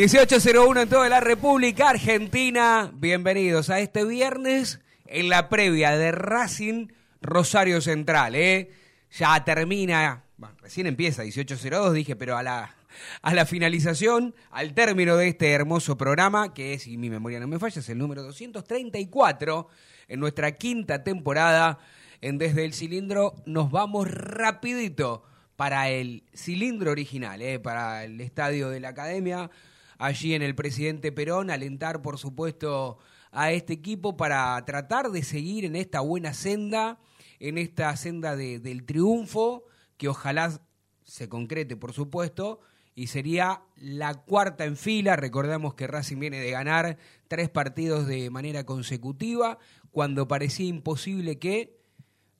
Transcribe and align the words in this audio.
1801 0.00 0.82
en 0.82 0.88
toda 0.88 1.08
la 1.08 1.18
República 1.18 1.90
Argentina. 1.90 2.88
Bienvenidos 2.94 3.68
a 3.68 3.80
este 3.80 4.04
viernes 4.04 4.78
en 5.06 5.28
la 5.28 5.48
previa 5.48 5.98
de 5.98 6.12
Racing 6.12 6.86
Rosario 7.20 7.80
Central. 7.80 8.36
¿eh? 8.36 8.70
Ya 9.10 9.42
termina, 9.42 10.22
bueno, 10.36 10.54
recién 10.62 10.86
empieza 10.86 11.22
1802, 11.22 11.94
dije, 11.94 12.14
pero 12.14 12.36
a 12.36 12.44
la, 12.44 12.76
a 13.22 13.34
la 13.34 13.44
finalización, 13.44 14.36
al 14.52 14.72
término 14.72 15.16
de 15.16 15.26
este 15.26 15.50
hermoso 15.50 15.98
programa, 15.98 16.54
que 16.54 16.74
es, 16.74 16.84
si 16.84 16.96
mi 16.96 17.10
memoria 17.10 17.40
no 17.40 17.48
me 17.48 17.58
falla, 17.58 17.80
es 17.80 17.88
el 17.88 17.98
número 17.98 18.22
234 18.22 19.68
en 20.06 20.20
nuestra 20.20 20.52
quinta 20.52 21.02
temporada 21.02 21.80
en 22.20 22.38
Desde 22.38 22.64
el 22.64 22.72
Cilindro, 22.72 23.34
nos 23.46 23.72
vamos 23.72 24.08
rapidito 24.08 25.24
para 25.56 25.88
el 25.88 26.22
cilindro 26.36 26.92
original, 26.92 27.42
¿eh? 27.42 27.58
para 27.58 28.04
el 28.04 28.20
estadio 28.20 28.68
de 28.68 28.78
la 28.78 28.90
Academia, 28.90 29.50
allí 29.98 30.34
en 30.34 30.42
el 30.42 30.54
Presidente 30.54 31.12
Perón, 31.12 31.50
alentar 31.50 32.00
por 32.02 32.18
supuesto 32.18 32.98
a 33.30 33.52
este 33.52 33.74
equipo 33.74 34.16
para 34.16 34.64
tratar 34.64 35.10
de 35.10 35.22
seguir 35.22 35.64
en 35.64 35.76
esta 35.76 36.00
buena 36.00 36.32
senda, 36.32 36.98
en 37.40 37.58
esta 37.58 37.94
senda 37.96 38.36
de- 38.36 38.58
del 38.58 38.84
triunfo, 38.84 39.64
que 39.96 40.08
ojalá 40.08 40.60
se 41.02 41.28
concrete 41.28 41.76
por 41.76 41.92
supuesto, 41.92 42.60
y 42.94 43.08
sería 43.08 43.62
la 43.76 44.14
cuarta 44.24 44.64
en 44.64 44.76
fila, 44.76 45.14
recordamos 45.16 45.74
que 45.74 45.86
Racing 45.86 46.18
viene 46.18 46.40
de 46.40 46.50
ganar 46.50 46.98
tres 47.28 47.48
partidos 47.48 48.06
de 48.06 48.28
manera 48.30 48.64
consecutiva, 48.64 49.58
cuando 49.90 50.26
parecía 50.26 50.66
imposible 50.66 51.38
que 51.38 51.78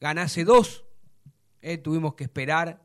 ganase 0.00 0.44
dos, 0.44 0.84
eh, 1.62 1.78
tuvimos 1.78 2.14
que 2.14 2.24
esperar 2.24 2.82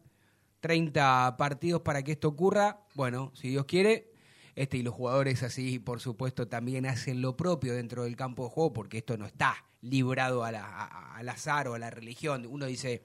30 0.59 1.35
partidos 1.38 1.81
para 1.81 2.03
que 2.03 2.13
esto 2.13 2.28
ocurra. 2.29 2.85
Bueno, 2.95 3.31
si 3.35 3.50
Dios 3.50 3.66
quiere, 3.66 4.12
este 4.56 4.78
y 4.78 4.84
los 4.84 4.94
jugadores 4.94 5.44
así, 5.44 5.80
por 5.80 6.00
supuesto, 6.00 6.47
también 6.47 6.86
hacen 6.86 7.22
lo 7.22 7.36
propio 7.36 7.74
dentro 7.74 8.03
del 8.03 8.16
campo 8.16 8.44
de 8.46 8.50
juego, 8.52 8.74
porque 8.74 9.00
esto 9.00 9.18
no 9.18 9.25
está 9.25 9.66
librado 9.81 10.44
al 10.44 10.56
azar 11.30 11.68
o 11.68 11.74
a 11.74 11.80
la 11.80 11.90
religión. 11.90 12.46
Uno 12.47 12.66
dice, 12.66 13.03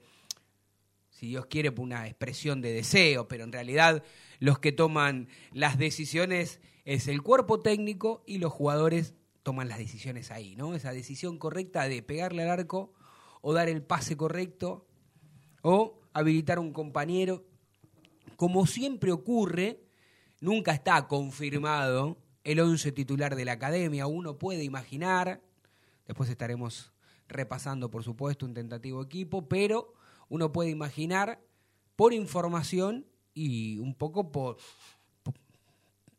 si 1.09 1.27
Dios 1.27 1.47
quiere, 1.47 1.69
una 1.77 2.07
expresión 2.07 2.61
de 2.61 2.71
deseo, 2.71 3.27
pero 3.27 3.43
en 3.43 3.51
realidad 3.51 4.03
los 4.39 4.59
que 4.59 4.71
toman 4.71 5.27
las 5.51 5.77
decisiones 5.77 6.61
es 6.85 7.07
el 7.07 7.21
cuerpo 7.21 7.59
técnico 7.59 8.23
y 8.25 8.37
los 8.37 8.53
jugadores 8.53 9.15
toman 9.43 9.67
las 9.67 9.79
decisiones 9.79 10.31
ahí, 10.31 10.55
¿no? 10.55 10.75
Esa 10.75 10.93
decisión 10.93 11.37
correcta 11.37 11.87
de 11.89 12.03
pegarle 12.03 12.43
al 12.43 12.49
arco 12.49 12.93
o 13.41 13.53
dar 13.53 13.69
el 13.69 13.81
pase 13.81 14.15
correcto 14.15 14.87
o 15.61 15.99
habilitar 16.13 16.57
a 16.57 16.61
un 16.61 16.73
compañero. 16.73 17.45
Como 18.35 18.65
siempre 18.65 19.11
ocurre, 19.11 19.83
nunca 20.41 20.73
está 20.73 21.07
confirmado 21.07 22.17
el 22.43 22.59
once 22.59 22.91
titular 22.91 23.35
de 23.35 23.45
la 23.45 23.53
academia. 23.53 24.07
Uno 24.07 24.37
puede 24.37 24.63
imaginar, 24.63 25.41
después 26.07 26.29
estaremos 26.29 26.91
repasando, 27.27 27.91
por 27.91 28.03
supuesto, 28.03 28.45
un 28.45 28.53
tentativo 28.53 29.01
equipo, 29.01 29.47
pero 29.47 29.93
uno 30.29 30.51
puede 30.51 30.69
imaginar 30.69 31.41
por 31.95 32.13
información 32.13 33.05
y 33.33 33.77
un 33.79 33.93
poco 33.93 34.31
por, 34.31 34.57
por, 35.23 35.35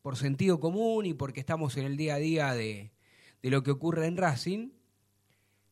por 0.03 0.17
sentido 0.17 0.61
común 0.61 1.07
y 1.07 1.15
porque 1.15 1.41
estamos 1.41 1.77
en 1.77 1.87
el 1.87 1.97
día 1.97 2.15
a 2.15 2.19
día 2.19 2.55
de, 2.55 2.93
de 3.43 3.51
lo 3.51 3.63
que 3.63 3.71
ocurre 3.71 4.07
en 4.07 4.17
Racing, 4.17 4.71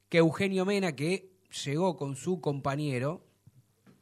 que 0.09 0.19
Eugenio 0.19 0.65
Mena, 0.65 0.97
que 0.97 1.31
llegó 1.65 1.97
con 1.97 2.17
su 2.17 2.41
compañero, 2.41 3.25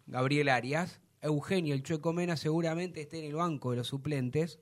Gabriel 0.06 0.48
Arias, 0.48 1.00
Eugenio 1.20 1.74
el 1.74 1.82
Chueco 1.82 2.12
Mena 2.12 2.36
seguramente 2.36 3.02
esté 3.02 3.18
en 3.18 3.26
el 3.26 3.34
banco 3.34 3.70
de 3.70 3.78
los 3.78 3.88
suplentes, 3.88 4.60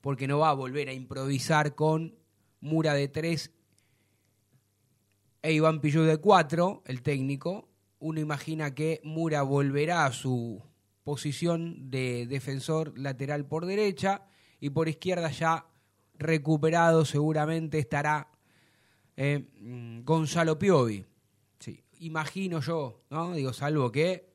porque 0.00 0.28
no 0.28 0.38
va 0.38 0.50
a 0.50 0.54
volver 0.54 0.88
a 0.88 0.92
improvisar 0.92 1.74
con 1.74 2.16
Mura 2.60 2.94
de 2.94 3.08
3 3.08 3.50
e 5.42 5.52
Iván 5.52 5.80
Pillú 5.80 6.02
de 6.02 6.18
4, 6.18 6.82
el 6.86 7.02
técnico. 7.02 7.68
Uno 8.00 8.20
imagina 8.20 8.74
que 8.74 9.00
Mura 9.04 9.42
volverá 9.42 10.06
a 10.06 10.12
su 10.12 10.62
posición 11.04 11.90
de 11.90 12.26
defensor 12.26 12.98
lateral 12.98 13.46
por 13.46 13.64
derecha 13.66 14.26
y 14.60 14.70
por 14.70 14.88
izquierda 14.88 15.30
ya 15.30 15.66
recuperado 16.18 17.04
seguramente 17.04 17.78
estará 17.78 18.28
eh, 19.16 19.48
mm, 19.60 20.04
Gonzalo 20.04 20.58
Piovi. 20.58 21.04
Sí, 21.58 21.82
imagino 22.00 22.60
yo, 22.60 23.02
¿no? 23.10 23.32
Digo, 23.32 23.52
salvo 23.52 23.90
que, 23.90 24.27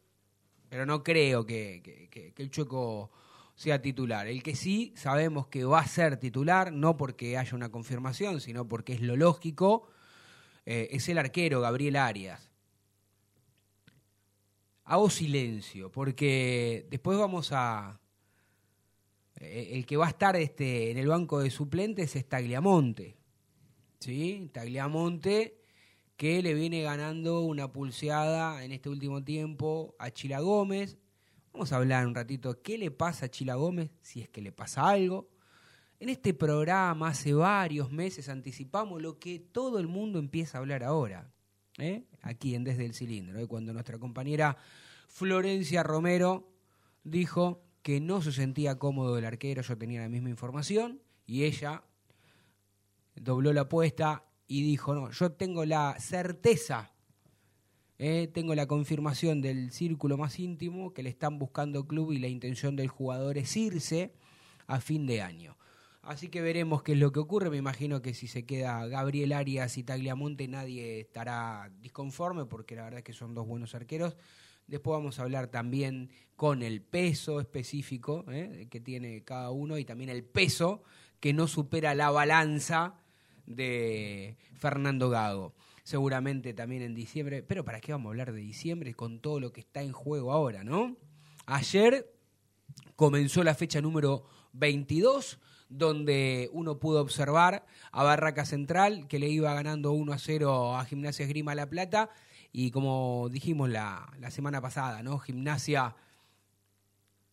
pero 0.73 0.87
no 0.87 1.03
creo 1.03 1.45
que, 1.45 1.83
que- 2.09 2.33
el 2.35 2.49
Chueco 2.49 3.11
sea 3.53 3.79
titular. 3.79 4.25
El 4.25 4.41
que 4.41 4.55
sí 4.55 4.91
sabemos 4.97 5.45
que 5.45 5.65
va 5.65 5.81
a 5.81 5.87
ser 5.87 6.17
titular, 6.17 6.73
no 6.73 6.97
porque 6.97 7.37
haya 7.37 7.55
una 7.55 7.69
confirmación, 7.69 8.41
sino 8.41 8.67
porque 8.67 8.93
es 8.93 9.01
lo 9.01 9.15
lógico, 9.15 9.87
eh, 10.65 10.87
es 10.89 11.07
el 11.09 11.19
arquero 11.19 11.61
Gabriel 11.61 11.95
Arias. 11.95 12.49
Hago 14.85 15.11
silencio, 15.11 15.91
porque 15.91 16.87
después 16.89 17.19
vamos 17.19 17.51
a... 17.51 18.01
eh, 19.35 19.73
el 19.73 19.85
que 19.85 19.95
va 19.95 20.07
a 20.07 20.09
estar 20.09 20.35
este, 20.37 20.89
en 20.89 20.97
el 20.97 21.07
banco 21.07 21.39
de 21.39 21.51
suplentes 21.51 22.15
es 22.15 22.27
Tagliamonte. 22.27 23.15
¿Sí? 23.99 24.49
Tagliamonte 24.51 25.62
que 26.15 26.41
le 26.41 26.53
viene 26.53 26.81
ganando 26.81 27.41
una 27.41 27.71
pulseada 27.71 28.63
en 28.63 28.71
este 28.71 28.89
último 28.89 29.23
tiempo 29.23 29.95
a 29.99 30.11
Chila 30.11 30.39
Gómez. 30.39 30.97
Vamos 31.51 31.71
a 31.71 31.77
hablar 31.77 32.07
un 32.07 32.15
ratito 32.15 32.61
qué 32.61 32.77
le 32.77 32.91
pasa 32.91 33.25
a 33.25 33.29
Chila 33.29 33.55
Gómez, 33.55 33.91
si 34.01 34.21
es 34.21 34.29
que 34.29 34.41
le 34.41 34.51
pasa 34.51 34.87
algo. 34.87 35.29
En 35.99 36.09
este 36.09 36.33
programa 36.33 37.09
hace 37.09 37.33
varios 37.33 37.91
meses 37.91 38.29
anticipamos 38.29 39.01
lo 39.01 39.19
que 39.19 39.39
todo 39.39 39.79
el 39.79 39.87
mundo 39.87 40.19
empieza 40.19 40.57
a 40.57 40.61
hablar 40.61 40.83
ahora, 40.83 41.31
¿eh? 41.77 42.03
aquí 42.21 42.55
en 42.55 42.63
Desde 42.63 42.85
el 42.85 42.93
Cilindro, 42.93 43.39
¿eh? 43.39 43.47
cuando 43.47 43.73
nuestra 43.73 43.97
compañera 43.99 44.57
Florencia 45.07 45.83
Romero 45.83 46.51
dijo 47.03 47.63
que 47.81 47.99
no 47.99 48.21
se 48.21 48.31
sentía 48.31 48.77
cómodo 48.77 49.17
el 49.17 49.25
arquero, 49.25 49.61
yo 49.61 49.77
tenía 49.77 50.01
la 50.01 50.09
misma 50.09 50.29
información, 50.29 51.01
y 51.25 51.43
ella 51.43 51.83
dobló 53.15 53.53
la 53.53 53.61
apuesta 53.61 54.25
y 54.53 54.61
dijo, 54.61 54.93
no, 54.93 55.09
yo 55.09 55.31
tengo 55.31 55.65
la 55.65 55.95
certeza, 55.99 56.91
eh, 57.97 58.29
tengo 58.31 58.53
la 58.53 58.67
confirmación 58.67 59.41
del 59.41 59.71
círculo 59.71 60.15
más 60.15 60.37
íntimo 60.37 60.93
que 60.93 61.01
le 61.01 61.09
están 61.09 61.39
buscando 61.39 61.87
club 61.87 62.11
y 62.11 62.19
la 62.19 62.27
intención 62.27 62.75
del 62.75 62.87
jugador 62.87 63.39
es 63.39 63.57
irse 63.57 64.13
a 64.67 64.79
fin 64.79 65.07
de 65.07 65.23
año. 65.23 65.57
Así 66.03 66.29
que 66.29 66.43
veremos 66.43 66.83
qué 66.83 66.91
es 66.91 66.99
lo 66.99 67.11
que 67.11 67.19
ocurre. 67.19 67.49
Me 67.49 67.57
imagino 67.57 68.03
que 68.03 68.13
si 68.13 68.27
se 68.27 68.45
queda 68.45 68.85
Gabriel 68.85 69.33
Arias 69.33 69.75
y 69.79 69.83
Tagliamonte 69.83 70.47
nadie 70.47 70.99
estará 70.99 71.71
disconforme 71.81 72.45
porque 72.45 72.75
la 72.75 72.83
verdad 72.83 72.99
es 72.99 73.05
que 73.05 73.13
son 73.13 73.33
dos 73.33 73.47
buenos 73.47 73.73
arqueros. 73.73 74.17
Después 74.67 74.99
vamos 74.99 75.17
a 75.17 75.23
hablar 75.23 75.47
también 75.47 76.11
con 76.35 76.61
el 76.61 76.83
peso 76.83 77.39
específico 77.39 78.23
¿eh? 78.29 78.67
que 78.69 78.79
tiene 78.79 79.23
cada 79.23 79.49
uno 79.49 79.79
y 79.79 79.83
también 79.85 80.11
el 80.11 80.23
peso 80.23 80.83
que 81.19 81.33
no 81.33 81.47
supera 81.47 81.95
la 81.95 82.11
balanza 82.11 82.99
de 83.45 84.37
Fernando 84.59 85.09
Gago. 85.09 85.53
Seguramente 85.83 86.53
también 86.53 86.81
en 86.81 86.95
diciembre, 86.95 87.43
pero 87.43 87.65
¿para 87.65 87.81
qué 87.81 87.91
vamos 87.91 88.07
a 88.07 88.11
hablar 88.11 88.31
de 88.31 88.39
diciembre 88.39 88.93
con 88.93 89.19
todo 89.19 89.39
lo 89.39 89.51
que 89.51 89.61
está 89.61 89.81
en 89.81 89.91
juego 89.91 90.31
ahora, 90.31 90.63
no? 90.63 90.95
Ayer 91.45 92.13
comenzó 92.95 93.43
la 93.43 93.55
fecha 93.55 93.81
número 93.81 94.25
22 94.53 95.39
donde 95.69 96.49
uno 96.53 96.79
pudo 96.79 97.01
observar 97.01 97.65
a 97.91 98.03
Barraca 98.03 98.45
Central 98.45 99.07
que 99.07 99.19
le 99.19 99.27
iba 99.29 99.53
ganando 99.53 99.91
1 99.91 100.13
a 100.13 100.19
0 100.19 100.75
a 100.77 100.85
Gimnasia 100.85 101.25
Esgrima 101.25 101.55
La 101.55 101.69
Plata 101.69 102.09
y 102.51 102.71
como 102.71 103.27
dijimos 103.31 103.69
la, 103.69 104.13
la 104.19 104.29
semana 104.29 104.61
pasada, 104.61 105.01
¿no? 105.01 105.17
Gimnasia, 105.17 105.95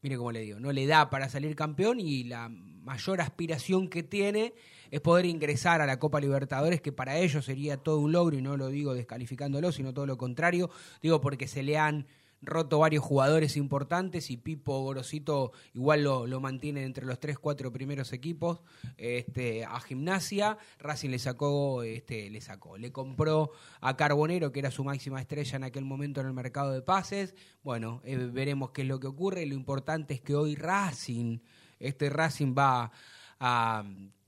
mire 0.02 0.16
cómo 0.16 0.32
le 0.32 0.40
digo, 0.40 0.60
no 0.60 0.72
le 0.72 0.86
da 0.86 1.10
para 1.10 1.28
salir 1.28 1.54
campeón 1.54 2.00
y 2.00 2.24
la 2.24 2.48
mayor 2.48 3.20
aspiración 3.20 3.88
que 3.88 4.02
tiene 4.02 4.54
es 4.90 5.00
poder 5.00 5.26
ingresar 5.26 5.80
a 5.80 5.86
la 5.86 5.98
Copa 5.98 6.20
Libertadores, 6.20 6.80
que 6.80 6.92
para 6.92 7.16
ellos 7.18 7.44
sería 7.44 7.76
todo 7.76 7.98
un 7.98 8.12
logro 8.12 8.36
y 8.36 8.42
no 8.42 8.56
lo 8.56 8.68
digo 8.68 8.94
descalificándolo, 8.94 9.72
sino 9.72 9.94
todo 9.94 10.06
lo 10.06 10.16
contrario, 10.16 10.70
digo 11.02 11.20
porque 11.20 11.46
se 11.46 11.62
le 11.62 11.78
han 11.78 12.06
roto 12.42 12.78
varios 12.78 13.04
jugadores 13.04 13.56
importantes 13.56 14.30
y 14.30 14.36
Pipo 14.36 14.80
Gorosito 14.80 15.52
igual 15.74 16.04
lo, 16.04 16.26
lo 16.26 16.40
mantiene 16.40 16.84
entre 16.84 17.06
los 17.06 17.20
tres, 17.20 17.38
cuatro 17.38 17.72
primeros 17.72 18.12
equipos 18.12 18.60
este, 18.96 19.64
a 19.64 19.80
gimnasia. 19.80 20.58
Racing 20.78 21.10
le 21.10 21.18
sacó, 21.18 21.82
este, 21.82 22.30
le 22.30 22.40
sacó, 22.40 22.78
le 22.78 22.92
compró 22.92 23.50
a 23.80 23.96
Carbonero, 23.96 24.52
que 24.52 24.60
era 24.60 24.70
su 24.70 24.84
máxima 24.84 25.20
estrella 25.20 25.56
en 25.56 25.64
aquel 25.64 25.84
momento 25.84 26.20
en 26.20 26.28
el 26.28 26.32
mercado 26.32 26.72
de 26.72 26.82
pases. 26.82 27.34
Bueno, 27.62 28.00
eh, 28.04 28.16
veremos 28.16 28.70
qué 28.70 28.82
es 28.82 28.88
lo 28.88 29.00
que 29.00 29.06
ocurre. 29.06 29.44
Lo 29.46 29.54
importante 29.54 30.14
es 30.14 30.20
que 30.20 30.34
hoy 30.34 30.54
Racing, 30.54 31.38
este 31.78 32.08
Racing 32.08 32.54
va 32.56 32.90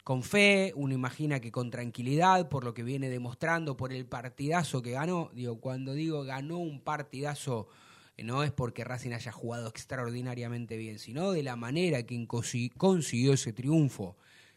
con 0.04 0.22
fe, 0.22 0.72
uno 0.74 0.94
imagina 0.94 1.38
que 1.38 1.52
con 1.52 1.70
tranquilidad, 1.70 2.48
por 2.48 2.64
lo 2.64 2.74
que 2.74 2.82
viene 2.82 3.08
demostrando, 3.08 3.76
por 3.76 3.92
el 3.92 4.06
partidazo 4.06 4.82
que 4.82 4.92
ganó. 4.92 5.30
Digo, 5.34 5.60
cuando 5.60 5.92
digo 5.94 6.24
ganó 6.24 6.58
un 6.58 6.80
partidazo 6.80 7.68
no 8.22 8.42
es 8.42 8.52
porque 8.52 8.84
Racing 8.84 9.12
haya 9.12 9.32
jugado 9.32 9.68
extraordinariamente 9.68 10.76
bien, 10.76 10.98
sino 10.98 11.32
de 11.32 11.42
la 11.42 11.56
manera 11.56 12.02
que 12.04 12.26
consiguió 12.26 13.32
ese 13.32 13.52
triunfo. 13.52 14.16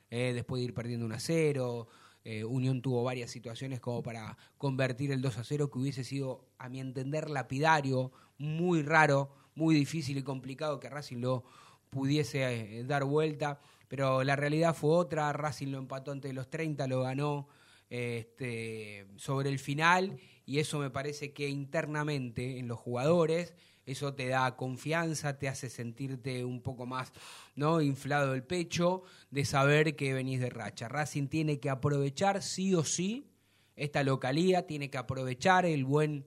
Eh, 0.10 0.32
después 0.34 0.60
de 0.60 0.66
ir 0.66 0.74
perdiendo 0.74 1.06
1 1.06 1.16
a 1.16 1.20
0, 1.20 1.88
eh, 2.24 2.44
Unión 2.44 2.82
tuvo 2.82 3.04
varias 3.04 3.32
situaciones 3.32 3.80
como 3.80 4.02
para 4.02 4.38
convertir 4.58 5.12
el 5.12 5.22
2 5.22 5.38
a 5.38 5.44
0, 5.44 5.70
que 5.70 5.80
hubiese 5.80 6.04
sido, 6.04 6.46
a 6.58 6.70
mi 6.70 6.80
entender, 6.80 7.30
lapidario, 7.30 8.12
muy 8.38 8.82
raro, 8.82 9.32
muy 9.56 9.76
difícil 9.76 10.18
y 10.18 10.24
complicado 10.24 10.80
que 10.80 10.90
Racing 10.90 11.18
lo 11.18 11.44
pudiese 11.90 12.80
eh, 12.80 12.84
dar 12.84 13.04
vuelta, 13.04 13.60
pero 13.88 14.24
la 14.24 14.36
realidad 14.36 14.76
fue 14.76 14.92
otra, 14.92 15.32
Racing 15.34 15.68
lo 15.68 15.78
empató 15.78 16.12
ante 16.12 16.34
los 16.34 16.50
30, 16.50 16.88
lo 16.88 17.02
ganó 17.02 17.48
este, 17.90 19.08
sobre 19.16 19.50
el 19.50 19.60
final 19.60 20.20
y 20.46 20.60
eso 20.60 20.80
me 20.80 20.90
parece 20.90 21.34
que 21.34 21.50
internamente 21.50 22.60
en 22.60 22.68
los 22.68 22.80
jugadores 22.80 23.54
eso 23.86 24.16
te 24.16 24.28
da 24.28 24.56
confianza, 24.56 25.38
te 25.38 25.48
hace 25.48 25.70
sentirte 25.70 26.44
un 26.44 26.62
poco 26.62 26.86
más 26.86 27.12
no 27.56 27.82
inflado 27.82 28.34
el 28.34 28.44
pecho 28.44 29.04
de 29.30 29.46
saber 29.46 29.96
que 29.96 30.14
venís 30.14 30.40
de 30.40 30.50
racha. 30.50 30.88
Racing 30.88 31.28
tiene 31.28 31.60
que 31.60 31.70
aprovechar 31.70 32.42
sí 32.42 32.74
o 32.74 32.84
sí 32.84 33.30
esta 33.76 34.04
localía, 34.04 34.66
tiene 34.66 34.90
que 34.90 34.98
aprovechar 34.98 35.66
el 35.66 35.86
buen 35.86 36.26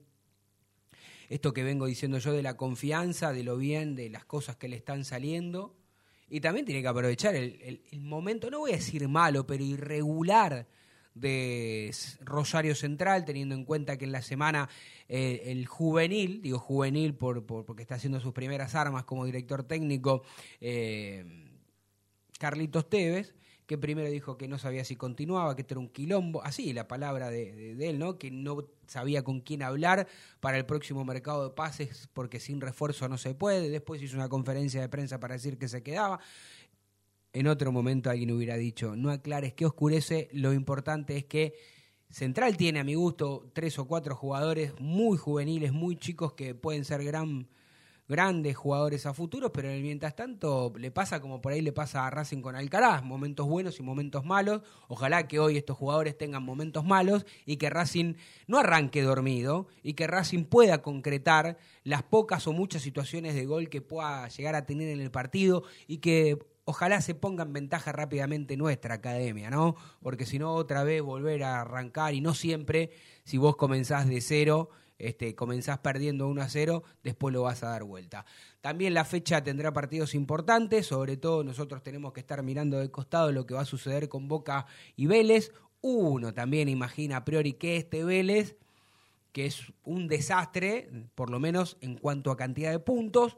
esto 1.27 1.53
que 1.53 1.63
vengo 1.63 1.85
diciendo 1.85 2.17
yo 2.17 2.33
de 2.33 2.41
la 2.41 2.57
confianza, 2.57 3.33
de 3.33 3.43
lo 3.43 3.57
bien, 3.57 3.95
de 3.95 4.09
las 4.09 4.25
cosas 4.25 4.55
que 4.55 4.67
le 4.67 4.77
están 4.77 5.05
saliendo. 5.05 5.75
Y 6.27 6.41
también 6.41 6.65
tiene 6.65 6.81
que 6.81 6.87
aprovechar 6.87 7.35
el, 7.35 7.83
el 7.91 8.01
momento, 8.01 8.49
no 8.49 8.59
voy 8.59 8.71
a 8.71 8.77
decir 8.77 9.07
malo, 9.07 9.45
pero 9.45 9.63
irregular 9.63 10.67
de 11.13 11.93
Rosario 12.21 12.75
Central, 12.75 13.25
teniendo 13.25 13.55
en 13.55 13.65
cuenta 13.65 13.97
que 13.97 14.05
en 14.05 14.11
la 14.11 14.21
semana 14.21 14.69
eh, 15.07 15.43
el 15.45 15.65
juvenil, 15.65 16.41
digo 16.41 16.59
juvenil 16.59 17.13
por, 17.15 17.45
porque 17.45 17.81
está 17.81 17.95
haciendo 17.95 18.19
sus 18.19 18.33
primeras 18.33 18.75
armas 18.75 19.03
como 19.03 19.25
director 19.25 19.63
técnico, 19.63 20.23
eh, 20.61 21.25
Carlitos 22.39 22.89
Tevez, 22.89 23.35
que 23.69 23.77
primero 23.77 24.09
dijo 24.09 24.35
que 24.35 24.47
no 24.47 24.57
sabía 24.57 24.83
si 24.83 24.95
continuaba, 24.95 25.55
que 25.55 25.63
era 25.69 25.79
un 25.79 25.89
quilombo, 25.89 26.43
así 26.43 26.73
la 26.73 26.87
palabra 26.87 27.29
de, 27.29 27.75
de, 27.75 27.89
él, 27.89 27.99
¿no? 27.99 28.17
Que 28.17 28.31
no 28.31 28.67
sabía 28.87 29.23
con 29.23 29.41
quién 29.41 29.61
hablar 29.61 30.07
para 30.39 30.57
el 30.57 30.65
próximo 30.65 31.05
mercado 31.05 31.43
de 31.47 31.53
pases 31.53 32.09
porque 32.13 32.39
sin 32.39 32.61
refuerzo 32.61 33.07
no 33.07 33.19
se 33.19 33.35
puede. 33.35 33.69
Después 33.69 34.01
hizo 34.01 34.17
una 34.17 34.27
conferencia 34.27 34.81
de 34.81 34.89
prensa 34.89 35.19
para 35.19 35.35
decir 35.35 35.59
que 35.59 35.67
se 35.67 35.83
quedaba 35.83 36.19
en 37.33 37.47
otro 37.47 37.71
momento 37.71 38.09
alguien 38.09 38.31
hubiera 38.31 38.55
dicho, 38.55 38.95
no 38.95 39.11
aclares 39.11 39.53
qué 39.53 39.65
oscurece, 39.65 40.29
lo 40.31 40.53
importante 40.53 41.17
es 41.17 41.25
que 41.25 41.53
Central 42.09 42.57
tiene 42.57 42.79
a 42.79 42.83
mi 42.83 42.95
gusto 42.95 43.49
tres 43.53 43.77
o 43.77 43.85
cuatro 43.85 44.15
jugadores 44.15 44.73
muy 44.79 45.17
juveniles, 45.17 45.71
muy 45.71 45.95
chicos 45.95 46.33
que 46.33 46.55
pueden 46.55 46.83
ser 46.83 47.03
gran, 47.03 47.47
grandes 48.07 48.57
jugadores 48.57 49.05
a 49.05 49.13
futuro, 49.13 49.53
pero 49.53 49.69
mientras 49.69 50.15
tanto 50.15 50.73
le 50.75 50.89
pasa 50.89 51.21
como 51.21 51.39
por 51.39 51.51
ahí 51.53 51.61
le 51.61 51.71
pasa 51.71 52.07
a 52.07 52.09
Racing 52.09 52.41
con 52.41 52.55
Alcaraz, 52.55 53.03
momentos 53.03 53.47
buenos 53.47 53.79
y 53.79 53.83
momentos 53.83 54.25
malos. 54.25 54.63
Ojalá 54.87 55.27
que 55.27 55.39
hoy 55.39 55.57
estos 55.57 55.77
jugadores 55.77 56.17
tengan 56.17 56.41
momentos 56.41 56.83
malos 56.83 57.27
y 57.45 57.57
que 57.57 57.69
Racing 57.69 58.15
no 58.47 58.57
arranque 58.57 59.03
dormido 59.03 59.67
y 59.83 59.93
que 59.93 60.07
Racing 60.07 60.45
pueda 60.45 60.81
concretar 60.81 61.59
las 61.83 62.01
pocas 62.01 62.47
o 62.47 62.53
muchas 62.53 62.81
situaciones 62.81 63.35
de 63.35 63.45
gol 63.45 63.69
que 63.69 63.81
pueda 63.81 64.27
llegar 64.29 64.55
a 64.55 64.65
tener 64.65 64.89
en 64.89 64.99
el 64.99 65.11
partido 65.11 65.63
y 65.85 65.99
que 65.99 66.39
ojalá 66.69 67.01
se 67.01 67.15
ponga 67.15 67.43
en 67.43 67.51
ventaja 67.51 67.91
rápidamente 67.91 68.55
nuestra 68.55 68.95
academia, 68.95 69.49
¿no? 69.49 69.75
Porque 70.03 70.27
si 70.27 70.37
no, 70.37 70.53
otra 70.53 70.83
vez 70.83 71.01
volver 71.01 71.43
a 71.43 71.61
arrancar 71.61 72.13
y 72.13 72.21
no 72.21 72.35
siempre, 72.35 72.91
si 73.23 73.39
vos 73.39 73.55
comenzás 73.55 74.07
de 74.07 74.21
cero, 74.21 74.69
este, 74.99 75.33
comenzás 75.33 75.79
perdiendo 75.79 76.27
1 76.27 76.41
a 76.43 76.47
0, 76.47 76.83
después 77.03 77.33
lo 77.33 77.41
vas 77.41 77.63
a 77.63 77.69
dar 77.69 77.85
vuelta. 77.85 78.23
También 78.61 78.93
la 78.93 79.03
fecha 79.03 79.43
tendrá 79.43 79.73
partidos 79.73 80.13
importantes, 80.13 80.85
sobre 80.85 81.17
todo 81.17 81.43
nosotros 81.43 81.81
tenemos 81.81 82.13
que 82.13 82.19
estar 82.19 82.43
mirando 82.43 82.77
de 82.77 82.91
costado 82.91 83.31
lo 83.31 83.47
que 83.47 83.55
va 83.55 83.61
a 83.61 83.65
suceder 83.65 84.07
con 84.07 84.27
Boca 84.27 84.67
y 84.95 85.07
Vélez. 85.07 85.51
Uno 85.81 86.35
también 86.35 86.69
imagina 86.69 87.17
a 87.17 87.25
priori 87.25 87.53
que 87.53 87.77
este 87.77 88.03
Vélez, 88.03 88.57
que 89.31 89.47
es 89.47 89.73
un 89.85 90.07
desastre, 90.07 90.91
por 91.15 91.31
lo 91.31 91.39
menos 91.39 91.77
en 91.81 91.95
cuanto 91.95 92.29
a 92.29 92.37
cantidad 92.37 92.69
de 92.69 92.79
puntos, 92.79 93.37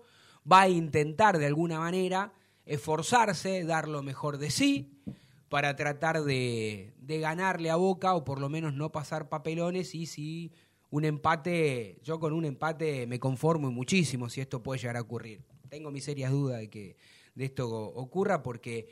va 0.51 0.61
a 0.61 0.69
intentar 0.69 1.37
de 1.37 1.45
alguna 1.45 1.79
manera 1.79 2.33
esforzarse, 2.65 3.63
dar 3.63 3.87
lo 3.87 4.03
mejor 4.03 4.37
de 4.37 4.51
sí 4.51 5.01
para 5.49 5.75
tratar 5.75 6.23
de, 6.23 6.93
ganarle 7.05 7.69
a 7.69 7.75
Boca 7.75 8.15
o 8.15 8.23
por 8.23 8.39
lo 8.39 8.47
menos 8.47 8.73
no 8.73 8.91
pasar 8.91 9.27
papelones. 9.27 9.93
Y 9.95 10.05
si 10.05 10.53
un 10.89 11.03
empate, 11.03 11.99
yo 12.03 12.19
con 12.19 12.33
un 12.33 12.45
empate 12.45 13.05
me 13.05 13.19
conformo 13.19 13.71
muchísimo 13.71 14.29
si 14.29 14.41
esto 14.41 14.63
puede 14.63 14.79
llegar 14.79 14.97
a 14.97 15.01
ocurrir. 15.01 15.41
Tengo 15.69 15.91
mis 15.91 16.05
serias 16.05 16.31
dudas 16.31 16.59
de 16.59 16.69
que 16.69 16.95
de 17.35 17.45
esto 17.45 17.69
ocurra 17.69 18.43
porque 18.43 18.87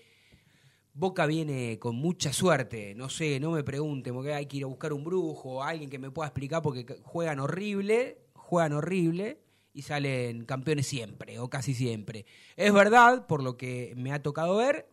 Boca 0.93 1.25
viene 1.25 1.79
con 1.79 1.95
mucha 1.95 2.33
suerte, 2.33 2.93
no 2.93 3.09
sé, 3.09 3.39
no 3.39 3.51
me 3.51 3.63
pregunten, 3.63 4.13
porque 4.13 4.33
hay 4.33 4.47
que 4.47 4.57
ir 4.57 4.63
a 4.63 4.67
buscar 4.67 4.91
un 4.91 5.05
brujo 5.05 5.63
alguien 5.63 5.89
que 5.89 5.99
me 5.99 6.11
pueda 6.11 6.27
explicar 6.27 6.61
porque 6.61 6.85
juegan 7.03 7.39
horrible, 7.39 8.17
juegan 8.33 8.73
horrible 8.73 9.39
y 9.79 9.81
salen 9.81 10.43
campeones 10.43 10.88
siempre 10.88 11.39
o 11.39 11.50
casi 11.50 11.74
siempre. 11.74 12.25
Es 12.57 12.74
verdad, 12.74 13.25
por 13.27 13.41
lo 13.41 13.55
que 13.55 13.93
me 13.95 14.12
ha 14.12 14.21
tocado 14.21 14.57
ver, 14.57 14.89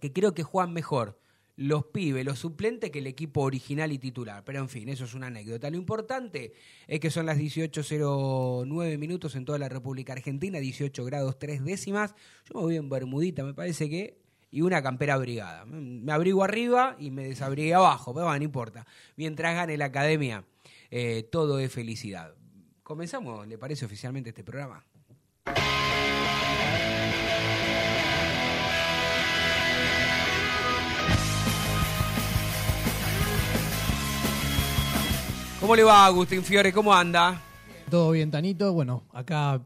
que 0.00 0.12
creo 0.12 0.34
que 0.34 0.44
juegan 0.44 0.72
mejor 0.72 1.18
los 1.56 1.86
pibes, 1.86 2.24
los 2.24 2.38
suplentes 2.38 2.92
que 2.92 3.00
el 3.00 3.08
equipo 3.08 3.40
original 3.40 3.90
y 3.90 3.98
titular. 3.98 4.44
Pero 4.44 4.60
en 4.60 4.68
fin, 4.68 4.88
eso 4.88 5.04
es 5.04 5.14
una 5.14 5.26
anécdota. 5.26 5.68
Lo 5.68 5.76
importante 5.76 6.52
es 6.86 7.00
que 7.00 7.10
son 7.10 7.26
las 7.26 7.38
18.09 7.38 8.98
minutos 8.98 9.34
en 9.34 9.44
toda 9.44 9.58
la 9.58 9.68
República 9.68 10.12
Argentina, 10.12 10.60
18 10.60 11.04
grados 11.04 11.40
3 11.40 11.64
décimas. 11.64 12.14
Yo 12.44 12.54
me 12.54 12.60
voy 12.60 12.76
en 12.76 12.88
Bermudita, 12.88 13.42
me 13.42 13.54
parece 13.54 13.90
que. 13.90 14.16
Y 14.50 14.62
una 14.62 14.82
campera 14.82 15.14
abrigada. 15.14 15.66
Me 15.66 16.10
abrigo 16.10 16.42
arriba 16.42 16.96
y 16.98 17.10
me 17.10 17.24
desabrigué 17.24 17.74
abajo, 17.74 18.14
pero 18.14 18.32
no 18.34 18.42
importa. 18.42 18.86
Mientras 19.16 19.54
gane 19.54 19.76
la 19.76 19.86
academia, 19.86 20.44
eh, 20.90 21.28
todo 21.30 21.58
es 21.58 21.70
felicidad. 21.70 22.37
Comenzamos, 22.88 23.46
¿le 23.46 23.58
parece 23.58 23.84
oficialmente 23.84 24.30
este 24.30 24.42
programa? 24.42 24.82
¿Cómo 35.60 35.76
le 35.76 35.82
va, 35.82 36.06
Agustín 36.06 36.42
Fiore? 36.42 36.72
¿Cómo 36.72 36.94
anda? 36.94 37.42
Todo 37.90 38.12
bien, 38.12 38.30
Tanito. 38.30 38.72
Bueno, 38.72 39.04
acá 39.12 39.60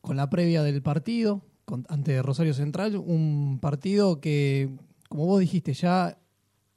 con 0.00 0.16
la 0.16 0.30
previa 0.30 0.62
del 0.62 0.80
partido 0.80 1.42
ante 1.88 2.22
Rosario 2.22 2.54
Central, 2.54 2.96
un 2.96 3.58
partido 3.60 4.18
que, 4.18 4.70
como 5.10 5.26
vos 5.26 5.40
dijiste, 5.40 5.74
ya 5.74 6.16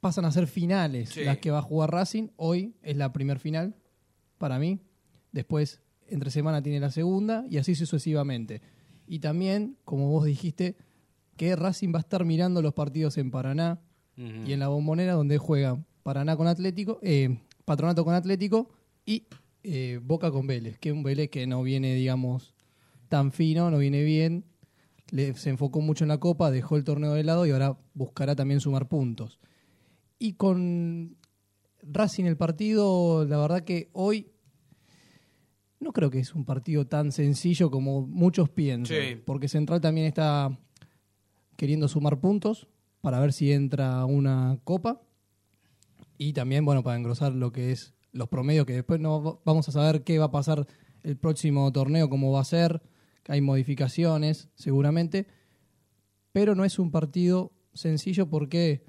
pasan 0.02 0.26
a 0.26 0.32
ser 0.34 0.48
finales 0.48 1.16
las 1.16 1.38
que 1.38 1.52
va 1.52 1.60
a 1.60 1.62
jugar 1.62 1.92
Racing. 1.92 2.32
Hoy 2.36 2.76
es 2.82 2.98
la 2.98 3.14
primer 3.14 3.40
final 3.40 3.78
para 4.38 4.60
mí. 4.60 4.82
Después 5.32 5.82
entre 6.08 6.32
semana 6.32 6.62
tiene 6.62 6.80
la 6.80 6.92
segunda 6.92 7.46
y 7.50 7.58
así 7.58 7.76
sucesivamente. 7.76 8.62
Y 9.08 9.20
también, 9.20 9.78
como 9.86 10.10
vos 10.10 10.26
dijiste, 10.26 10.76
que 11.38 11.56
Racing 11.56 11.94
va 11.94 11.98
a 12.00 12.02
estar 12.02 12.26
mirando 12.26 12.62
los 12.62 12.74
partidos 12.74 13.18
en 13.18 13.32
Paraná 13.32 13.80
y 14.48 14.54
en 14.54 14.60
la 14.60 14.70
bombonera 14.70 15.14
donde 15.14 15.38
juega 15.38 15.84
Paraná 16.04 16.38
con 16.38 16.48
Atlético, 16.48 17.00
eh, 17.02 17.38
Patronato 17.66 18.06
con 18.06 18.14
Atlético 18.14 18.70
y 19.06 19.28
eh, 19.64 20.00
Boca 20.02 20.32
con 20.32 20.48
Vélez, 20.48 20.78
que 20.80 20.90
es 20.90 20.96
un 20.96 21.04
Vélez 21.04 21.30
que 21.30 21.46
no 21.48 21.62
viene, 21.64 21.94
digamos, 21.96 22.54
tan 23.10 23.32
fino, 23.32 23.70
no 23.72 23.78
viene 23.80 24.04
bien. 24.04 24.46
Le- 25.12 25.34
se 25.34 25.50
enfocó 25.50 25.82
mucho 25.82 26.04
en 26.06 26.08
la 26.10 26.20
Copa, 26.20 26.50
dejó 26.52 26.78
el 26.78 26.84
torneo 26.84 27.14
de 27.14 27.24
lado 27.24 27.46
y 27.46 27.52
ahora 27.52 27.78
buscará 27.94 28.36
también 28.36 28.60
sumar 28.62 28.88
puntos. 28.88 29.40
Y 30.18 30.34
con 30.34 31.18
Racing 31.84 32.24
el 32.26 32.38
partido, 32.38 33.26
la 33.26 33.38
verdad 33.38 33.64
que 33.64 33.90
hoy 33.94 34.32
no 35.86 35.94
creo 35.94 36.10
que 36.10 36.20
es 36.20 36.34
un 36.36 36.44
partido 36.44 36.86
tan 36.88 37.12
sencillo 37.14 37.72
como 37.72 38.02
muchos 38.06 38.50
piensan. 38.50 38.98
Sí. 38.98 39.22
Porque 39.26 39.48
Central 39.48 39.80
también 39.80 40.08
está 40.08 40.58
queriendo 41.56 41.88
sumar 41.88 42.20
puntos 42.20 42.68
para 43.02 43.20
ver 43.20 43.32
si 43.32 43.52
entra 43.54 44.04
una 44.06 44.60
copa. 44.64 45.02
Y 46.18 46.34
también, 46.34 46.66
bueno, 46.66 46.84
para 46.84 46.98
engrosar 46.98 47.34
lo 47.34 47.52
que 47.52 47.72
es 47.72 47.94
los 48.12 48.28
promedios, 48.30 48.66
que 48.66 48.74
después 48.74 49.00
no 49.00 49.22
va- 49.24 49.40
vamos 49.46 49.68
a 49.70 49.72
saber 49.72 50.04
qué 50.04 50.18
va 50.18 50.26
a 50.26 50.32
pasar 50.32 50.66
el 51.04 51.18
próximo 51.18 51.72
torneo, 51.72 52.10
cómo 52.10 52.32
va 52.32 52.42
a 52.42 52.46
ser. 52.46 52.82
Hay 53.28 53.42
modificaciones, 53.42 54.50
seguramente. 54.56 55.28
Pero 56.32 56.56
no 56.56 56.66
es 56.66 56.80
un 56.80 56.92
partido 56.92 57.52
sencillo 57.74 58.28
porque 58.30 58.86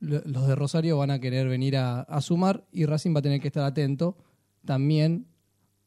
lo- 0.00 0.22
los 0.24 0.46
de 0.46 0.54
Rosario 0.54 0.98
van 0.98 1.10
a 1.10 1.18
querer 1.18 1.48
venir 1.48 1.76
a, 1.76 2.00
a 2.02 2.20
sumar 2.20 2.66
y 2.72 2.84
Racing 2.86 3.14
va 3.14 3.18
a 3.20 3.22
tener 3.22 3.40
que 3.40 3.48
estar 3.48 3.64
atento 3.64 4.16
también 4.64 5.26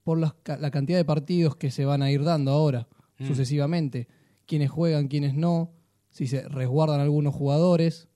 por 0.03 0.41
ca- 0.43 0.57
la 0.57 0.71
cantidad 0.71 0.97
de 0.97 1.05
partidos 1.05 1.55
que 1.55 1.71
se 1.71 1.85
van 1.85 2.01
a 2.01 2.11
ir 2.11 2.23
dando 2.23 2.51
ahora, 2.51 2.87
sucesivamente. 3.25 4.07
Quiénes 4.45 4.69
juegan, 4.69 5.07
quiénes 5.07 5.33
no, 5.35 5.71
si 6.09 6.27
se 6.27 6.47
resguardan 6.49 6.99
algunos 6.99 7.33
jugadores, 7.35 8.07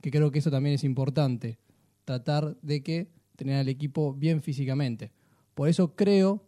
que 0.00 0.10
creo 0.10 0.30
que 0.30 0.38
eso 0.38 0.50
también 0.50 0.74
es 0.74 0.84
importante. 0.84 1.58
Tratar 2.04 2.56
de 2.62 2.82
que 2.82 3.10
tener 3.36 3.56
al 3.56 3.68
equipo 3.68 4.14
bien 4.14 4.42
físicamente. 4.42 5.12
Por 5.54 5.68
eso 5.68 5.94
creo, 5.94 6.46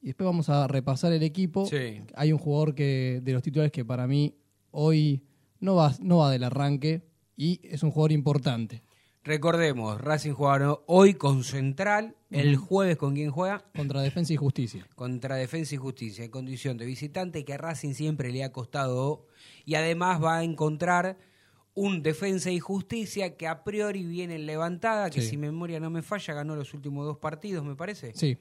y 0.00 0.06
después 0.08 0.24
vamos 0.26 0.48
a 0.48 0.66
repasar 0.66 1.12
el 1.12 1.22
equipo, 1.22 1.66
Sí. 1.66 2.00
hay 2.14 2.32
un 2.32 2.38
jugador 2.38 2.74
que 2.74 3.20
de 3.22 3.32
los 3.32 3.42
titulares 3.42 3.70
que 3.72 3.84
para 3.84 4.06
mí 4.06 4.34
hoy 4.70 5.22
no 5.60 5.74
va, 5.76 5.94
no 6.00 6.18
va 6.18 6.30
del 6.30 6.44
arranque 6.44 7.02
y 7.36 7.60
es 7.62 7.82
un 7.82 7.90
jugador 7.90 8.12
importante. 8.12 8.82
Recordemos, 9.24 9.98
Racing 10.02 10.32
juega 10.34 10.78
hoy 10.86 11.14
con 11.14 11.44
Central, 11.44 12.14
el 12.30 12.56
jueves 12.56 12.98
con 12.98 13.14
quién 13.14 13.30
juega, 13.30 13.64
Contra 13.74 14.02
Defensa 14.02 14.34
y 14.34 14.36
Justicia. 14.36 14.86
contra 14.96 15.36
Defensa 15.36 15.74
y 15.74 15.78
Justicia, 15.78 16.24
en 16.26 16.30
condición 16.30 16.76
de 16.76 16.84
visitante, 16.84 17.42
que 17.44 17.54
a 17.54 17.56
Racing 17.56 17.94
siempre 17.94 18.30
le 18.32 18.44
ha 18.44 18.52
costado, 18.52 19.26
y 19.64 19.76
además 19.76 20.22
va 20.22 20.36
a 20.38 20.44
encontrar 20.44 21.16
un 21.72 22.02
Defensa 22.02 22.50
y 22.50 22.60
Justicia 22.60 23.36
que 23.36 23.48
a 23.48 23.64
priori 23.64 24.04
viene 24.04 24.34
en 24.34 24.44
levantada, 24.44 25.08
que 25.08 25.22
Sí. 25.22 25.28
si 25.30 25.36
memoria 25.38 25.80
no 25.80 25.88
me 25.88 26.02
falla, 26.02 26.34
ganó 26.34 26.54
los 26.54 26.74
últimos 26.74 27.06
dos 27.06 27.16
partidos, 27.16 27.64
me 27.64 27.74
parece. 27.76 28.12
Sí, 28.14 28.36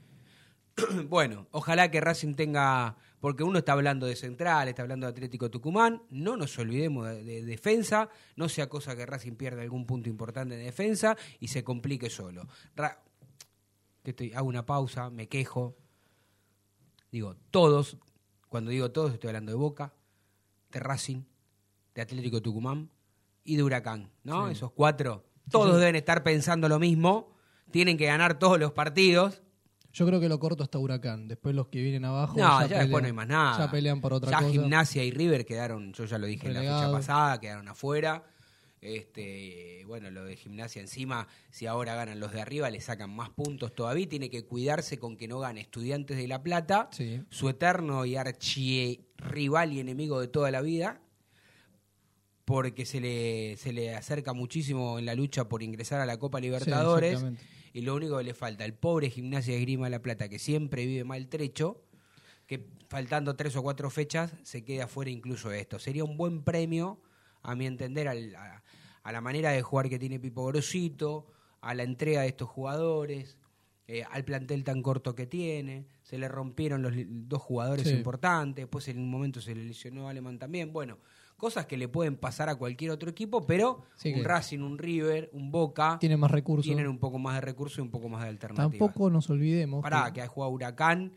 Bueno, 1.07 1.47
ojalá 1.51 1.89
que 1.91 2.01
Racing 2.01 2.33
tenga, 2.35 2.97
porque 3.23 3.41
uno 3.41 3.59
está 3.59 3.71
hablando 3.71 4.05
de 4.05 4.17
Central, 4.17 4.67
está 4.67 4.81
hablando 4.81 5.07
de 5.07 5.11
Atlético 5.11 5.49
Tucumán, 5.49 6.03
no 6.09 6.35
nos 6.35 6.59
olvidemos 6.59 7.07
de, 7.07 7.23
de 7.23 7.41
defensa, 7.45 8.09
no 8.35 8.49
sea 8.49 8.67
cosa 8.67 8.97
que 8.97 9.05
Racing 9.05 9.35
pierda 9.37 9.61
algún 9.61 9.85
punto 9.85 10.09
importante 10.09 10.55
en 10.59 10.65
defensa 10.65 11.15
y 11.39 11.47
se 11.47 11.63
complique 11.63 12.09
solo. 12.09 12.45
Ra- 12.75 13.01
que 14.03 14.09
estoy, 14.09 14.33
hago 14.33 14.49
una 14.49 14.65
pausa, 14.65 15.09
me 15.09 15.29
quejo, 15.29 15.77
digo 17.13 17.37
todos, 17.49 17.95
cuando 18.49 18.71
digo 18.71 18.91
todos 18.91 19.13
estoy 19.13 19.29
hablando 19.29 19.53
de 19.53 19.57
Boca, 19.57 19.93
de 20.73 20.81
Racing, 20.81 21.21
de 21.95 22.01
Atlético 22.01 22.41
Tucumán 22.41 22.89
y 23.45 23.55
de 23.55 23.63
Huracán, 23.63 24.11
¿no? 24.25 24.49
Esos 24.49 24.73
cuatro, 24.73 25.23
todos 25.49 25.79
deben 25.79 25.95
estar 25.95 26.23
pensando 26.23 26.67
lo 26.67 26.77
mismo, 26.77 27.31
tienen 27.71 27.97
que 27.97 28.05
ganar 28.07 28.37
todos 28.37 28.59
los 28.59 28.73
partidos. 28.73 29.43
Yo 29.93 30.05
creo 30.07 30.19
que 30.19 30.27
lo 30.27 30.39
corto 30.39 30.63
hasta 30.63 30.77
Huracán. 30.79 31.27
Después 31.27 31.55
los 31.55 31.67
que 31.67 31.81
vienen 31.81 32.03
abajo. 32.05 32.35
No, 32.37 32.43
ya, 32.61 32.67
pelean- 32.67 32.79
después 32.81 33.01
no 33.03 33.07
hay 33.07 33.13
más 33.13 33.27
nada. 33.27 33.57
Ya 33.65 33.71
pelean 33.71 34.01
por 34.01 34.13
otra 34.13 34.31
ya 34.31 34.37
cosa. 34.39 34.51
Gimnasia 34.51 35.03
y 35.03 35.11
River 35.11 35.45
quedaron, 35.45 35.93
yo 35.93 36.05
ya 36.05 36.17
lo 36.17 36.27
dije 36.27 36.47
en 36.47 36.53
la 36.55 36.59
fecha 36.61 36.91
pasada, 36.91 37.39
quedaron 37.39 37.67
afuera. 37.67 38.23
Este, 38.81 39.85
bueno, 39.87 40.11
lo 40.11 40.25
de 40.25 40.35
Gimnasia 40.35 40.81
encima, 40.81 41.25
si 41.51 41.67
ahora 41.67 41.95
ganan 41.95 42.19
los 42.19 42.33
de 42.33 42.41
arriba, 42.41 42.69
le 42.69 42.81
sacan 42.81 43.09
más 43.15 43.29
puntos 43.29 43.73
todavía. 43.73 44.09
Tiene 44.09 44.29
que 44.29 44.43
cuidarse 44.45 44.99
con 44.99 45.15
que 45.15 45.27
no 45.27 45.39
gane 45.39 45.61
Estudiantes 45.61 46.17
de 46.17 46.27
La 46.27 46.43
Plata, 46.43 46.89
Sí. 46.91 47.21
su 47.29 47.47
eterno 47.47 48.03
y 48.05 48.17
archi 48.17 49.05
rival 49.17 49.71
y 49.71 49.79
enemigo 49.79 50.19
de 50.19 50.27
toda 50.27 50.51
la 50.51 50.61
vida, 50.61 50.99
porque 52.45 52.85
se 52.85 52.99
le, 52.99 53.55
se 53.57 53.71
le 53.71 53.95
acerca 53.95 54.33
muchísimo 54.33 54.99
en 54.99 55.05
la 55.05 55.15
lucha 55.15 55.47
por 55.47 55.63
ingresar 55.63 56.01
a 56.01 56.05
la 56.05 56.17
Copa 56.17 56.39
Libertadores. 56.41 57.13
exactamente. 57.13 57.52
Y 57.73 57.81
lo 57.81 57.95
único 57.95 58.17
que 58.17 58.23
le 58.23 58.33
falta 58.33 58.63
al 58.63 58.73
pobre 58.75 59.09
Gimnasia 59.09 59.53
de 59.55 59.61
Grima 59.61 59.87
de 59.87 59.91
La 59.91 60.01
Plata, 60.01 60.29
que 60.29 60.39
siempre 60.39 60.85
vive 60.85 61.03
maltrecho, 61.03 61.83
que 62.47 62.67
faltando 62.87 63.35
tres 63.35 63.55
o 63.55 63.63
cuatro 63.63 63.89
fechas 63.89 64.33
se 64.43 64.63
queda 64.63 64.87
fuera 64.87 65.09
incluso 65.11 65.49
de 65.49 65.59
esto. 65.59 65.79
Sería 65.79 66.03
un 66.03 66.15
buen 66.17 66.43
premio, 66.43 67.01
a 67.41 67.55
mi 67.55 67.65
entender, 67.65 68.07
al- 68.07 68.35
a, 68.35 68.63
a 69.01 69.11
la 69.11 69.21
manera 69.21 69.51
de 69.51 69.61
jugar 69.61 69.89
que 69.89 69.97
tiene 69.99 70.19
Pipo 70.19 70.45
Grosito, 70.45 71.27
a 71.61 71.73
la 71.73 71.83
entrega 71.83 72.21
de 72.21 72.27
estos 72.27 72.49
jugadores, 72.49 73.37
eh, 73.87 74.03
al 74.11 74.23
plantel 74.23 74.63
tan 74.63 74.81
corto 74.81 75.15
que 75.15 75.25
tiene. 75.25 75.87
Se 76.03 76.17
le 76.17 76.27
rompieron 76.27 76.81
los 76.81 76.93
dos 76.95 77.41
jugadores 77.41 77.87
Sí. 77.87 77.93
importantes, 77.95 78.63
después 78.63 78.87
en 78.87 78.99
un 78.99 79.09
momento 79.09 79.41
se 79.41 79.55
le 79.55 79.63
lesionó 79.65 80.07
Alemán 80.07 80.37
también. 80.39 80.71
Bueno, 80.71 80.99
cosas 81.43 81.65
que 81.65 81.75
le 81.77 81.87
pueden 81.89 82.15
pasar 82.15 82.47
a 82.49 82.55
cualquier 82.55 82.91
otro 82.91 83.09
equipo, 83.09 83.45
pero 83.45 83.81
Sí, 83.95 84.13
un 84.13 84.23
Racing, 84.23 84.59
un 84.59 84.77
River, 84.77 85.29
un 85.33 85.51
Boca 85.51 85.97
Tienen 85.99 86.19
más 86.19 86.31
recursos. 86.31 86.65
tienen 86.65 86.87
un 86.87 86.97
poco 86.97 87.19
más 87.19 87.35
de 87.35 87.41
recursos 87.41 87.77
y 87.79 87.81
un 87.81 87.89
poco 87.91 88.07
más 88.09 88.23
de 88.23 88.29
alternativas. 88.29 88.71
Tampoco 88.79 89.09
nos 89.09 89.29
olvidemos. 89.29 89.81
Pará, 89.83 90.05
que- 90.07 90.13
que 90.13 90.21
ha 90.21 90.27
jugado 90.27 90.51
Huracán 90.53 91.11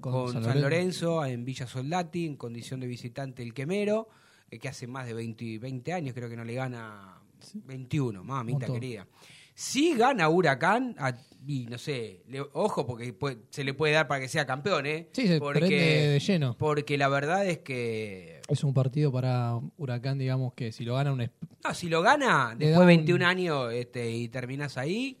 con, 0.00 0.12
Con 0.12 0.32
San, 0.32 0.44
San 0.44 0.60
Lorenzo. 0.62 1.24
en 1.24 1.44
Villa 1.44 1.66
Soldati, 1.66 2.26
en 2.26 2.36
condición 2.36 2.80
de 2.80 2.86
visitante 2.86 3.42
el 3.42 3.52
Quemero, 3.52 4.08
eh, 4.50 4.58
que 4.58 4.68
hace 4.68 4.86
más 4.86 5.06
de 5.06 5.14
20, 5.14 5.58
20 5.58 5.92
años, 5.92 6.14
creo 6.14 6.28
que 6.28 6.36
no 6.36 6.44
le 6.44 6.54
gana 6.54 7.18
21, 7.66 8.22
mamita 8.24 8.66
querida. 8.66 9.06
Si 9.54 9.94
gana 9.94 10.28
Huracán, 10.28 10.94
a- 10.98 11.14
y 11.46 11.66
no 11.66 11.76
sé, 11.76 12.22
le- 12.28 12.40
ojo 12.52 12.86
porque 12.86 13.12
puede- 13.12 13.38
se 13.50 13.64
le 13.64 13.74
puede 13.74 13.92
dar 13.92 14.06
para 14.08 14.20
que 14.20 14.28
sea 14.28 14.46
campeón, 14.46 14.86
¿eh? 14.86 15.08
Sí, 15.12 15.26
se 15.26 15.38
porque, 15.40 15.60
de 15.68 16.20
lleno. 16.20 16.56
Porque 16.56 16.96
la 16.96 17.08
verdad 17.08 17.46
es 17.46 17.58
que 17.58 18.40
Es 18.48 18.64
un 18.64 18.72
partido 18.74 19.10
para 19.12 19.58
Huracán, 19.76 20.18
digamos, 20.18 20.54
que 20.54 20.72
si 20.72 20.84
lo 20.84 20.94
gana 20.94 21.12
un... 21.12 21.18
No, 21.64 21.74
si 21.74 21.88
lo 21.88 22.02
gana 22.02 22.54
después 22.56 22.72
de 22.74 22.78
un- 22.80 22.86
21 22.86 23.22
años 23.22 23.72
este, 23.72 24.10
y 24.10 24.28
terminas 24.28 24.76
ahí, 24.78 25.20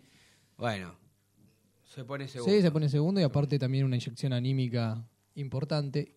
bueno, 0.56 0.94
se 1.84 2.04
pone 2.04 2.26
segundo. 2.28 2.54
Sí, 2.54 2.62
se 2.62 2.70
pone 2.70 2.88
segundo 2.88 3.20
y 3.20 3.24
aparte 3.24 3.58
también 3.58 3.84
una 3.84 3.96
inyección 3.96 4.32
anímica 4.32 5.04
importante. 5.34 6.14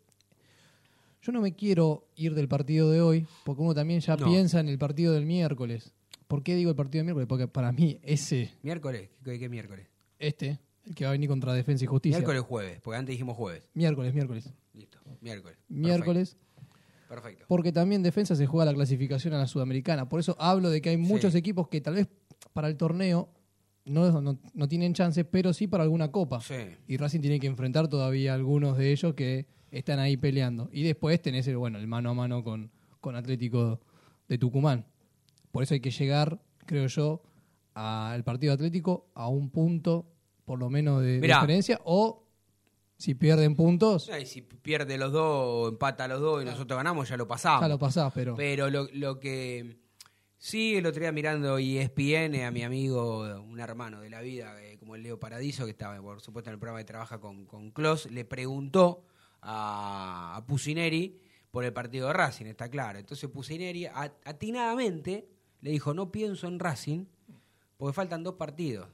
Yo 1.21 1.31
no 1.31 1.41
me 1.41 1.55
quiero 1.55 2.07
ir 2.15 2.35
del 2.35 2.47
partido 2.47 2.91
de 2.91 3.01
hoy, 3.01 3.25
porque 3.43 3.61
uno 3.61 3.73
también 3.73 3.99
ya 3.99 4.15
No. 4.15 4.27
piensa 4.27 4.59
en 4.59 4.69
el 4.69 4.77
partido 4.77 5.13
del 5.13 5.25
miércoles. 5.25 5.91
¿Por 6.27 6.43
qué 6.43 6.55
digo 6.55 6.69
el 6.71 6.75
partido 6.75 6.99
del 6.99 7.05
miércoles? 7.05 7.27
Porque 7.27 7.47
para 7.47 7.71
mí 7.71 7.99
ese, 8.03 8.51
¿Miércoles? 8.63 9.09
¿Qué, 9.23 9.37
qué 9.39 9.49
miércoles? 9.49 9.87
este, 10.19 10.59
el 10.85 10.95
que 10.95 11.03
va 11.05 11.09
a 11.09 11.13
venir 11.13 11.29
contra 11.29 11.53
Defensa 11.53 11.83
y 11.83 11.87
Justicia. 11.87 12.17
Miércoles 12.17 12.41
jueves, 12.41 12.79
porque 12.81 12.97
antes 12.97 13.13
dijimos 13.13 13.35
jueves. 13.37 13.67
Miércoles, 13.73 14.13
miércoles. 14.13 14.53
Listo, 14.73 14.99
miércoles. 15.21 15.57
Miércoles, 15.67 16.37
Perfecto. 16.37 17.07
Perfecto. 17.07 17.45
porque 17.47 17.71
también 17.71 18.01
Defensa 18.03 18.35
se 18.35 18.45
juega 18.47 18.65
la 18.65 18.73
clasificación 18.73 19.33
a 19.33 19.37
la 19.37 19.47
Sudamericana. 19.47 20.09
Por 20.09 20.19
eso 20.19 20.35
hablo 20.39 20.69
de 20.69 20.81
que 20.81 20.89
hay 20.89 20.97
muchos 20.97 21.33
Sí. 21.33 21.39
equipos 21.39 21.67
que 21.69 21.79
tal 21.81 21.93
vez 21.95 22.07
para 22.53 22.67
el 22.67 22.77
torneo 22.77 23.29
no, 23.85 24.19
no, 24.21 24.39
no 24.53 24.67
tienen 24.67 24.93
chances, 24.95 25.25
pero 25.29 25.53
sí 25.53 25.67
para 25.67 25.83
alguna 25.83 26.11
copa. 26.11 26.41
Sí. 26.41 26.55
Y 26.87 26.97
Racing 26.97 27.21
tiene 27.21 27.39
que 27.39 27.45
enfrentar 27.47 27.87
todavía 27.87 28.33
algunos 28.33 28.77
de 28.79 28.91
ellos 28.91 29.13
que 29.13 29.45
están 29.69 29.99
ahí 29.99 30.17
peleando. 30.17 30.69
Y 30.71 30.81
después 30.83 31.21
tenés 31.21 31.47
el, 31.47 31.57
bueno, 31.57 31.77
el 31.77 31.85
mano 31.87 32.09
a 32.09 32.13
mano 32.15 32.43
con, 32.43 32.71
con 32.99 33.15
Atlético 33.15 33.79
de 34.27 34.37
Tucumán. 34.39 34.85
Por 35.55 35.63
eso 35.63 35.73
hay 35.73 35.79
que 35.79 35.91
llegar, 35.91 36.41
creo 36.65 36.87
yo, 36.87 37.21
al 37.75 38.25
partido 38.25 38.51
Atlético 38.51 39.07
a 39.13 39.29
un 39.29 39.49
punto, 39.51 40.05
por 40.43 40.59
lo 40.59 40.69
menos, 40.69 41.01
de 41.01 41.19
Mirá. 41.19 41.37
diferencia. 41.37 41.79
O 41.85 42.27
si 42.97 43.15
pierden 43.15 43.55
puntos, 43.55 44.11
Y 44.21 44.25
si 44.25 44.41
pierde 44.41 44.97
los 44.97 45.13
dos 45.13 45.23
o 45.23 45.69
empata 45.69 46.09
los 46.09 46.19
dos 46.19 46.41
y 46.41 46.45
nosotros 46.45 46.75
ganamos, 46.75 47.07
ya 47.07 47.15
lo 47.15 47.25
pasamos. 47.25 47.61
ya 47.61 47.69
lo 47.69 47.79
pasás, 47.79 48.11
pero... 48.13 48.35
Pero 48.35 48.69
lo, 48.69 48.89
lo 48.91 49.17
que 49.21 49.77
sí, 50.37 50.75
el 50.75 50.87
otro 50.87 50.99
día 50.99 51.13
mirando 51.13 51.57
ESPN 51.57 52.43
a 52.43 52.51
mi 52.51 52.63
amigo, 52.63 53.19
un 53.41 53.57
hermano 53.61 54.01
de 54.01 54.09
la 54.09 54.19
vida, 54.19 54.61
eh, 54.61 54.77
como 54.77 54.95
el 54.95 55.03
Leo 55.03 55.21
Paradiso, 55.21 55.63
que 55.63 55.71
estaba, 55.71 56.01
por 56.01 56.19
supuesto, 56.19 56.49
en 56.49 56.55
el 56.55 56.59
programa 56.59 56.79
que 56.79 56.85
trabaja 56.85 57.21
con, 57.21 57.45
con 57.45 57.71
Klos, 57.71 58.11
le 58.11 58.25
preguntó 58.25 59.05
a, 59.39 60.35
a 60.35 60.45
Pusineri 60.45 61.17
por 61.49 61.63
el 61.63 61.71
partido 61.71 62.07
de 62.07 62.13
Racing, 62.13 62.47
está 62.47 62.67
claro. 62.67 62.99
Entonces 62.99 63.29
Pusineri 63.29 63.85
atinadamente 63.85 65.29
le 65.61 65.71
dijo, 65.71 65.93
no 65.93 66.11
pienso 66.11 66.47
en 66.47 66.59
Racing 66.59 67.05
porque 67.77 67.93
faltan 67.93 68.23
dos 68.23 68.35
partidos. 68.35 68.87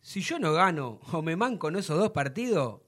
si 0.00 0.20
yo 0.20 0.38
no 0.38 0.52
gano 0.52 1.00
o 1.12 1.22
me 1.22 1.36
manco 1.36 1.68
en 1.68 1.76
esos 1.76 1.98
dos 1.98 2.10
partidos, 2.10 2.80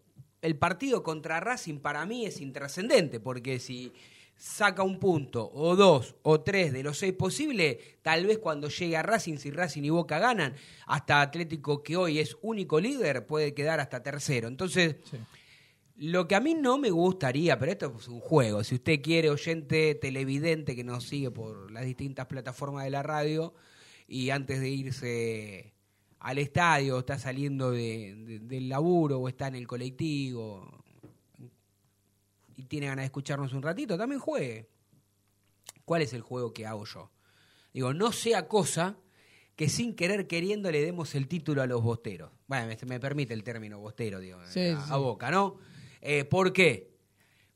el 0.42 0.56
partido 0.56 1.02
contra 1.02 1.40
Racing 1.40 1.78
para 1.80 2.06
mí 2.06 2.24
es 2.24 2.40
intrascendente, 2.40 3.20
porque 3.20 3.58
si 3.58 3.92
saca 4.36 4.82
un 4.82 4.98
punto 4.98 5.50
o 5.52 5.76
dos 5.76 6.16
o 6.22 6.40
tres 6.40 6.72
de 6.72 6.82
los 6.82 6.96
seis 6.96 7.12
posibles, 7.12 7.76
tal 8.00 8.24
vez 8.24 8.38
cuando 8.38 8.68
llegue 8.68 8.96
a 8.96 9.02
Racing, 9.02 9.36
si 9.36 9.50
Racing 9.50 9.82
y 9.82 9.90
Boca 9.90 10.18
ganan, 10.18 10.54
hasta 10.86 11.20
Atlético 11.20 11.82
que 11.82 11.96
hoy 11.96 12.18
es 12.18 12.36
único 12.40 12.80
líder, 12.80 13.26
puede 13.26 13.52
quedar 13.52 13.80
hasta 13.80 14.02
tercero. 14.02 14.48
Entonces. 14.48 14.96
Lo 16.02 16.26
que 16.26 16.34
a 16.34 16.40
mí 16.40 16.54
no 16.54 16.78
me 16.78 16.90
gustaría, 16.90 17.58
pero 17.58 17.72
esto 17.72 17.94
es 17.98 18.08
un 18.08 18.20
juego, 18.20 18.64
si 18.64 18.76
usted 18.76 19.02
quiere 19.02 19.28
oyente 19.28 19.94
televidente 19.96 20.74
que 20.74 20.82
nos 20.82 21.04
sigue 21.04 21.30
por 21.30 21.70
las 21.70 21.84
distintas 21.84 22.26
plataformas 22.26 22.84
de 22.84 22.90
la 22.90 23.02
radio 23.02 23.52
y 24.08 24.30
antes 24.30 24.60
de 24.60 24.70
irse 24.70 25.74
al 26.20 26.38
estadio, 26.38 26.98
está 27.00 27.18
saliendo 27.18 27.70
de- 27.70 28.14
de- 28.14 28.38
del 28.40 28.68
laburo 28.70 29.18
o 29.18 29.28
está 29.28 29.48
en 29.48 29.56
el 29.56 29.66
colectivo 29.66 30.82
y 32.56 32.64
tiene 32.64 32.86
ganas 32.86 33.02
de 33.02 33.06
escucharnos 33.06 33.52
un 33.52 33.62
ratito, 33.62 33.96
también 33.96 34.20
juegue. 34.20 34.68
¿Cuál 35.84 36.02
es 36.02 36.12
el 36.12 36.20
juego 36.22 36.52
que 36.52 36.66
hago 36.66 36.84
yo? 36.84 37.10
Digo, 37.72 37.94
no 37.94 38.12
sea 38.12 38.48
cosa 38.48 38.96
que 39.56 39.68
sin 39.68 39.94
querer 39.94 40.26
queriendo 40.26 40.70
le 40.70 40.82
demos 40.82 41.14
el 41.14 41.28
título 41.28 41.62
a 41.62 41.66
los 41.66 41.82
bosteros. 41.82 42.30
Bueno, 42.46 42.66
me, 42.68 42.76
me 42.86 43.00
permite 43.00 43.34
el 43.34 43.42
término 43.44 43.78
bostero, 43.78 44.18
digo, 44.20 44.38
Sí, 44.46 44.60
a, 44.68 44.80
sí. 44.86 44.92
a 44.92 44.96
boca, 44.96 45.30
¿no? 45.30 45.58
Eh, 46.00 46.24
¿Por 46.24 46.52
qué? 46.52 46.90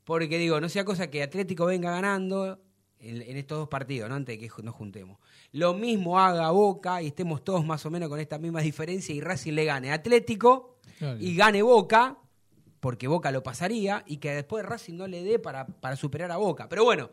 Porque 0.03 0.37
digo, 0.37 0.59
no 0.61 0.69
sea 0.69 0.85
cosa 0.85 1.09
que 1.09 1.23
Atlético 1.23 1.65
venga 1.65 1.91
ganando 1.91 2.59
en, 2.99 3.21
en 3.21 3.37
estos 3.37 3.57
dos 3.57 3.67
partidos, 3.67 4.09
¿no? 4.09 4.15
Antes 4.15 4.39
de 4.39 4.47
que 4.47 4.63
nos 4.63 4.75
juntemos. 4.75 5.17
Lo 5.51 5.73
mismo 5.73 6.19
haga 6.19 6.51
Boca 6.51 7.01
y 7.01 7.07
estemos 7.07 7.43
todos 7.43 7.65
más 7.65 7.85
o 7.85 7.91
menos 7.91 8.09
con 8.09 8.19
esta 8.19 8.37
misma 8.37 8.61
diferencia 8.61 9.13
y 9.15 9.21
Racing 9.21 9.53
le 9.53 9.65
gane 9.65 9.91
a 9.91 9.95
Atlético 9.95 10.77
Claro. 10.99 11.17
y 11.19 11.35
gane 11.35 11.61
Boca, 11.61 12.17
porque 12.79 13.07
Boca 13.07 13.31
lo 13.31 13.41
pasaría, 13.43 14.03
y 14.05 14.17
que 14.17 14.31
después 14.31 14.63
Racing 14.65 14.93
no 14.95 15.07
le 15.07 15.23
dé 15.23 15.39
para, 15.39 15.65
para 15.65 15.95
superar 15.95 16.31
a 16.31 16.37
Boca. 16.37 16.69
Pero 16.69 16.83
bueno, 16.83 17.09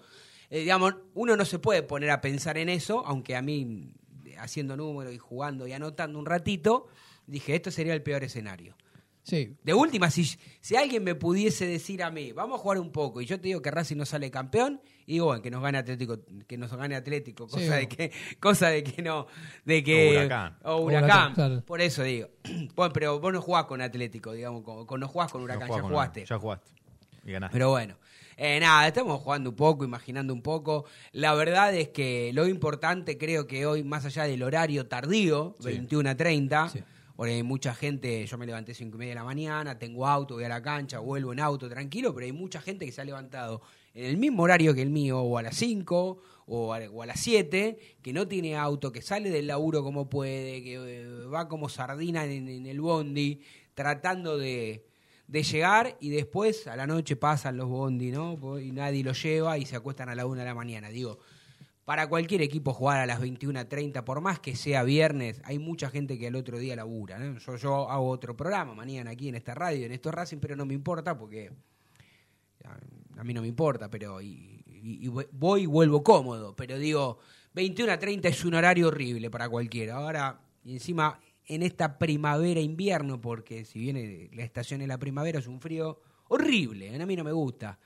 eh, 0.51 0.61
digamos, 0.61 0.95
uno 1.15 1.37
no 1.37 1.45
se 1.45 1.59
puede 1.59 1.83
poner 1.83 2.11
a 2.11 2.21
pensar 2.21 2.59
en 2.59 2.69
eso, 2.69 3.03
aunque 3.07 3.35
a 3.35 3.43
mí, 3.43 3.93
haciendo 4.39 4.77
números 4.77 5.15
y 5.15 5.19
jugando 5.19 5.67
y 5.67 5.73
anotando 5.73 6.19
un 6.19 6.27
ratito, 6.27 6.87
dije, 7.27 7.55
esto 7.57 7.71
sería 7.71 7.95
el 7.95 8.03
peor 8.03 8.23
escenario. 8.23 8.77
Sí, 9.25 9.55
De 9.63 9.73
última, 9.73 10.11
si, 10.11 10.25
si 10.61 10.75
alguien 10.75 11.05
me 11.05 11.15
pudiese 11.15 11.65
decir 11.65 12.03
a 12.03 12.11
mí, 12.11 12.33
vamos 12.33 12.59
a 12.59 12.63
jugar 12.63 12.79
un 12.81 12.91
poco, 12.91 13.21
y 13.21 13.27
yo 13.27 13.39
te 13.41 13.47
digo 13.49 13.63
que 13.63 13.71
Racing 13.71 13.97
no 13.97 14.05
sale 14.05 14.33
campeón, 14.33 14.81
y 15.07 15.13
digo, 15.15 15.27
bueno, 15.27 15.41
que 15.43 15.51
nos 15.51 15.63
gane 15.63 15.79
Atlético, 15.79 16.19
que 16.49 16.59
nos 16.59 16.75
gane 16.75 16.97
Atlético, 16.97 17.47
cosa 17.47 17.61
Sí, 17.61 17.69
de 17.69 17.89
que, 17.89 18.13
cosa 18.41 18.69
de 18.71 18.83
que 18.83 19.01
no, 19.01 19.29
de 19.65 19.85
que. 19.85 20.09
O 20.09 20.11
Huracán. 20.21 20.59
O 20.65 20.77
Huracán, 20.81 21.05
Huracán. 21.05 21.35
claro. 21.35 21.63
Por 21.65 21.81
eso 21.81 22.03
digo. 22.03 22.29
Bueno, 22.75 22.93
pero 22.93 23.21
vos 23.21 23.33
no 23.33 23.41
jugás 23.41 23.67
con 23.67 23.81
Atlético, 23.81 24.33
digamos, 24.33 24.63
con, 24.65 24.87
con- 24.87 24.99
no 25.01 25.07
jugás 25.09 25.31
con 25.31 25.43
Huracán, 25.43 25.69
No 25.69 25.77
ya 25.77 25.83
jugaste. 25.83 26.25
Ya 26.27 26.39
jugaste. 26.39 26.71
Y 27.25 27.31
ganaste. 27.33 27.53
Pero 27.53 27.71
bueno, 27.71 27.97
eh, 28.37 28.59
nada, 28.59 28.89
estamos 28.89 29.21
jugando 29.21 29.51
un 29.51 29.57
poco, 29.57 29.85
imaginando 29.85 30.33
un 30.33 30.43
poco. 30.43 30.85
La 31.13 31.33
verdad 31.35 31.73
es 31.75 31.91
que 31.91 32.33
lo 32.35 32.49
importante 32.49 33.17
creo 33.19 33.47
que 33.47 33.67
hoy, 33.67 33.85
más 33.85 34.05
allá 34.05 34.25
del 34.25 34.43
horario 34.43 34.87
tardío, 34.89 35.55
Sí. 35.61 35.67
21 35.69 36.11
a 36.11 36.17
30, 36.17 36.69
Sí. 36.71 36.81
Porque 37.23 37.35
hay 37.35 37.45
mucha 37.45 37.73
gente, 37.73 38.27
yo 38.27 38.37
me 38.37 38.47
levanté 38.47 38.75
5 38.75 38.97
y 38.97 38.99
media 38.99 39.11
de 39.13 39.15
la 39.15 39.23
mañana, 39.23 39.79
tengo 39.79 40.09
auto, 40.09 40.35
voy 40.35 40.43
a 40.43 40.49
la 40.49 40.61
cancha, 40.61 40.99
vuelvo 40.99 41.33
en 41.33 41.39
auto 41.39 41.69
tranquilo, 41.69 42.13
pero 42.13 42.27
hay 42.27 42.33
mucha 42.33 42.61
gente 42.61 42.85
que 42.85 42.91
se 42.91 43.01
ha 43.01 43.05
levantado 43.05 43.63
en 43.95 44.07
el 44.07 44.17
mismo 44.17 44.43
horario 44.43 44.75
que 44.75 44.83
el 44.83 44.91
mío, 44.91 45.21
o 45.21 45.39
a 45.39 45.43
las 45.43 45.55
5 45.55 46.19
o 46.47 46.75
a, 46.75 46.81
o 46.91 47.01
a 47.01 47.07
las 47.07 47.21
7, 47.21 47.79
que 48.03 48.13
no 48.13 48.27
tiene 48.27 48.57
auto, 48.57 48.91
que 48.91 49.03
sale 49.03 49.31
del 49.31 49.47
laburo 49.47 49.85
como 49.85 50.11
puede, 50.11 50.65
que 50.65 50.75
eh, 50.75 51.27
va 51.27 51.47
como 51.47 51.69
sardina 51.69 52.25
en, 52.25 52.67
el 52.67 52.81
bondi, 52.81 53.41
tratando 53.75 54.37
de, 54.37 54.85
de 55.29 55.43
llegar 55.45 55.97
y 56.01 56.11
después 56.11 56.67
a 56.67 56.75
la 56.75 56.89
noche 56.89 57.15
pasan 57.15 57.57
los 57.57 57.69
bondi, 57.69 58.11
¿no? 58.11 58.59
Y 58.59 58.73
nadie 58.73 59.05
los 59.05 59.23
lleva 59.23 59.59
y 59.59 59.65
se 59.65 59.77
acuestan 59.77 60.09
a 60.09 60.17
la 60.17 60.27
1 60.27 60.41
de 60.41 60.45
la 60.45 60.57
mañana. 60.57 60.89
Digo, 60.89 61.21
para 61.85 62.09
cualquier 62.09 62.43
equipo 62.43 62.73
jugar 62.73 63.01
a 63.01 63.07
las 63.07 63.21
21.30, 63.21 64.05
por 64.05 64.21
más 64.21 64.39
que 64.39 64.55
sea 64.55 64.85
viernes, 64.85 65.41
hay 65.45 65.59
mucha 65.59 65.91
gente 65.91 66.19
que 66.19 66.29
al 66.29 66.37
otro 66.37 66.59
día 66.59 66.77
labura. 66.77 67.19
¿no? 67.19 67.39
Yo, 67.39 67.57
yo 67.57 67.91
hago 67.91 68.09
otro 68.09 68.37
programa 68.37 68.75
mañana 68.75 69.11
aquí 69.11 69.29
en 69.29 69.35
esta 69.35 69.55
radio, 69.55 69.87
en 69.87 69.93
esto 69.93 70.11
Racing, 70.13 70.39
pero 70.39 70.55
no 70.55 70.65
me 70.65 70.75
importa 70.75 71.19
porque 71.19 71.51
a, 73.17 73.25
mí 73.25 73.35
no 73.35 73.43
me 73.43 73.49
importa, 73.49 73.91
pero 73.91 74.21
y, 74.21 74.63
y- 74.67 75.09
voy 75.09 75.63
y 75.63 75.67
vuelvo 75.67 76.03
cómodo. 76.05 76.55
Pero 76.55 76.79
digo, 76.79 77.19
21.30 77.55 78.27
es 78.27 78.45
un 78.45 78.55
horario 78.55 78.89
horrible 78.89 79.31
para 79.31 79.49
cualquiera. 79.49 79.97
Ahora, 79.97 80.41
y 80.65 80.75
encima 80.75 81.19
en 81.47 81.63
esta 81.65 81.99
primavera-invierno, 81.99 83.21
porque 83.21 83.65
si 83.65 83.81
viene 83.81 84.31
la 84.33 84.45
estación 84.45 84.81
de 84.81 84.87
la 84.87 84.99
primavera 84.99 85.41
es 85.41 85.49
un 85.49 85.61
frío 85.61 86.01
horrible, 86.29 86.95
a 86.95 87.07
mí 87.07 87.17
no 87.17 87.25
me 87.25 87.33
gusta. 87.33 87.79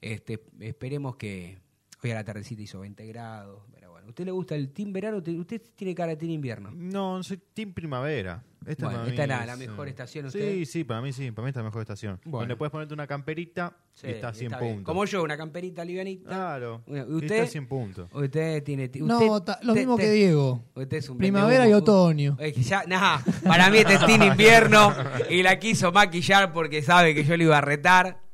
Este, 0.00 0.42
esperemos 0.60 1.16
que 1.16 1.58
hoy 2.02 2.10
a 2.10 2.14
la 2.14 2.24
tardecita 2.24 2.62
hizo 2.62 2.80
20 2.80 3.06
grados, 3.06 3.62
pero 3.72 3.90
bueno, 3.92 4.08
¿usted 4.08 4.24
le 4.24 4.30
gusta 4.32 4.54
el 4.54 4.70
team 4.72 4.92
verano? 4.92 5.18
Usted- 5.18 5.38
Usted 5.38 5.62
tiene 5.74 5.94
cara 5.94 6.10
de 6.10 6.16
team 6.16 6.30
invierno. 6.32 6.70
No, 6.74 7.22
soy 7.22 7.40
Team 7.54 7.72
Primavera. 7.72 8.42
Esta, 8.66 8.86
Bueno, 8.86 9.04
es, 9.06 9.16
la 9.28 9.56
mejor 9.56 9.86
eh, 9.86 9.90
estación, 9.90 10.28
Sí, 10.28 10.38
¿usted? 10.38 10.64
sí, 10.64 10.82
para 10.82 11.00
mí 11.00 11.12
sí. 11.12 11.30
Para 11.30 11.44
mí 11.44 11.50
esta 11.50 11.60
es 11.60 11.62
la 11.62 11.68
mejor 11.68 11.82
estación. 11.82 12.18
Bueno. 12.24 12.40
Donde 12.40 12.56
puedes 12.56 12.72
ponerte 12.72 12.94
una 12.94 13.06
camperita 13.06 13.76
Sí, 13.94 14.08
y 14.08 14.10
está 14.10 14.28
a 14.30 14.34
100 14.34 14.46
está 14.52 14.58
bien. 14.60 14.74
puntos. 14.76 14.92
Como 14.92 15.04
yo, 15.04 15.22
una 15.22 15.36
camperita 15.36 15.84
livianita. 15.84 16.28
Claro. 16.28 16.82
Bueno, 16.84 17.04
¿y 17.08 17.12
y 17.12 17.14
usted? 17.14 17.30
está 17.30 17.42
a 17.44 17.46
100 17.46 17.68
puntos. 17.68 18.08
Usted 18.12 18.64
tiene... 18.64 18.88
ti- 18.88 19.02
no, 19.02 19.40
ta- 19.44 19.60
lo 19.62 19.72
mismo 19.72 19.96
que 19.96 20.10
Diego. 20.10 20.64
Usted 20.74 20.96
es 20.96 21.08
un 21.08 21.16
Primavera 21.18 21.68
y 21.68 21.72
otoño. 21.74 22.36
Es 22.40 22.54
que 22.54 22.62
ya, 22.62 22.82
nah, 22.88 23.20
para 23.44 23.70
mí 23.70 23.78
este 23.78 23.94
es 23.94 24.04
team 24.04 24.22
invierno 24.32 24.92
y 25.30 25.44
la 25.44 25.60
quiso 25.60 25.92
maquillar 25.92 26.52
porque 26.52 26.82
sabe 26.82 27.14
que 27.14 27.22
yo 27.22 27.36
le 27.36 27.44
iba 27.44 27.58
a 27.58 27.60
retar. 27.60 28.25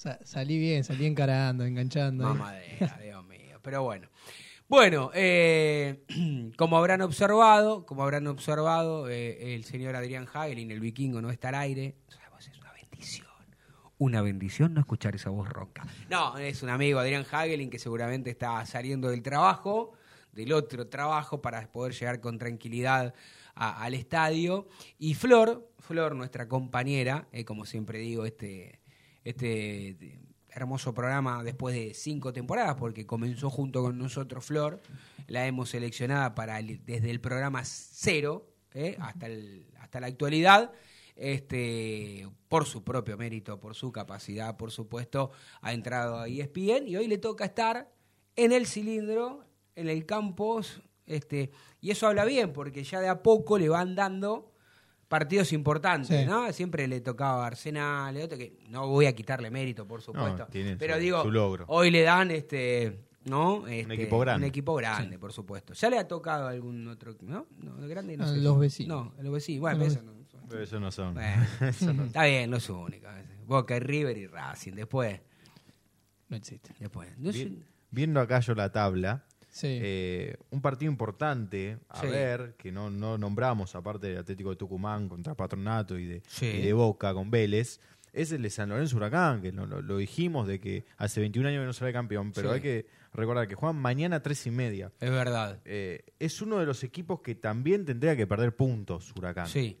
Sa- 0.00 0.18
salí 0.24 0.58
bien, 0.58 0.82
salí 0.82 1.04
encarando, 1.04 1.66
enganchando. 1.66 2.24
Mamadera, 2.24 2.98
Dios 3.04 3.22
mío. 3.26 3.58
Pero 3.60 3.82
bueno. 3.82 4.08
Bueno, 4.66 5.10
eh, 5.12 6.04
como 6.56 6.78
habrán 6.78 7.02
observado, 7.02 7.84
como 7.84 8.02
habrán 8.02 8.26
observado, 8.26 9.10
eh, 9.10 9.54
el 9.54 9.64
señor 9.64 9.96
Adrián 9.96 10.26
Hagelin, 10.32 10.70
el 10.70 10.80
vikingo, 10.80 11.20
no 11.20 11.28
está 11.28 11.50
al 11.50 11.56
aire. 11.56 11.96
Esa 12.08 12.30
voz 12.30 12.48
es 12.48 12.58
una 12.58 12.72
bendición. 12.72 13.26
Una 13.98 14.22
bendición 14.22 14.72
no 14.72 14.80
escuchar 14.80 15.16
esa 15.16 15.28
voz 15.28 15.46
ronca. 15.50 15.86
No, 16.08 16.38
es 16.38 16.62
un 16.62 16.70
amigo 16.70 16.98
Adrián 16.98 17.26
Hagelin 17.30 17.68
que 17.68 17.78
seguramente 17.78 18.30
está 18.30 18.64
saliendo 18.64 19.10
del 19.10 19.22
trabajo, 19.22 19.92
del 20.32 20.54
otro 20.54 20.86
trabajo, 20.86 21.42
para 21.42 21.70
poder 21.70 21.92
llegar 21.92 22.20
con 22.20 22.38
tranquilidad 22.38 23.12
al 23.54 23.92
estadio. 23.92 24.66
Y 24.98 25.12
Flor, 25.12 25.70
Flor, 25.78 26.14
nuestra 26.16 26.48
compañera, 26.48 27.28
eh, 27.32 27.44
como 27.44 27.66
siempre 27.66 27.98
digo, 27.98 28.24
este, 28.24 28.79
este 29.24 30.20
hermoso 30.52 30.92
programa 30.92 31.44
después 31.44 31.74
de 31.74 31.94
cinco 31.94 32.32
temporadas, 32.32 32.74
porque 32.76 33.06
comenzó 33.06 33.50
junto 33.50 33.82
con 33.82 33.98
nosotros 33.98 34.44
Flor, 34.44 34.80
la 35.28 35.46
hemos 35.46 35.70
seleccionada 35.70 36.34
para 36.34 36.58
el- 36.58 36.84
desde 36.84 37.10
el 37.10 37.20
programa 37.20 37.62
cero 37.64 38.46
eh, 38.72 38.96
hasta, 39.00 39.26
el- 39.26 39.66
hasta 39.80 40.00
la 40.00 40.06
actualidad, 40.08 40.72
este, 41.16 42.28
por 42.48 42.66
su 42.66 42.82
propio 42.82 43.16
mérito, 43.16 43.60
por 43.60 43.74
su 43.74 43.92
capacidad, 43.92 44.56
por 44.56 44.70
supuesto, 44.70 45.30
ha 45.60 45.72
entrado 45.72 46.18
a 46.18 46.28
ESPN 46.28 46.88
y 46.88 46.96
hoy 46.96 47.06
le 47.06 47.18
toca 47.18 47.44
estar 47.44 47.92
en 48.36 48.52
el 48.52 48.66
cilindro, 48.66 49.44
en 49.76 49.88
el 49.88 50.06
campus, 50.06 50.82
este, 51.06 51.50
y 51.80 51.90
eso 51.90 52.06
habla 52.06 52.24
bien, 52.24 52.52
porque 52.52 52.82
ya 52.84 53.00
de 53.00 53.08
a 53.08 53.22
poco 53.22 53.58
le 53.58 53.68
van 53.68 53.94
dando 53.94 54.49
partidos 55.10 55.52
importantes, 55.52 56.20
Sí. 56.20 56.24
¿no? 56.24 56.50
Siempre 56.52 56.86
le 56.88 57.00
tocaba 57.00 57.44
a 57.44 57.48
Arsenal, 57.48 58.16
otro 58.16 58.38
que 58.38 58.56
no 58.68 58.86
voy 58.88 59.06
a 59.06 59.14
quitarle 59.14 59.50
mérito, 59.50 59.86
por 59.86 60.00
supuesto. 60.00 60.46
tiene 60.46 60.76
pero 60.76 60.94
su- 60.94 61.00
digo, 61.00 61.22
su 61.24 61.30
logro. 61.32 61.64
hoy 61.68 61.90
le 61.90 62.02
dan 62.02 62.30
este, 62.30 63.00
¿no? 63.24 63.66
Este, 63.66 63.92
equipo 63.94 64.20
grande. 64.20 64.46
Un 64.46 64.48
equipo 64.48 64.74
grande, 64.76 65.18
por 65.18 65.32
supuesto. 65.32 65.74
¿Ya 65.74 65.90
le 65.90 65.98
ha 65.98 66.06
tocado 66.06 66.46
algún 66.46 66.86
otro, 66.86 67.16
no? 67.22 67.46
No, 67.58 67.74
de 67.76 67.88
grande 67.88 68.16
no 68.16 68.24
A 68.24 68.28
sé. 68.28 68.36
los 68.36 68.58
vecinos. 68.58 69.06
No, 69.06 69.18
a 69.18 69.22
los 69.24 69.32
vecinos. 69.32 69.60
Bueno, 69.62 69.76
A 69.80 69.84
los 69.84 69.92
eso 69.94 70.02
no- 70.04 70.12
Pero 70.48 70.62
eso 70.62 70.80
no 70.80 70.90
son. 70.92 71.14
bueno, 71.14 71.44
Eso 71.60 71.92
no- 71.92 72.04
está 72.04 72.24
bien, 72.24 72.48
no 72.50 72.56
es 72.58 72.70
único. 72.70 73.06
Boca 73.46 73.76
y 73.76 73.80
River 73.80 74.16
y 74.16 74.26
Racing, 74.28 74.72
después, 74.74 75.20
No 76.28 76.36
existe. 76.36 76.72
después. 76.78 77.08
No 77.18 77.32
Vi- 77.32 77.64
Viendo 77.90 78.20
acá 78.20 78.38
yo 78.38 78.54
la 78.54 78.70
tabla, 78.70 79.24
Sí. 79.50 79.78
eh, 79.82 80.36
un 80.50 80.60
partido 80.62 80.90
importante 80.90 81.78
a 81.88 82.00
Sí. 82.00 82.06
ver, 82.06 82.54
que 82.56 82.70
no, 82.72 82.88
no 82.90 83.18
nombramos, 83.18 83.74
aparte 83.74 84.06
del 84.08 84.18
Atlético 84.18 84.50
de 84.50 84.56
Tucumán 84.56 85.08
contra 85.08 85.34
Patronato 85.34 85.98
y 85.98 86.06
de, 86.06 86.22
Sí. 86.28 86.46
y 86.46 86.62
de 86.62 86.72
Boca 86.72 87.12
con 87.12 87.30
Vélez, 87.30 87.80
es 88.12 88.32
el 88.32 88.42
de 88.42 88.50
San 88.50 88.68
Lorenzo 88.70 88.96
Huracán, 88.96 89.40
que 89.42 89.52
lo, 89.52 89.96
dijimos 89.96 90.46
de 90.48 90.58
que 90.60 90.84
hace 90.98 91.20
21 91.20 91.48
años 91.48 91.62
que 91.62 91.66
no 91.66 91.72
sale 91.72 91.92
campeón, 91.92 92.32
pero 92.32 92.50
hay 92.52 92.60
que 92.60 92.86
recordar 93.12 93.46
que 93.48 93.54
juegan 93.56 93.80
mañana 93.80 94.16
a 94.16 94.22
3 94.22 94.46
y 94.46 94.50
media. 94.50 94.92
es 95.00 95.10
verdad. 95.10 95.58
Eh, 95.64 96.04
es 96.18 96.40
uno 96.42 96.58
de 96.58 96.66
los 96.66 96.82
equipos 96.84 97.20
que 97.20 97.34
también 97.34 97.84
tendría 97.84 98.16
que 98.16 98.26
perder 98.26 98.54
puntos, 98.56 99.12
Huracán. 99.16 99.46
Sí. 99.48 99.78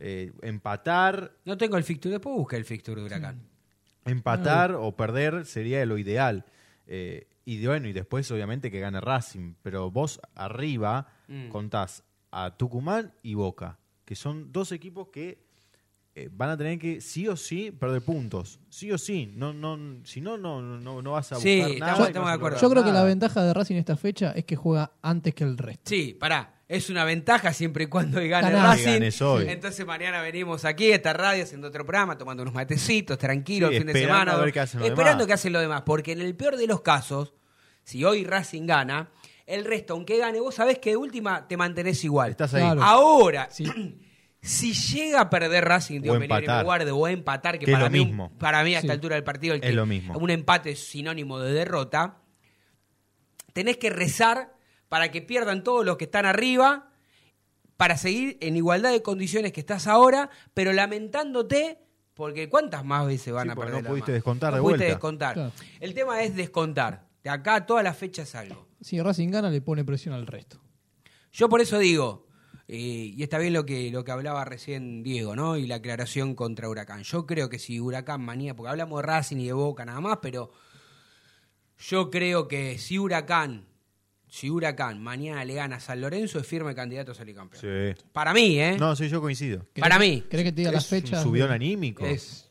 Eh, 0.00 0.32
empatar, 0.42 1.32
No 1.44 1.56
tengo 1.56 1.76
el 1.76 1.84
fixture, 1.84 2.12
después 2.12 2.34
busca 2.36 2.56
el 2.56 2.64
fixture 2.64 3.00
de 3.00 3.06
Huracán. 3.06 3.40
empatar 4.04 4.72
o 4.72 4.94
perder 4.96 5.46
sería 5.46 5.84
lo 5.86 5.98
ideal. 5.98 6.44
Eh, 6.86 7.28
y 7.44 7.58
de- 7.58 7.68
bueno, 7.68 7.88
y 7.88 7.92
después 7.92 8.30
obviamente 8.30 8.70
que 8.70 8.80
gane 8.80 9.00
Racing, 9.00 9.54
pero 9.62 9.90
vos 9.90 10.20
arriba 10.34 11.06
Mm. 11.28 11.48
contás 11.48 12.04
a 12.30 12.56
Tucumán 12.56 13.12
y 13.22 13.34
Boca. 13.34 13.78
que 14.04 14.14
son 14.16 14.52
dos 14.52 14.70
equipos 14.72 15.08
que 15.08 15.46
eh, 16.16 16.28
van 16.32 16.50
a 16.50 16.56
tener 16.56 16.78
que 16.78 17.00
sí 17.00 17.26
o 17.26 17.36
sí 17.36 17.70
perder 17.72 18.02
puntos. 18.02 18.60
Sí 18.68 18.92
o 18.92 18.98
sí. 18.98 19.32
No, 19.34 19.52
no, 19.52 19.76
si 20.04 20.20
no, 20.20 20.36
no, 20.38 20.62
no, 20.62 21.02
no 21.02 21.12
vas 21.12 21.32
a 21.32 21.36
Sí, 21.36 21.56
buscar 21.58 21.78
nada. 21.78 21.92
estamos- 21.92 21.98
y 21.98 22.00
no 22.02 22.06
estamos 22.06 22.28
de 22.28 22.34
acuerdo. 22.34 22.60
Yo 22.60 22.70
creo 22.70 22.84
que 22.84 22.92
la 22.92 23.02
ventaja 23.04 23.42
de 23.42 23.52
Racing 23.54 23.76
esta 23.76 23.96
fecha 23.96 24.30
es 24.32 24.44
que 24.44 24.54
juega 24.56 24.92
antes 25.02 25.34
que 25.34 25.44
el 25.44 25.58
resto. 25.58 25.82
Sí, 25.86 26.14
pará. 26.18 26.50
Es 26.66 26.88
una 26.88 27.04
ventaja 27.04 27.52
siempre 27.52 27.84
y 27.84 27.86
cuando 27.88 28.20
gane. 28.26 28.50
Racing. 28.50 28.84
Ganes 28.92 29.20
hoy. 29.22 29.46
Entonces 29.48 29.84
mañana 29.84 30.22
venimos 30.22 30.64
aquí 30.64 30.92
a 30.92 30.94
esta 30.94 31.12
radio 31.12 31.42
haciendo 31.42 31.68
otro 31.68 31.84
programa, 31.84 32.16
tomando 32.16 32.42
unos 32.42 32.54
matecitos, 32.54 33.18
tranquilos, 33.18 33.70
Sí, 33.70 33.76
el 33.76 33.82
fin 33.82 33.92
de 33.92 34.00
semana. 34.00 34.32
a 34.32 34.36
ver 34.38 34.52
qué 34.52 34.60
hacen 34.60 34.80
los 34.80 34.88
esperando 34.88 35.18
demás. 35.18 35.26
que 35.26 35.32
hacen 35.34 35.52
lo 35.52 35.60
demás. 35.60 35.82
Porque 35.84 36.12
en 36.12 36.20
el 36.22 36.34
peor 36.34 36.56
de 36.56 36.66
los 36.66 36.80
casos, 36.80 37.34
si 37.82 38.02
hoy 38.04 38.24
Racing 38.24 38.66
gana, 38.66 39.10
el 39.46 39.64
resto, 39.66 39.92
aunque 39.92 40.16
gane, 40.16 40.40
vos 40.40 40.54
sabés 40.54 40.78
que 40.78 40.90
de 40.90 40.96
última 40.96 41.46
te 41.46 41.56
mantenés 41.58 42.02
igual. 42.04 42.30
Estás 42.30 42.54
ahí. 42.54 42.62
Claro. 42.62 42.82
Ahora, 42.82 43.48
Sí. 43.50 43.64
si 44.44 44.72
llega 44.74 45.20
a 45.22 45.30
perder 45.30 45.64
Racing, 45.64 46.00
Dios 46.02 46.16
O 46.16 46.20
me 46.20 46.28
libre 46.28 46.62
guarde, 46.62 46.90
o 46.90 47.06
a 47.06 47.10
empatar, 47.10 47.58
que, 47.58 47.66
Que 47.66 47.72
para, 47.72 47.88
mí, 47.88 48.04
mismo. 48.04 48.30
para 48.38 48.62
mí 48.62 48.74
a 48.74 48.78
esta 48.78 48.88
Sí. 48.88 48.92
altura 48.92 49.14
del 49.16 49.24
partido 49.24 49.54
el 49.54 49.64
Es 49.64 49.74
lo 49.74 49.86
mismo. 49.86 50.16
un 50.18 50.30
empate 50.30 50.70
es 50.72 50.86
sinónimo 50.86 51.38
de 51.40 51.52
derrota, 51.52 52.18
tenés 53.52 53.76
que 53.78 53.90
rezar 53.90 54.54
para 54.88 55.10
que 55.10 55.22
pierdan 55.22 55.64
todos 55.64 55.84
los 55.84 55.96
que 55.96 56.04
están 56.04 56.26
arriba, 56.26 56.90
para 57.76 57.96
seguir 57.96 58.38
en 58.40 58.56
igualdad 58.56 58.92
de 58.92 59.02
condiciones 59.02 59.52
que 59.52 59.60
estás 59.60 59.86
ahora, 59.86 60.30
pero 60.54 60.72
lamentándote, 60.72 61.78
porque 62.14 62.48
¿cuántas 62.48 62.84
más 62.84 63.06
veces 63.06 63.32
van 63.32 63.46
Sí, 63.48 63.52
a 63.52 63.54
perder? 63.56 63.82
no 63.82 63.88
pudiste 63.88 64.10
mano? 64.12 64.14
descontar 64.14 64.50
No 64.52 64.56
de 64.56 64.62
pudiste 64.62 64.78
vuelta. 64.84 64.94
descontar. 64.94 65.34
Claro. 65.34 65.52
El 65.80 65.94
tema 65.94 66.22
es 66.22 66.36
descontar. 66.36 67.08
De 67.24 67.30
acá 67.30 67.54
a 67.56 67.66
todas 67.66 67.82
las 67.82 67.96
fechas 67.96 68.34
algo. 68.34 68.68
Si 68.80 69.00
Racing 69.00 69.30
gana, 69.30 69.48
le 69.50 69.62
pone 69.62 69.82
presión 69.84 70.14
al 70.14 70.26
resto. 70.26 70.60
Yo 71.32 71.48
por 71.48 71.60
eso 71.62 71.78
digo, 71.78 72.26
eh, 72.68 73.12
y 73.16 73.22
está 73.22 73.38
bien 73.38 73.52
lo 73.52 73.66
que, 73.66 73.90
lo 73.90 74.04
que 74.04 74.12
hablaba 74.12 74.44
recién 74.44 75.02
Diego, 75.02 75.36
¿no? 75.36 75.56
Y 75.56 75.66
la 75.66 75.76
aclaración 75.76 76.34
contra 76.34 76.68
Huracán. 76.68 77.02
Yo 77.02 77.26
creo 77.26 77.48
que 77.50 77.58
si 77.58 77.78
Huracán 77.80 78.22
manía, 78.22 78.54
porque 78.56 78.70
hablamos 78.70 79.00
de 79.00 79.06
Racing 79.06 79.36
y 79.38 79.46
de 79.46 79.52
Boca 79.52 79.84
nada 79.84 80.00
más, 80.00 80.18
pero 80.22 80.50
yo 81.78 82.10
creo 82.10 82.48
que 82.48 82.78
si 82.78 82.98
Huracán, 82.98 83.66
si 84.28 84.48
Huracán 84.50 85.02
mañana 85.02 85.44
le 85.44 85.54
gana 85.54 85.76
a 85.76 85.80
San 85.80 86.00
Lorenzo, 86.00 86.38
es 86.38 86.46
firme 86.46 86.74
candidato 86.74 87.12
a 87.12 87.14
salir 87.14 87.34
campeón. 87.34 87.60
Sí. 87.60 88.02
Para 88.12 88.32
mí, 88.32 88.58
¿eh? 88.60 88.76
No, 88.78 88.96
sí, 88.96 89.08
yo 89.08 89.20
coincido. 89.20 89.66
Para 89.78 89.96
¿Querés- 89.96 90.00
mí. 90.00 90.24
¿Querés 90.30 90.44
que 90.44 90.52
te 90.52 90.60
diga 90.62 90.72
las 90.72 90.86
fechas? 90.86 91.22
subidón 91.22 91.48
de- 91.50 91.54
anímico. 91.54 92.04
Es 92.06 92.48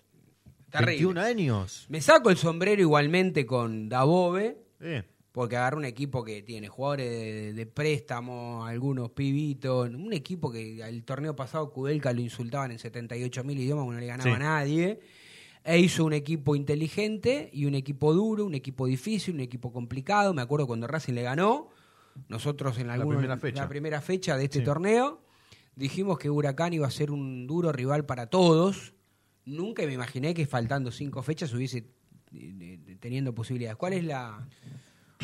terrible. 0.70 0.92
21 0.94 1.18
años. 1.22 1.86
Me 1.90 2.02
saco 2.02 2.30
el 2.30 2.38
sombrero 2.38 2.82
igualmente 2.82 3.46
con 3.46 3.90
Dabove, 3.90 4.58
Eh, 4.80 5.04
porque 5.34 5.58
agarra 5.58 5.78
un 5.78 5.86
equipo 5.86 6.24
que 6.24 6.44
tiene 6.44 6.68
jugadores 6.70 7.10
de, 7.10 7.54
de 7.54 7.66
préstamo, 7.66 8.66
algunos 8.66 9.10
pibitos, 9.10 9.90
un 9.90 10.14
equipo 10.14 10.52
que 10.52 10.80
el 10.82 11.04
torneo 11.04 11.36
pasado 11.36 11.72
Kudelka 11.74 12.14
lo 12.14 12.22
insultaban 12.22 12.72
en 12.72 12.78
78 12.80 13.44
mil 13.44 13.60
idiomas, 13.60 13.86
no 13.88 14.00
le 14.00 14.06
ganaba 14.06 14.30
Sí. 14.30 14.36
a 14.36 14.40
nadie, 14.40 15.00
e 15.64 15.80
hizo 15.80 16.06
un 16.06 16.14
equipo 16.14 16.56
inteligente 16.56 17.50
y 17.52 17.66
un 17.66 17.74
equipo 17.74 18.14
duro, 18.14 18.46
un 18.46 18.54
equipo 18.54 18.86
difícil, 18.86 19.34
un 19.34 19.40
equipo 19.42 19.74
complicado. 19.74 20.34
Me 20.36 20.42
acuerdo 20.44 20.68
cuando 20.68 20.86
Racing 20.88 21.14
le 21.14 21.24
ganó, 21.24 21.70
nosotros 22.30 22.78
en 22.78 22.88
La 22.88 22.94
algunos- 22.94 23.18
primera 23.18 23.38
fecha. 23.38 23.62
la 23.64 23.68
primera 23.70 24.02
fecha 24.02 24.38
de 24.38 24.44
este 24.44 24.60
Sí. 24.60 24.66
torneo, 24.66 25.24
dijimos 25.76 26.20
que 26.20 26.30
Huracán 26.30 26.74
iba 26.74 26.86
a 26.86 26.92
ser 26.92 27.10
un 27.10 27.48
duro 27.48 27.72
rival 27.72 28.06
para 28.06 28.28
todos. 28.28 28.94
Nunca 29.46 29.84
me 29.88 29.94
imaginé 29.94 30.36
que 30.36 30.46
faltando 30.46 30.92
cinco 30.92 31.24
fechas 31.24 31.52
hubiese 31.56 31.80
eh, 31.80 32.78
eh, 32.88 32.98
teniendo 33.00 33.34
posibilidades. 33.34 33.78
¿Cuál 33.78 33.94
es 33.94 34.04
la...? 34.04 34.48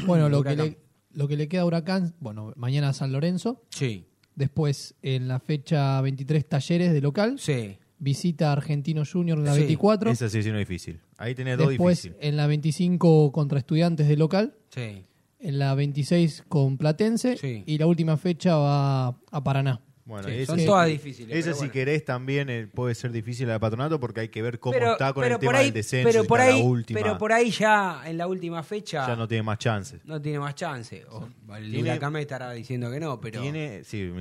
Bueno, 0.05 0.29
lo 0.29 0.43
que, 0.43 0.55
le, 0.55 0.77
lo 1.13 1.27
que 1.27 1.37
le 1.37 1.47
queda 1.47 1.61
a 1.61 1.65
Huracán, 1.65 2.15
bueno, 2.19 2.53
mañana 2.55 2.93
San 2.93 3.11
Lorenzo. 3.11 3.63
Sí, 3.69 4.05
Después, 4.35 4.95
en 5.01 5.27
la 5.27 5.39
fecha 5.39 5.99
23, 6.01 6.47
Talleres 6.47 6.93
de 6.93 7.01
local. 7.01 7.37
sí. 7.39 7.77
Visita 8.01 8.47
a 8.49 8.53
Argentino 8.53 9.03
Junior 9.05 9.37
en 9.39 9.43
la 9.43 9.53
Sí, 9.53 9.59
24. 9.59 10.11
esa 10.11 10.29
sí 10.29 10.37
es 10.37 10.45
una 10.45 10.59
difícil. 10.59 11.01
Ahí 11.17 11.35
tenés 11.35 11.57
dos 11.57 11.67
Después, 11.67 11.97
difíciles. 12.03 12.17
en 12.25 12.37
la 12.37 12.47
25, 12.47 13.33
contra 13.33 13.59
Estudiantes 13.59 14.07
de 14.07 14.15
local. 14.15 14.55
Sí. 14.73 15.03
En 15.39 15.59
la 15.59 15.75
26, 15.75 16.45
con 16.47 16.77
Platense. 16.77 17.35
Sí. 17.35 17.63
Y 17.65 17.77
la 17.77 17.87
última 17.87 18.15
fecha 18.15 18.55
va 18.55 19.07
a 19.31 19.43
Paraná. 19.43 19.81
Bueno, 20.09 20.27
Sí, 20.27 20.43
son 20.47 20.57
sí- 20.59 20.65
todas 20.65 20.87
difíciles. 20.87 21.37
Esa 21.37 21.53
si 21.53 21.59
bueno. 21.59 21.71
querés 21.71 22.03
también 22.03 22.49
eh, 22.49 22.67
puede 22.67 22.95
ser 22.95 23.11
difícil 23.11 23.45
la 23.45 23.53
de 23.53 23.59
patronato 23.59 23.99
porque 23.99 24.21
hay 24.21 24.29
que 24.29 24.41
ver 24.41 24.59
cómo 24.59 24.73
Pero- 24.73 24.93
está 24.93 25.13
con 25.13 25.23
el 25.23 25.37
tema 25.37 25.59
ahí- 25.59 25.65
del 25.65 25.73
descenso. 25.75 26.09
Pero 26.09 26.23
por, 26.23 26.39
está 26.39 26.49
la 26.51 26.57
ahí, 26.57 26.63
última, 26.65 26.99
pero 26.99 27.17
por 27.19 27.31
ahí 27.31 27.51
ya 27.51 28.01
en 28.07 28.17
la 28.17 28.25
última 28.25 28.63
fecha 28.63 29.05
ya 29.05 29.15
no 29.15 29.27
tiene 29.27 29.43
más 29.43 29.59
chances. 29.59 30.03
no 30.05 30.19
tiene 30.19 30.39
más 30.39 30.55
chance. 30.55 31.05
O, 31.11 31.27
el 31.55 31.69
Tiene- 31.71 31.91
Huracán 31.91 32.11
me 32.13 32.21
estará 32.21 32.51
diciendo 32.53 32.89
que 32.89 32.99
no, 32.99 33.21
pero... 33.21 33.39
Tiene, 33.39 33.83
sí, 33.83 34.11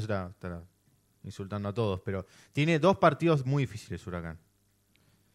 se 0.00 0.04
está, 0.04 0.28
estará 0.32 0.62
insultando 1.22 1.68
a 1.68 1.72
todos, 1.72 2.00
pero 2.04 2.26
tiene 2.52 2.80
dos 2.80 2.96
partidos 2.98 3.46
muy 3.46 3.62
difíciles 3.62 4.04
Huracán. 4.04 4.38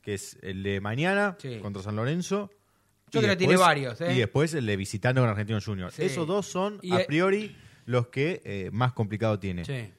Que 0.01 0.15
es 0.15 0.37
el 0.41 0.61
de 0.61 0.81
mañana 0.81 1.37
Sí. 1.39 1.59
contra 1.61 1.81
San 1.81 1.95
Lorenzo. 1.95 2.51
Yo 3.11 3.21
creo 3.21 3.31
que 3.31 3.37
tiene 3.37 3.55
varios, 3.55 4.01
¿eh? 4.01 4.13
Y 4.13 4.19
después 4.19 4.53
el 4.55 4.65
de 4.65 4.75
visitando 4.75 5.21
con 5.21 5.29
Argentino 5.29 5.59
Junior. 5.63 5.89
Esos 5.97 6.27
dos 6.27 6.47
son, 6.47 6.81
a 6.91 6.99
priori, 7.07 7.55
los 7.85 8.07
que 8.07 8.41
eh, 8.43 8.69
más 8.73 8.91
complicado 8.93 9.39
tiene. 9.39 9.63
Sí. 9.63 9.89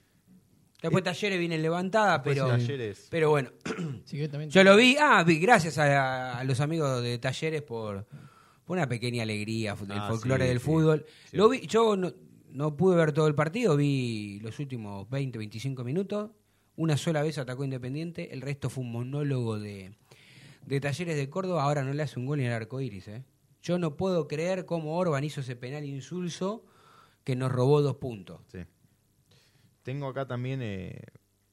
Después 0.82 1.04
Talleres 1.04 1.38
viene 1.38 1.58
levantada, 1.58 2.14
Después 2.18 2.36
pero... 2.36 2.48
Talleres. 2.48 3.06
Pero 3.10 3.30
bueno, 3.30 3.50
también- 4.30 4.50
yo 4.50 4.64
lo 4.64 4.76
vi... 4.76 4.96
Ah, 5.00 5.22
vi, 5.24 5.38
gracias 5.38 5.78
a, 5.78 6.38
a 6.38 6.44
los 6.44 6.60
amigos 6.60 7.02
de 7.02 7.18
Talleres 7.18 7.62
por, 7.62 8.04
por 8.64 8.76
una 8.76 8.88
pequeña 8.88 9.22
alegría 9.22 9.74
del 9.76 9.98
Ah, 9.98 10.08
folclore 10.08 10.44
sí, 10.44 10.48
del 10.48 10.58
sí, 10.58 10.64
fútbol. 10.64 11.06
sí. 11.30 11.36
Lo 11.36 11.48
vi, 11.48 11.66
yo 11.66 11.96
no, 11.96 12.12
no 12.50 12.76
pude 12.76 12.96
ver 12.96 13.12
todo 13.12 13.28
el 13.28 13.34
partido, 13.34 13.76
vi 13.76 14.40
los 14.40 14.58
últimos 14.58 15.08
20, 15.08 15.38
25 15.38 15.84
minutos. 15.84 16.30
Una 16.76 16.96
sola 16.96 17.22
vez 17.22 17.38
atacó 17.38 17.64
Independiente, 17.64 18.32
el 18.32 18.40
resto 18.40 18.68
fue 18.70 18.82
un 18.82 18.92
monólogo 18.92 19.58
de, 19.60 19.92
de 20.66 20.80
Talleres 20.80 21.16
de 21.16 21.28
Córdoba. 21.30 21.62
Ahora 21.64 21.84
no 21.84 21.92
le 21.92 22.02
hace 22.02 22.18
un 22.18 22.26
gol 22.26 22.40
en 22.40 22.46
el 22.46 22.52
arco 22.52 22.80
iris. 22.80 23.08
¿eh? 23.08 23.22
Yo 23.62 23.78
no 23.78 23.96
puedo 23.96 24.26
creer 24.26 24.64
cómo 24.64 24.96
Orban 24.96 25.22
hizo 25.22 25.42
ese 25.42 25.54
penal 25.54 25.84
insulso 25.84 26.64
que 27.24 27.36
nos 27.36 27.52
robó 27.52 27.82
dos 27.82 27.96
puntos. 27.96 28.40
Sí. 28.50 28.58
Tengo 29.82 30.06
acá 30.08 30.26
también 30.26 30.60
eh, 30.62 31.00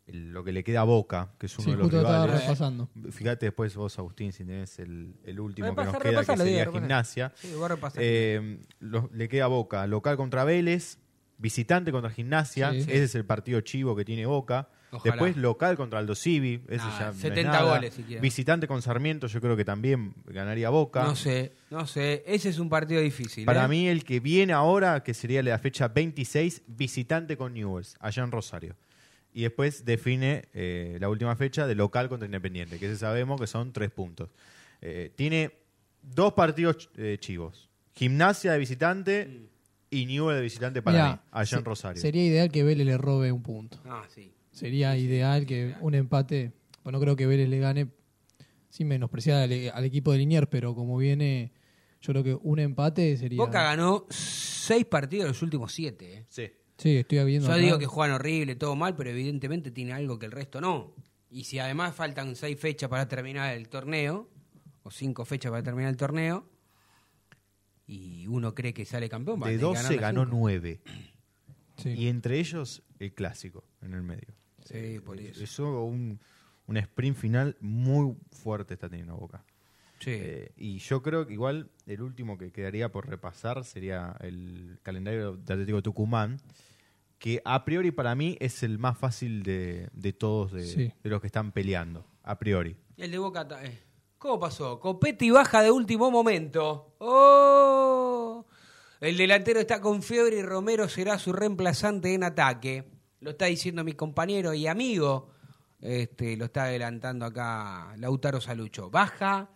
el- 0.06 0.32
lo 0.32 0.44
que 0.44 0.52
le 0.52 0.64
queda 0.64 0.82
a 0.82 0.84
Boca, 0.84 1.34
que 1.38 1.46
es 1.48 1.58
uno 1.58 1.66
Sí, 1.66 1.72
de 1.72 1.78
los 1.78 1.86
justo 1.86 2.00
rivales. 2.00 2.42
repasando. 2.42 2.90
Fíjate 3.12 3.46
después 3.48 3.76
vos, 3.76 3.98
Agustín, 4.00 4.34
si 4.34 4.44
tenés 4.46 4.80
el, 4.80 5.16
el 5.24 5.40
último 5.40 5.70
Repasa, 5.70 5.92
que 5.92 5.94
nos 5.94 6.04
queda, 6.26 6.34
que 6.36 6.38
sería 6.44 6.66
repasa. 6.66 6.80
Gimnasia. 6.80 7.32
Sí, 7.36 7.52
voy 7.56 7.66
a 7.66 7.68
repasar. 7.70 8.02
Eh, 8.04 8.60
lo- 8.80 9.10
le 9.14 9.30
queda 9.30 9.48
Boca, 9.48 9.86
local 9.88 10.18
contra 10.18 10.44
Vélez, 10.44 11.00
visitante 11.38 11.92
contra 11.92 12.12
Gimnasia, 12.12 12.72
Sí. 12.72 12.80
ese 12.82 13.04
es 13.04 13.16
el 13.16 13.26
partido 13.26 13.62
chivo 13.62 13.96
que 13.96 14.04
tiene 14.06 14.26
Boca. 14.26 14.70
Ojalá. 14.92 15.14
Después 15.14 15.38
local 15.38 15.78
contra 15.78 16.00
Aldo 16.00 16.16
Civi, 16.16 16.62
ese 16.68 16.84
Ah, 16.84 16.96
ya 17.00 17.06
no 17.08 17.12
es 17.12 17.18
70 17.18 17.52
nada. 17.52 17.76
goles, 17.76 17.94
si 17.94 18.04
quieres. 18.04 18.22
Visitante 18.22 18.68
con 18.68 18.82
Sarmiento, 18.82 19.28
yo 19.28 19.40
creo 19.40 19.56
que 19.56 19.64
también 19.66 20.14
ganaría 20.26 20.70
Boca. 20.70 21.04
No 21.04 21.16
sé, 21.16 21.54
no 21.70 21.86
sé. 21.86 22.24
Ese 22.26 22.50
es 22.50 22.58
un 22.60 22.70
partido 22.70 23.00
difícil. 23.02 23.46
Para 23.46 23.66
¿eh? 23.66 23.68
mí 23.68 23.88
el 23.88 24.04
que 24.04 24.20
viene 24.20 24.54
ahora, 24.54 25.04
que 25.04 25.14
sería 25.14 25.44
la 25.44 25.58
fecha 25.60 25.88
26, 25.90 26.64
visitante 26.68 27.38
con 27.38 27.54
Newells, 27.54 27.96
allá 28.00 28.24
en 28.24 28.32
Rosario. 28.32 28.76
Y 29.32 29.44
después 29.44 29.86
define 29.86 30.46
eh, 30.54 30.98
la 31.00 31.08
última 31.08 31.36
fecha 31.36 31.68
de 31.68 31.76
local 31.76 32.10
contra 32.10 32.26
Independiente, 32.26 32.80
que 32.80 32.88
ese 32.88 32.98
sabemos 32.98 33.40
que 33.40 33.46
son 33.46 33.72
tres 33.72 33.92
puntos. 33.92 34.30
Eh, 34.82 35.12
tiene 35.16 35.52
dos 36.02 36.34
partidos 36.34 36.90
eh, 36.98 37.18
chivos. 37.20 37.70
Gimnasia 37.94 38.54
de 38.54 38.58
visitante 38.58 39.42
y 39.92 40.06
Newell 40.08 40.38
de 40.38 40.42
visitante 40.42 40.82
para 40.82 40.98
Mirá, 40.98 41.12
mí, 41.16 41.20
allá 41.32 41.46
se- 41.46 41.56
en 41.58 41.66
Rosario. 41.66 42.02
Sería 42.02 42.26
ideal 42.26 42.52
que 42.52 42.64
Vélez 42.64 42.88
le 42.88 42.98
robe 42.98 43.32
un 43.32 43.44
punto. 43.44 43.78
Ah, 43.86 44.04
sí. 44.14 44.32
Sería 44.60 44.98
ideal 44.98 45.46
que 45.46 45.76
un 45.80 45.96
empate. 45.96 46.52
Bueno, 46.84 47.00
no 47.00 47.04
creo 47.04 47.16
que 47.16 47.26
Vélez 47.26 47.48
le 47.48 47.60
gane 47.60 47.88
sin 48.70 48.88
menospreciar 48.88 49.44
al, 49.44 49.72
al 49.74 49.86
equipo 49.86 50.12
de 50.12 50.18
Liniers, 50.18 50.48
pero 50.48 50.76
como 50.76 50.98
viene, 50.98 51.54
yo 52.02 52.12
creo 52.14 52.24
que 52.24 52.34
un 52.36 52.60
empate 52.60 53.16
sería. 53.16 53.38
Boca 53.38 53.64
ganó 53.64 54.06
seis 54.10 54.86
partidos 54.86 55.24
de 55.24 55.30
los 55.30 55.42
últimos 55.42 55.72
siete. 55.74 56.18
¿eh? 56.18 56.26
Sí. 56.28 56.52
Sí, 56.78 56.98
estoy 56.98 57.24
viendo. 57.26 57.48
Yo 57.48 57.54
acá. 57.54 57.62
digo 57.62 57.80
que 57.80 57.86
juegan 57.86 58.16
horrible, 58.16 58.56
todo 58.56 58.76
mal, 58.76 58.96
pero 58.96 59.10
evidentemente 59.10 59.72
tiene 59.72 59.94
algo 59.94 60.20
que 60.20 60.26
el 60.26 60.32
resto 60.32 60.62
no. 60.62 60.94
Y 61.30 61.44
si 61.44 61.60
además 61.60 61.96
faltan 61.96 62.36
seis 62.36 62.60
fechas 62.60 62.90
para 62.90 63.08
terminar 63.08 63.54
el 63.56 63.70
torneo, 63.70 64.30
o 64.84 64.92
cinco 64.92 65.26
fechas 65.26 65.52
para 65.52 65.64
terminar 65.64 65.90
el 65.90 65.98
torneo, 65.98 66.50
y 67.86 68.28
uno 68.28 68.54
cree 68.56 68.74
que 68.74 68.86
sale 68.86 69.10
campeón, 69.10 69.42
va 69.42 69.48
a 69.48 69.50
De 69.50 69.58
ganar 69.58 69.74
12 69.76 69.94
las 69.94 70.02
ganó 70.02 70.24
cinco. 70.24 70.38
9. 70.38 70.82
Sí. 71.78 71.90
Y 71.90 72.08
entre 72.08 72.40
ellos 72.40 72.84
el 73.00 73.14
clásico 73.14 73.66
en 73.82 73.94
el 73.94 74.04
medio. 74.04 74.34
Sí, 74.72 75.00
por 75.00 75.20
eso. 75.20 75.44
Eso, 75.44 75.84
un, 75.84 76.20
un 76.68 76.78
sprint 76.78 77.18
final 77.18 77.56
muy 77.60 78.16
fuerte 78.32 78.74
está 78.76 78.90
teniendo 78.90 79.16
Boca. 79.18 79.44
Sí. 80.00 80.12
Eh, 80.14 80.52
y 80.56 80.78
yo 80.80 81.02
creo 81.02 81.28
que 81.28 81.34
igual 81.34 81.70
el 81.86 82.02
último 82.02 82.38
que 82.38 82.52
quedaría 82.52 82.90
por 82.92 83.08
repasar 83.10 83.66
sería 83.66 84.16
el 84.22 84.80
calendario 84.84 85.36
de 85.36 85.54
Atlético 85.54 85.82
Tucumán, 85.82 86.40
que 87.18 87.42
a 87.44 87.66
priori 87.66 87.92
para 87.92 88.16
mí 88.16 88.38
es 88.40 88.64
el 88.64 88.80
más 88.80 88.98
fácil 88.98 89.44
de, 89.44 89.90
de 89.92 90.14
todos 90.14 90.54
de, 90.54 90.64
Sí. 90.64 90.94
de 91.04 91.10
los 91.10 91.20
que 91.20 91.28
están 91.28 91.52
peleando. 91.52 92.06
A 92.24 92.40
priori. 92.40 92.78
El 92.96 93.12
de 93.12 93.18
Boca. 93.18 93.46
eh. 93.64 93.78
¿Cómo 94.18 94.40
pasó? 94.40 94.80
Copetti 94.80 95.30
baja 95.32 95.62
de 95.64 95.72
último 95.72 96.12
momento. 96.12 96.96
¡Oh! 97.00 98.46
El 99.02 99.16
delantero 99.18 99.60
está 99.62 99.80
con 99.82 100.02
fiebre 100.04 100.38
y 100.38 100.42
Romero 100.44 100.90
será 100.90 101.18
su 101.18 101.32
reemplazante 101.34 102.14
en 102.14 102.24
ataque. 102.26 102.86
Lo 103.22 103.32
está 103.32 103.46
diciendo 103.46 103.84
mi 103.84 103.94
compañero 103.94 104.54
y 104.54 104.68
amigo, 104.68 105.30
este, 105.82 106.36
lo 106.38 106.46
está 106.46 106.64
adelantando 106.64 107.26
acá 107.26 107.94
Lautaro 107.98 108.40
Salucho. 108.42 108.90
Baja 108.90 109.50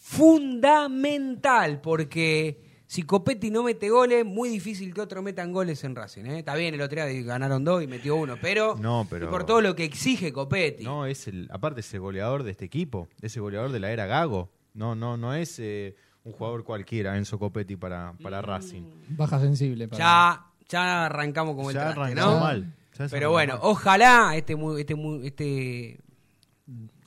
fundamental, 0.00 1.80
porque 1.80 2.60
si 2.86 3.02
Copetti 3.02 3.50
no 3.50 3.62
mete 3.64 3.90
goles, 3.90 4.24
muy 4.24 4.48
difícil 4.48 4.94
que 4.94 5.00
otros 5.00 5.22
metan 5.24 5.52
goles 5.52 5.82
en 5.84 5.96
Racing. 5.96 6.24
¿eh? 6.26 6.38
Está 6.38 6.54
bien, 6.54 6.74
el 6.74 6.80
otro 6.80 7.04
día 7.04 7.22
ganaron 7.22 7.64
dos 7.64 7.82
y 7.82 7.86
metió 7.86 8.16
uno, 8.16 8.36
pero, 8.40 8.76
No, 8.76 9.06
pero- 9.10 9.28
por 9.30 9.44
todo 9.44 9.60
lo 9.60 9.74
que 9.74 9.84
exige 9.84 10.32
Copetti. 10.32 10.84
No, 10.84 11.06
es 11.06 11.26
el, 11.26 11.48
aparte 11.50 11.80
es 11.80 11.92
el 11.94 12.00
goleador 12.00 12.42
de 12.44 12.52
este 12.52 12.64
equipo, 12.64 13.08
es 13.20 13.34
el 13.36 13.42
goleador 13.42 13.72
de 13.72 13.80
la 13.80 13.90
era 13.90 14.06
Gago. 14.06 14.50
No, 14.74 14.94
no, 14.94 15.16
no 15.16 15.34
es 15.34 15.58
eh, 15.58 15.96
un 16.22 16.32
jugador 16.32 16.62
cualquiera, 16.64 17.16
Enzo 17.16 17.38
Copetti 17.38 17.76
para, 17.76 18.12
para 18.22 18.40
Racing. 18.42 18.82
Baja 19.08 19.40
sensible. 19.40 19.88
para- 19.88 19.98
ya, 19.98 20.46
ya 20.68 21.06
arrancamos 21.06 21.56
como 21.56 21.70
el 21.70 21.74
Ya 21.74 21.82
traste, 21.82 22.00
arrancamos 22.00 22.34
¿no? 22.34 22.40
mal. 22.40 22.74
Pero 23.10 23.30
bueno, 23.30 23.58
ojalá 23.62 24.36
este, 24.36 24.56
este, 24.78 24.94
este 25.26 26.00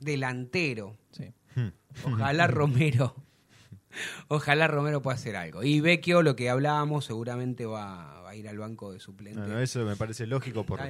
delantero, 0.00 0.96
Sí. 1.12 1.24
ojalá 2.04 2.46
Romero, 2.46 3.14
ojalá 4.28 4.68
Romero 4.68 5.02
pueda 5.02 5.16
hacer 5.16 5.36
algo. 5.36 5.62
Y 5.62 5.80
Vecchio, 5.80 6.22
lo 6.22 6.36
que 6.36 6.50
hablábamos, 6.50 7.04
seguramente 7.04 7.66
va, 7.66 8.20
va 8.22 8.30
a 8.30 8.34
ir 8.34 8.48
al 8.48 8.58
banco 8.58 8.92
de 8.92 9.00
suplente. 9.00 9.40
No, 9.40 9.46
no, 9.46 9.60
eso 9.60 9.84
me 9.84 9.96
parece 9.96 10.26
lógico 10.26 10.64
por, 10.64 10.80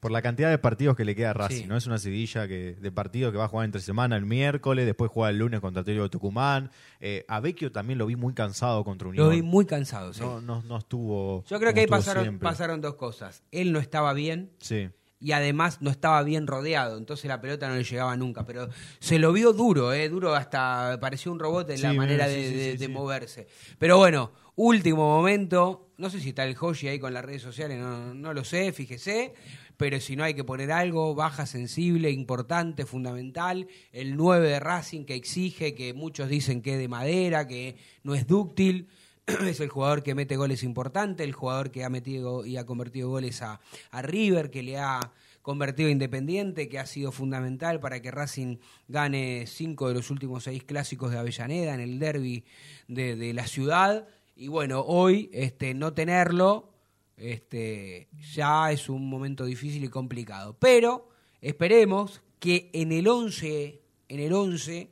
por 0.00 0.10
la 0.10 0.22
cantidad 0.22 0.50
de 0.50 0.58
partidos 0.58 0.96
que 0.96 1.04
le 1.04 1.14
queda 1.14 1.30
a 1.30 1.34
Racing. 1.34 1.62
Sí. 1.62 1.66
No 1.66 1.76
es 1.76 1.86
una 1.86 1.98
seguilla 1.98 2.48
que, 2.48 2.76
de 2.80 2.92
partidos 2.92 3.32
que 3.32 3.38
va 3.38 3.44
a 3.44 3.48
jugar 3.48 3.64
entre 3.64 3.80
semana 3.80 4.16
el 4.16 4.26
miércoles, 4.26 4.86
después 4.86 5.10
juega 5.10 5.30
el 5.30 5.38
lunes 5.38 5.60
contra 5.60 5.82
Atlético 5.82 6.04
de 6.04 6.10
Tucumán. 6.10 6.70
Eh, 7.00 7.24
a 7.28 7.40
Vecchio 7.40 7.72
también 7.72 7.98
lo 7.98 8.06
vi 8.06 8.16
muy 8.16 8.34
cansado 8.34 8.84
contra 8.84 9.08
Unión. 9.08 9.26
Lo 9.26 9.30
vi 9.30 9.42
muy 9.42 9.66
cansado, 9.66 10.12
sí. 10.12 10.20
no, 10.20 10.40
no, 10.40 10.62
no 10.62 10.78
estuvo. 10.78 11.44
Yo 11.44 11.58
creo 11.58 11.72
que 11.74 11.80
ahí 11.80 11.86
pasaron, 11.86 12.24
siempre. 12.24 12.48
pasaron 12.48 12.80
dos 12.80 12.94
cosas. 12.96 13.42
Él 13.50 13.72
no 13.72 13.78
estaba 13.78 14.12
bien 14.12 14.50
Sí. 14.60 14.88
Y 15.20 15.32
además 15.32 15.78
no 15.80 15.90
estaba 15.90 16.22
bien 16.22 16.46
rodeado, 16.46 16.96
entonces 16.96 17.26
la 17.26 17.40
pelota 17.40 17.68
no 17.68 17.74
le 17.74 17.84
llegaba 17.84 18.16
nunca. 18.16 18.44
Pero 18.46 18.68
se 19.00 19.18
lo 19.18 19.32
vio 19.32 19.52
duro, 19.52 19.92
¿eh? 19.92 20.08
duro 20.08 20.34
hasta 20.34 20.98
pareció 21.00 21.32
un 21.32 21.38
robot 21.38 21.70
en 21.70 21.82
la 21.82 21.92
manera 21.92 22.28
sí, 22.28 22.34
de, 22.34 22.48
sí, 22.48 22.54
de- 22.54 22.72
sí, 22.72 22.76
de 22.78 22.86
sí. 22.86 22.92
moverse. 22.92 23.46
Pero 23.78 23.96
bueno, 23.98 24.32
último 24.56 25.02
momento, 25.16 25.90
no 25.98 26.08
sé 26.10 26.20
si 26.20 26.28
está 26.30 26.44
el 26.44 26.56
Hoshi 26.58 26.88
ahí 26.88 26.98
con 26.98 27.12
las 27.14 27.24
redes 27.24 27.42
sociales, 27.42 27.78
no, 27.78 28.14
no 28.14 28.32
lo 28.32 28.44
sé, 28.44 28.72
fíjese. 28.72 29.34
Pero 29.76 30.00
si 30.00 30.16
no 30.16 30.24
hay 30.24 30.34
que 30.34 30.42
poner 30.42 30.72
algo, 30.72 31.14
baja 31.14 31.46
sensible, 31.46 32.10
importante, 32.10 32.84
fundamental. 32.84 33.68
El 33.92 34.16
9 34.16 34.48
de 34.48 34.58
Racing 34.58 35.04
que 35.04 35.14
exige, 35.14 35.74
que 35.76 35.94
muchos 35.94 36.28
dicen 36.28 36.62
que 36.62 36.72
es 36.72 36.78
de 36.80 36.88
madera, 36.88 37.46
que 37.46 37.76
no 38.02 38.16
es 38.16 38.26
dúctil. 38.26 38.88
es 39.46 39.60
el 39.60 39.68
jugador 39.68 40.02
que 40.02 40.14
mete 40.14 40.36
goles 40.36 40.62
importantes, 40.62 41.26
el 41.26 41.32
jugador 41.32 41.70
que 41.70 41.84
ha 41.84 41.90
metido 41.90 42.46
y 42.46 42.56
ha 42.56 42.64
convertido 42.64 43.10
goles 43.10 43.42
a, 43.42 43.60
a 43.90 44.02
River, 44.02 44.50
que 44.50 44.62
le 44.62 44.78
ha 44.78 45.12
convertido 45.42 45.88
Independiente, 45.88 46.68
que 46.68 46.78
ha 46.78 46.86
sido 46.86 47.12
fundamental 47.12 47.80
para 47.80 48.00
que 48.00 48.10
Racing 48.10 48.58
gane 48.86 49.46
cinco 49.46 49.88
de 49.88 49.94
los 49.94 50.10
últimos 50.10 50.44
seis 50.44 50.64
clásicos 50.64 51.10
de 51.10 51.18
Avellaneda 51.18 51.74
en 51.74 51.80
el 51.80 51.98
derby 51.98 52.44
de, 52.86 53.16
de 53.16 53.32
la 53.32 53.46
ciudad. 53.46 54.08
Y 54.36 54.48
bueno, 54.48 54.80
hoy 54.80 55.30
este, 55.32 55.74
no 55.74 55.92
tenerlo 55.92 56.72
este, 57.16 58.08
ya 58.34 58.70
es 58.70 58.88
un 58.88 59.08
momento 59.08 59.44
difícil 59.44 59.84
y 59.84 59.88
complicado. 59.88 60.56
Pero 60.58 61.08
esperemos 61.40 62.22
que 62.38 62.70
en 62.72 62.92
el 62.92 63.08
11, 63.08 63.82
en 64.08 64.20
el 64.20 64.32
11 64.32 64.90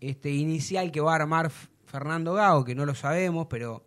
este, 0.00 0.30
inicial 0.30 0.90
que 0.90 1.00
va 1.00 1.12
a 1.12 1.16
armar 1.16 1.52
Fernando 1.90 2.34
Gago, 2.34 2.64
que 2.64 2.74
no 2.74 2.86
lo 2.86 2.94
sabemos, 2.94 3.46
pero 3.50 3.84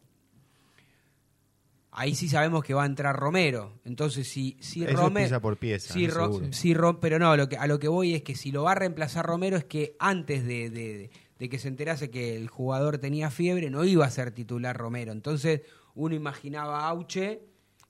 ahí 1.91 2.15
sí 2.15 2.27
sabemos 2.27 2.63
que 2.63 2.73
va 2.73 2.83
a 2.83 2.85
entrar 2.87 3.15
Romero. 3.15 3.73
Entonces, 3.85 4.27
si, 4.27 4.57
si 4.59 4.85
Romero. 4.85 5.13
pieza 5.13 5.39
por 5.39 5.57
pieza, 5.57 5.93
si 5.93 6.07
no 6.07 6.13
Ro- 6.13 6.25
seguro. 6.25 6.53
si 6.53 6.73
Ro- 6.73 6.99
pero 6.99 7.19
no, 7.19 7.35
lo 7.37 7.47
que, 7.49 7.57
a 7.57 7.67
lo 7.67 7.79
que 7.79 7.87
voy 7.87 8.13
es 8.15 8.23
que 8.23 8.35
si 8.35 8.51
lo 8.51 8.63
va 8.63 8.71
a 8.71 8.75
reemplazar 8.75 9.25
Romero 9.25 9.57
es 9.57 9.65
que 9.65 9.95
antes 9.99 10.45
de, 10.45 10.69
de- 10.69 11.09
de 11.39 11.49
que 11.49 11.59
se 11.59 11.67
enterase 11.67 12.09
que 12.09 12.35
el 12.37 12.47
jugador 12.47 12.97
tenía 12.99 13.29
fiebre, 13.29 13.69
no 13.69 13.83
iba 13.83 14.05
a 14.05 14.09
ser 14.11 14.31
titular 14.31 14.75
Romero. 14.77 15.11
Entonces, 15.11 15.61
uno 15.95 16.15
imaginaba 16.15 16.81
a 16.81 16.89
Auche. 16.89 17.31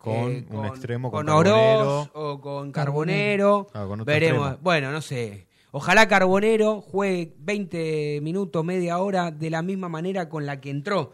eh, 0.05 0.45
Con 0.49 0.57
un 0.59 0.65
extremo, 0.65 1.09
con 1.11 1.25
con 1.25 1.35
Oroz 1.35 1.53
Carbonero. 1.53 2.09
o 2.13 2.41
con 2.41 2.71
Carbonero. 2.71 3.67
Ah, 3.73 3.85
con 3.87 4.01
otro 4.01 4.05
Veremos. 4.05 4.41
extremo. 4.47 4.63
Bueno, 4.63 4.91
no 4.91 5.01
sé. 5.01 5.47
Ojalá 5.75 6.07
Carbonero 6.07 6.81
juegue 6.81 7.33
20 7.39 8.19
minutos, 8.21 8.63
media 8.63 8.99
hora 8.99 9.31
de 9.31 9.49
la 9.49 9.63
misma 9.63 9.89
manera 9.89 10.29
con 10.29 10.45
la 10.45 10.61
que 10.61 10.69
entró. 10.69 11.13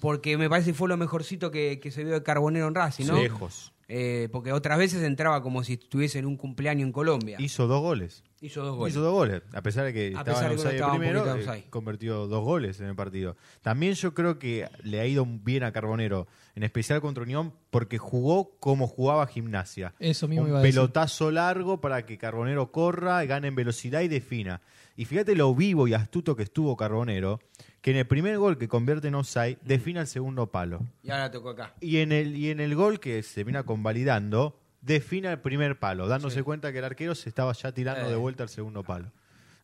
Porque 0.00 0.36
me 0.36 0.48
parece 0.48 0.70
que 0.70 0.74
fue 0.74 0.88
lo 0.88 0.96
mejorcito 0.96 1.50
que, 1.50 1.80
que 1.80 1.90
se 1.90 2.04
vio 2.04 2.14
de 2.14 2.22
Carbonero 2.22 2.68
en 2.68 2.74
Racing, 2.74 3.06
¿no? 3.06 3.20
Lejos. 3.20 3.72
Eh, 3.90 4.28
porque 4.30 4.52
otras 4.52 4.76
veces 4.76 5.02
entraba 5.02 5.42
como 5.42 5.64
si 5.64 5.72
estuviese 5.74 6.18
en 6.18 6.26
un 6.26 6.36
cumpleaños 6.36 6.86
en 6.86 6.92
Colombia. 6.92 7.38
Hizo 7.40 7.66
dos 7.66 7.80
goles. 7.80 8.22
Hizo 8.42 8.62
dos 8.62 8.76
goles. 8.76 8.92
Hizo 8.92 9.00
dos 9.00 9.14
goles. 9.14 9.42
A 9.54 9.62
pesar 9.62 9.86
de 9.86 9.94
que 9.94 10.14
A 10.14 10.20
estaba 10.20 10.44
en 10.44 10.58
un 10.58 10.90
primero, 10.90 11.36
eh, 11.36 11.64
convirtió 11.70 12.26
dos 12.26 12.44
goles 12.44 12.78
en 12.80 12.86
el 12.86 12.94
partido. 12.94 13.36
También 13.62 13.94
yo 13.94 14.12
creo 14.12 14.38
que 14.38 14.68
le 14.82 15.00
ha 15.00 15.06
ido 15.06 15.26
bien 15.26 15.64
a 15.64 15.72
Carbonero, 15.72 16.28
en 16.54 16.64
especial 16.64 17.00
contra 17.00 17.22
Unión, 17.22 17.54
porque 17.70 17.96
jugó 17.96 18.58
como 18.60 18.86
jugaba 18.86 19.26
Gimnasia. 19.26 19.94
Eso 19.98 20.28
mismo 20.28 20.44
un 20.44 20.50
iba 20.50 20.58
a 20.58 20.62
decir. 20.62 20.74
pelotazo 20.74 21.30
largo 21.30 21.80
para 21.80 22.04
que 22.04 22.18
Carbonero 22.18 22.70
corra, 22.70 23.24
gane 23.24 23.48
en 23.48 23.54
velocidad 23.54 24.02
y 24.02 24.08
defina. 24.08 24.60
Y 24.96 25.06
fíjate 25.06 25.34
lo 25.34 25.54
vivo 25.54 25.88
y 25.88 25.94
astuto 25.94 26.36
que 26.36 26.42
estuvo 26.42 26.76
Carbonero, 26.76 27.40
que 27.80 27.90
en 27.92 27.96
el 27.98 28.06
primer 28.06 28.38
gol 28.38 28.58
que 28.58 28.68
convierte 28.68 29.08
en 29.08 29.14
offside, 29.14 29.58
define 29.64 30.00
el 30.00 30.06
segundo 30.06 30.46
palo. 30.48 30.80
Y 31.02 31.10
ahora 31.10 31.30
tocó 31.30 31.50
acá. 31.50 31.74
Y 31.80 31.98
en 31.98 32.12
el, 32.12 32.36
y 32.36 32.50
en 32.50 32.60
el 32.60 32.74
gol 32.74 32.98
que 33.00 33.22
se 33.22 33.44
viene 33.44 33.62
convalidando, 33.64 34.58
define 34.80 35.30
el 35.30 35.38
primer 35.40 35.78
palo, 35.78 36.08
dándose 36.08 36.36
Sí. 36.38 36.42
cuenta 36.42 36.72
que 36.72 36.78
el 36.78 36.84
arquero 36.84 37.14
se 37.14 37.28
estaba 37.28 37.52
ya 37.52 37.72
tirando 37.72 38.06
Eh. 38.06 38.10
de 38.10 38.16
vuelta 38.16 38.42
al 38.42 38.48
segundo 38.48 38.82
palo. 38.82 39.10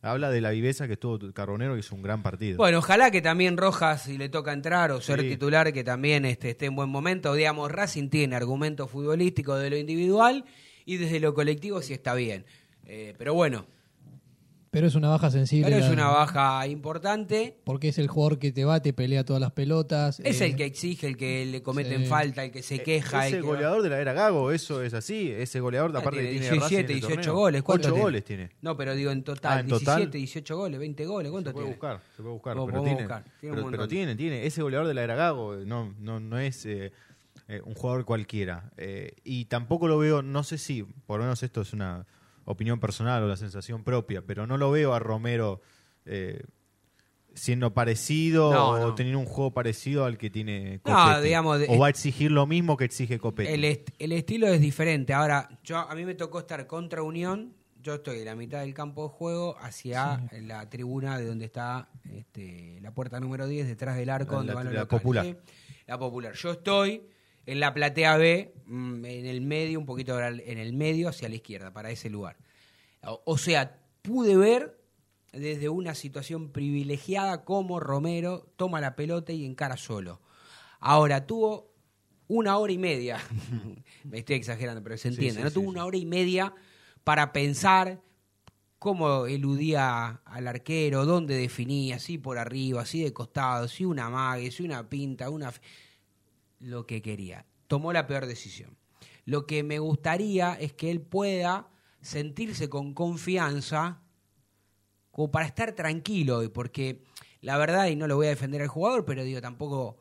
Habla 0.01 0.29
de 0.29 0.39
la 0.39 0.51
viveza 0.51 0.85
que 0.85 0.93
estuvo 0.93 1.17
Carbonero 1.33 1.75
y 1.75 1.79
hizo 1.79 1.95
un 1.95 2.03
gran 2.03 2.21
partido. 2.21 2.57
Bueno, 2.57 2.77
ojalá 2.77 3.09
que 3.09 3.21
también 3.23 3.57
Rojas, 3.57 4.03
si 4.03 4.17
le 4.19 4.29
toca 4.29 4.53
entrar 4.53 4.91
o 4.91 5.01
ser 5.01 5.21
Sí. 5.21 5.29
titular, 5.29 5.73
que 5.73 5.83
también 5.83 6.25
este, 6.25 6.51
esté 6.51 6.67
en 6.67 6.75
buen 6.75 6.89
momento. 6.89 7.33
Digamos, 7.33 7.71
Racing 7.71 8.09
tiene 8.09 8.35
argumentos 8.35 8.91
futbolísticos 8.91 9.59
de 9.59 9.71
lo 9.71 9.77
individual 9.77 10.45
y 10.85 10.97
desde 10.97 11.19
lo 11.19 11.33
colectivo 11.33 11.81
si 11.81 11.93
está 11.93 12.13
bien. 12.13 12.45
Eh, 12.85 13.15
pero 13.17 13.33
bueno, 13.33 13.65
Pero 14.75 14.87
es 14.87 14.95
una 14.95 15.07
baja 15.09 15.31
sensible. 15.31 15.65
pero 15.71 15.77
es 15.77 15.85
la- 15.87 15.93
una 15.93 16.07
baja 16.09 16.67
importante. 16.67 17.57
Porque 17.63 17.87
es 17.87 17.97
el 17.97 18.07
jugador 18.07 18.39
que 18.39 18.51
te 18.51 18.65
va, 18.65 18.81
te 18.81 18.91
pelea 18.91 19.23
todas 19.23 19.39
las 19.41 19.51
pelotas. 19.53 20.19
Es 20.19 20.41
eh, 20.41 20.47
el 20.47 20.55
que 20.57 20.65
exige, 20.65 21.07
el 21.07 21.15
que 21.15 21.45
le 21.45 21.63
cometen 21.63 22.01
Sí. 22.01 22.07
falta, 22.07 22.43
el 22.43 22.51
que 22.51 22.61
se 22.61 22.83
queja. 22.83 23.25
es 23.25 23.31
el 23.31 23.37
el 23.39 23.41
que- 23.43 23.47
goleador 23.47 23.81
de 23.83 23.89
la 23.89 23.99
era 24.01 24.11
Gago, 24.11 24.51
eso 24.51 24.83
es 24.83 24.93
así. 24.93 25.31
Ese 25.31 25.61
goleador, 25.61 25.91
Ah, 25.95 25.99
aparte 25.99 26.19
tiene 26.19 26.33
que 26.33 26.39
tiene 26.41 26.51
17, 26.57 26.63
Racing 26.65 26.75
en 26.75 26.81
el 26.91 26.99
18 26.99 27.15
torneo. 27.15 27.33
goles. 27.35 27.63
¿Cuántos 27.63 27.85
Ocho 27.87 27.93
tiene? 27.93 28.03
goles 28.03 28.23
tiene. 28.25 28.49
No, 28.61 28.75
pero 28.75 28.95
digo 28.95 29.11
en 29.11 29.23
total, 29.23 29.57
Ah, 29.57 29.59
en 29.61 29.67
total. 29.67 29.95
17, 29.95 30.17
18 30.17 30.57
goles, 30.57 30.79
20 30.79 31.05
goles. 31.05 31.31
¿Cuánto 31.31 31.49
Se 31.49 31.53
puede 31.53 31.65
tiene? 31.67 31.75
buscar, 31.77 32.01
se 32.15 32.21
puede 32.21 32.33
buscar. 32.33 32.55
Lo 32.57 32.65
pero 32.65 32.81
tiene, 32.83 32.99
buscar, 33.03 33.23
tiene 33.39 33.55
pero, 33.55 33.71
pero 33.71 33.87
tiene, 33.87 34.15
tiene. 34.15 34.45
Ese 34.45 34.61
goleador 34.61 34.87
de 34.87 34.93
la 34.93 35.03
era 35.03 35.15
Gago 35.15 35.55
no, 35.65 35.95
no, 35.99 36.19
no 36.19 36.37
es 36.37 36.65
eh, 36.65 36.91
eh, 37.47 37.61
un 37.65 37.73
jugador 37.75 38.03
cualquiera. 38.05 38.71
Eh, 38.77 39.13
y 39.23 39.45
tampoco 39.45 39.87
lo 39.87 39.97
veo, 39.97 40.21
no 40.21 40.43
sé 40.43 40.57
si, 40.57 40.83
por 40.83 41.19
lo 41.19 41.23
menos 41.23 41.41
esto 41.43 41.61
es 41.61 41.71
una 41.73 42.05
opinión 42.45 42.79
personal 42.79 43.21
o 43.23 43.27
la 43.27 43.37
sensación 43.37 43.83
propia, 43.83 44.21
pero 44.21 44.47
no 44.47 44.57
lo 44.57 44.71
veo 44.71 44.93
a 44.93 44.99
Romero 44.99 45.61
eh, 46.05 46.43
siendo 47.33 47.73
parecido 47.73 48.53
No, 48.53 48.69
o 48.69 48.79
no. 48.79 48.95
teniendo 48.95 49.19
un 49.19 49.25
juego 49.25 49.51
parecido 49.53 50.05
al 50.05 50.17
que 50.17 50.29
tiene 50.29 50.79
No, 50.85 50.93
Copetti. 50.95 51.23
digamos, 51.25 51.59
de- 51.59 51.67
o 51.69 51.77
va 51.77 51.87
a 51.87 51.89
exigir 51.89 52.31
lo 52.31 52.45
mismo 52.47 52.77
que 52.77 52.85
exige 52.85 53.19
Copetti. 53.19 53.51
El, 53.51 53.65
est- 53.65 53.89
el 53.99 54.11
estilo 54.13 54.47
es 54.47 54.61
diferente. 54.61 55.13
Ahora, 55.13 55.49
yo 55.63 55.77
a 55.79 55.93
mí 55.95 56.05
me 56.05 56.15
tocó 56.15 56.39
estar 56.39 56.65
contra 56.67 57.01
Unión. 57.03 57.53
Yo 57.81 57.95
estoy 57.95 58.19
en 58.19 58.25
la 58.25 58.35
mitad 58.35 58.61
del 58.61 58.73
campo 58.73 59.03
de 59.03 59.09
juego 59.09 59.57
hacia 59.59 60.23
la 60.41 60.67
tribuna 60.69 61.19
de 61.19 61.25
donde 61.25 61.45
está 61.45 61.89
este, 62.13 62.79
la 62.81 62.91
puerta 62.93 63.19
número 63.19 63.47
10, 63.47 63.67
detrás 63.67 63.95
del 63.97 64.09
arco 64.09 64.31
La- 64.31 64.37
donde 64.37 64.51
la- 64.53 64.55
van 64.55 64.65
los 64.65 64.73
la 64.73 64.79
locales, 64.81 65.01
popular. 65.03 65.25
¿sí? 65.25 65.35
La 65.87 65.99
popular. 65.99 66.33
Yo 66.33 66.51
estoy 66.51 67.03
en 67.45 67.59
la 67.59 67.73
platea 67.73 68.17
B, 68.17 68.53
mm, 68.65 69.05
en 69.05 69.25
el 69.25 69.41
medio, 69.41 69.79
un 69.79 69.85
poquito 69.85 70.19
en 70.19 70.57
el 70.57 70.73
medio 70.73 71.09
hacia 71.09 71.29
la 71.29 71.35
izquierda, 71.35 71.71
para 71.71 71.91
ese 71.91 72.09
lugar. 72.09 72.37
O, 73.01 73.37
sea, 73.37 73.79
pude 74.01 74.35
ver 74.35 74.79
desde 75.31 75.69
una 75.69 75.93
situación 75.93 76.51
privilegiada 76.51 77.43
cómo 77.43 77.79
Romero 77.79 78.51
toma 78.55 78.81
la 78.81 78.95
pelota 78.95 79.31
y 79.31 79.45
encara 79.45 79.77
solo. 79.77 80.21
Ahora, 80.79 81.27
tuvo 81.27 81.71
una 82.27 82.57
hora 82.57 82.73
y 82.73 82.79
media, 82.79 83.19
me 84.03 84.19
estoy 84.19 84.37
exagerando, 84.37 84.81
pero 84.81 84.97
se 84.97 85.09
entiende, 85.09 85.39
sí, 85.39 85.43
¿no? 85.43 85.49
sí, 85.49 85.53
tuvo 85.53 85.69
una 85.69 85.85
hora 85.85 85.97
y 85.97 86.05
media 86.05 86.53
para 87.03 87.31
pensar 87.31 88.01
cómo 88.79 89.25
eludía 89.27 90.21
al 90.25 90.47
arquero, 90.47 91.05
dónde 91.05 91.35
definía, 91.35 91.99
si 91.99 92.17
por 92.17 92.37
arriba, 92.37 92.85
si 92.85 93.03
de 93.03 93.13
costado, 93.13 93.67
si 93.67 93.85
una 93.85 94.09
mague, 94.09 94.51
si 94.51 94.63
una 94.63 94.89
pinta, 94.89 95.29
una... 95.29 95.53
Lo 96.65 96.87
que 96.87 97.03
quería. 97.03 97.45
Tomó 97.67 97.93
la 97.93 98.07
peor 98.07 98.25
decisión. 98.25 98.75
Lo 99.23 99.45
que 99.45 99.61
me 99.61 99.77
gustaría 99.77 100.55
es 100.55 100.73
que 100.73 100.89
él 100.89 100.99
pueda 100.99 101.69
sentirse 102.01 102.69
con 102.69 102.95
confianza 102.95 104.01
como 105.11 105.29
para 105.29 105.45
estar 105.45 105.73
tranquilo 105.73 106.37
hoy, 106.37 106.49
porque 106.49 107.03
la 107.41 107.59
verdad, 107.59 107.85
y 107.87 107.95
no 107.95 108.07
lo 108.07 108.15
voy 108.15 108.25
a 108.25 108.31
defender 108.31 108.63
al 108.63 108.67
jugador, 108.67 109.05
pero 109.05 109.23
digo, 109.23 109.41
tampoco 109.41 109.99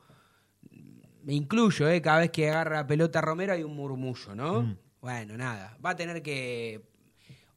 me 1.22 1.34
incluyo, 1.34 1.86
¿eh? 1.86 2.00
cada 2.00 2.20
vez 2.20 2.30
que 2.30 2.48
agarra 2.48 2.76
la 2.76 2.86
pelota 2.86 3.20
Romero 3.20 3.52
hay 3.52 3.62
un 3.62 3.76
murmullo, 3.76 4.34
¿no? 4.34 4.62
Mm. 4.62 4.78
Bueno, 5.02 5.36
nada. 5.36 5.76
Va 5.84 5.90
a 5.90 5.96
tener 5.96 6.22
que 6.22 6.88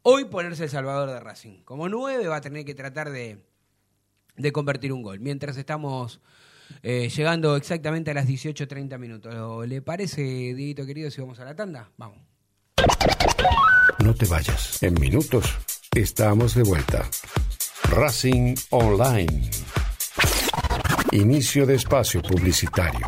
hoy 0.01 0.25
ponerse 0.25 0.65
el 0.65 0.69
salvador 0.69 1.09
de 1.09 1.21
Racing. 1.21 1.63
Como 1.63 1.87
nueve 1.87 2.27
va 2.27 2.35
a 2.35 2.41
tener 2.41 2.65
que 2.65 2.75
tratar 2.75 3.09
de, 3.09 3.41
de 4.35 4.51
convertir 4.51 4.91
un 4.91 5.01
gol. 5.01 5.21
Mientras 5.21 5.55
estamos 5.55 6.19
eh, 6.82 7.10
llegando 7.10 7.56
exactamente 7.56 8.12
a 8.12 8.13
las 8.13 8.27
18.30 8.27 8.97
minutos. 8.97 9.67
¿Le 9.67 9.82
parece, 9.82 10.21
Dieguito 10.21 10.86
querido, 10.86 11.12
si 11.12 11.21
vamos 11.21 11.39
a 11.39 11.45
la 11.45 11.56
tanda? 11.56 11.89
Vamos. 11.97 12.19
No 13.99 14.13
te 14.13 14.25
vayas. 14.25 14.82
En 14.84 14.93
minutos 14.99 15.56
estamos 15.95 16.56
de 16.56 16.63
vuelta. 16.63 17.10
Racing 17.89 18.56
Online. 18.69 19.49
Inicio 21.12 21.65
de 21.65 21.75
espacio 21.75 22.21
publicitario. 22.21 23.08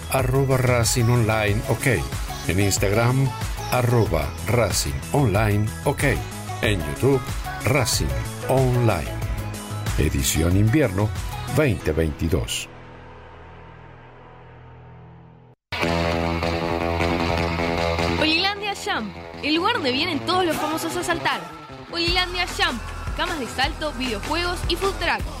arroba 0.11 0.57
Racing 0.57 1.05
Online 1.09 1.61
OK. 1.69 1.87
En 2.47 2.59
Instagram, 2.59 3.29
arroba 3.71 4.27
Racing 4.47 4.93
Online 5.13 5.65
OK. 5.85 6.03
En 6.61 6.79
YouTube, 6.79 7.21
Racing 7.65 8.09
Online. 8.49 9.09
Edición 9.97 10.57
Invierno 10.57 11.09
2022. 11.55 12.69
Olilandia 18.19 18.73
Jump, 18.75 19.15
el 19.43 19.55
lugar 19.55 19.75
donde 19.75 19.91
vienen 19.91 20.19
todos 20.25 20.45
los 20.45 20.55
famosos 20.57 20.95
a 20.97 21.03
saltar. 21.03 21.41
Olilandia 21.91 22.45
Jump, 22.47 22.81
camas 23.17 23.39
de 23.39 23.47
salto, 23.47 23.91
videojuegos 23.93 24.59
y 24.69 24.75
food 24.75 24.93
truck. 24.99 25.40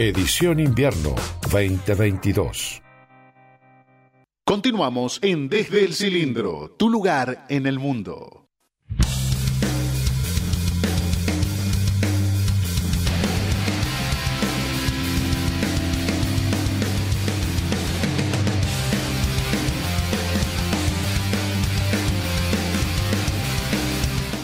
Edición 0.00 0.60
Invierno 0.60 1.16
2022. 1.50 2.80
Continuamos 4.46 5.18
en 5.22 5.48
Desde 5.48 5.84
el 5.84 5.92
Cilindro, 5.92 6.70
tu 6.78 6.88
lugar 6.88 7.46
en 7.48 7.66
el 7.66 7.80
mundo. 7.80 8.46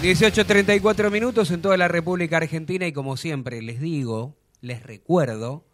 y 0.02 0.08
18.34 0.08 1.12
minutos 1.12 1.52
en 1.52 1.62
toda 1.62 1.76
la 1.76 1.86
República 1.86 2.38
Argentina 2.38 2.88
y 2.88 2.92
como 2.92 3.16
siempre 3.16 3.62
les 3.62 3.80
digo, 3.80 4.36
les 4.64 4.82
recuerdo 4.82 5.64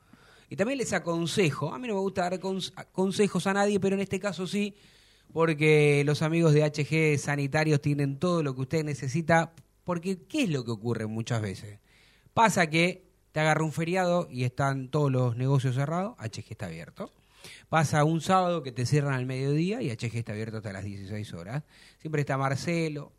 y 0.49 0.57
también 0.57 0.79
les 0.79 0.93
aconsejo, 0.93 1.73
a 1.73 1.79
mí 1.79 1.87
no 1.89 1.95
me 1.95 2.01
gusta 2.01 2.23
dar 2.23 2.41
cons- 2.41 2.73
consejos 2.93 3.47
a 3.47 3.55
nadie, 3.55 3.79
pero 3.81 3.95
en 3.95 4.01
este 4.03 4.19
caso 4.19 4.47
sí, 4.47 4.75
porque 5.33 6.03
los 6.05 6.23
amigos 6.23 6.53
de 6.53 6.65
HG 6.65 7.19
Sanitarios 7.19 7.81
tienen 7.81 8.19
todo 8.19 8.43
lo 8.43 8.55
que 8.55 8.63
usted 8.63 8.85
necesita, 8.85 9.53
porque 9.85 10.23
¿qué 10.29 10.43
es 10.45 10.51
lo 10.51 10.65
que 10.65 10.73
ocurre 10.73 11.07
muchas 11.07 11.41
veces? 11.41 11.79
Pasa 12.35 12.69
que 12.69 13.09
te 13.33 13.41
agarra 13.41 13.65
un 13.65 13.73
feriado 13.73 14.27
y 14.31 14.43
están 14.45 14.89
todos 14.89 15.11
los 15.13 15.37
negocios 15.37 15.77
cerrados, 15.77 16.17
HG 16.19 16.51
está 16.51 16.67
abierto. 16.67 17.13
Pasa 17.69 18.05
un 18.05 18.21
sábado 18.21 18.63
que 18.63 18.73
te 18.73 18.85
cierran 18.87 19.15
al 19.15 19.25
mediodía 19.25 19.81
y 19.83 19.91
HG 19.91 20.17
está 20.17 20.33
abierto 20.33 20.57
hasta 20.59 20.73
las 20.73 20.85
16 20.85 21.33
horas. 21.35 21.63
Siempre 21.99 22.21
está 22.23 22.37
Marcelo, 22.37 23.13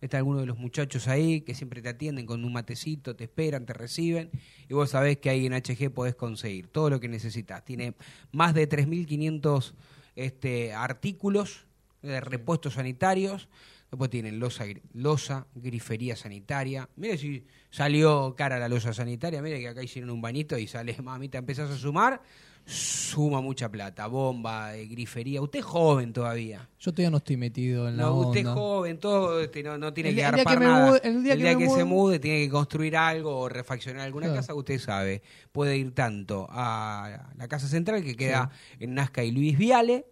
está 0.00 0.18
alguno 0.18 0.40
de 0.40 0.46
los 0.46 0.58
muchachos 0.58 1.08
ahí 1.08 1.40
que 1.40 1.54
siempre 1.54 1.82
te 1.82 1.88
atienden 1.88 2.26
con 2.26 2.44
un 2.44 2.52
matecito, 2.52 3.16
te 3.16 3.24
esperan, 3.24 3.66
te 3.66 3.72
reciben 3.72 4.30
y 4.68 4.74
vos 4.74 4.90
sabés 4.90 5.18
que 5.18 5.30
ahí 5.30 5.46
en 5.46 5.52
HG 5.52 5.90
podés 5.92 6.14
conseguir 6.14 6.68
todo 6.68 6.90
lo 6.90 7.00
que 7.00 7.08
necesitas. 7.08 7.64
Tiene 7.64 7.94
más 8.32 8.54
de 8.54 8.68
3.500 8.68 9.72
este, 10.14 10.72
artículos 10.72 11.66
de 12.02 12.20
repuestos 12.20 12.74
sanitarios. 12.74 13.48
Después 13.90 14.10
tienen 14.10 14.40
losa, 14.40 14.64
losa, 14.94 15.46
grifería 15.54 16.16
sanitaria. 16.16 16.88
Mire 16.96 17.16
si 17.18 17.46
salió 17.70 18.34
cara 18.36 18.58
la 18.58 18.68
losa 18.68 18.92
sanitaria. 18.92 19.40
Mire 19.40 19.60
que 19.60 19.68
acá 19.68 19.82
hicieron 19.82 20.10
un 20.10 20.20
bañito 20.20 20.58
y 20.58 20.66
sale, 20.66 20.96
mamita, 21.02 21.38
empezás 21.38 21.70
a 21.70 21.76
sumar. 21.76 22.20
Suma 22.68 23.40
mucha 23.40 23.68
plata, 23.70 24.08
bomba, 24.08 24.74
eh, 24.76 24.86
grifería. 24.86 25.40
Usted 25.40 25.60
es 25.60 25.64
joven 25.64 26.12
todavía. 26.12 26.68
Yo 26.80 26.90
todavía 26.92 27.10
no 27.10 27.18
estoy 27.18 27.36
metido 27.36 27.88
en 27.88 27.96
la 27.96 28.02
No, 28.02 28.14
usted 28.16 28.40
es 28.40 28.46
joven, 28.48 28.98
todo, 28.98 29.40
este, 29.40 29.62
no, 29.62 29.78
no 29.78 29.92
tiene 29.92 30.10
El 30.10 30.16
que 30.16 30.20
día- 30.22 30.28
el 30.30 30.34
día 30.34 30.42
arpar 30.42 30.58
que 30.58 30.64
nada. 30.64 30.90
mude- 30.90 31.00
el 31.04 31.22
día 31.22 31.56
que 31.56 31.64
se 31.68 31.70
mude- 31.70 31.84
mude, 31.84 32.18
tiene 32.18 32.40
que 32.44 32.50
construir 32.50 32.96
algo 32.96 33.38
o 33.38 33.48
refaccionar 33.48 34.02
alguna 34.02 34.26
Claro. 34.26 34.40
casa, 34.40 34.54
usted 34.54 34.80
sabe. 34.80 35.22
Puede 35.52 35.76
ir 35.76 35.94
tanto 35.94 36.46
a 36.50 37.30
la 37.36 37.46
Casa 37.48 37.68
Central, 37.68 38.02
que 38.02 38.16
queda 38.16 38.50
en 38.80 38.94
Nazca 38.94 39.22
y 39.22 39.30
Luis 39.30 39.56
Viale, 39.56 40.04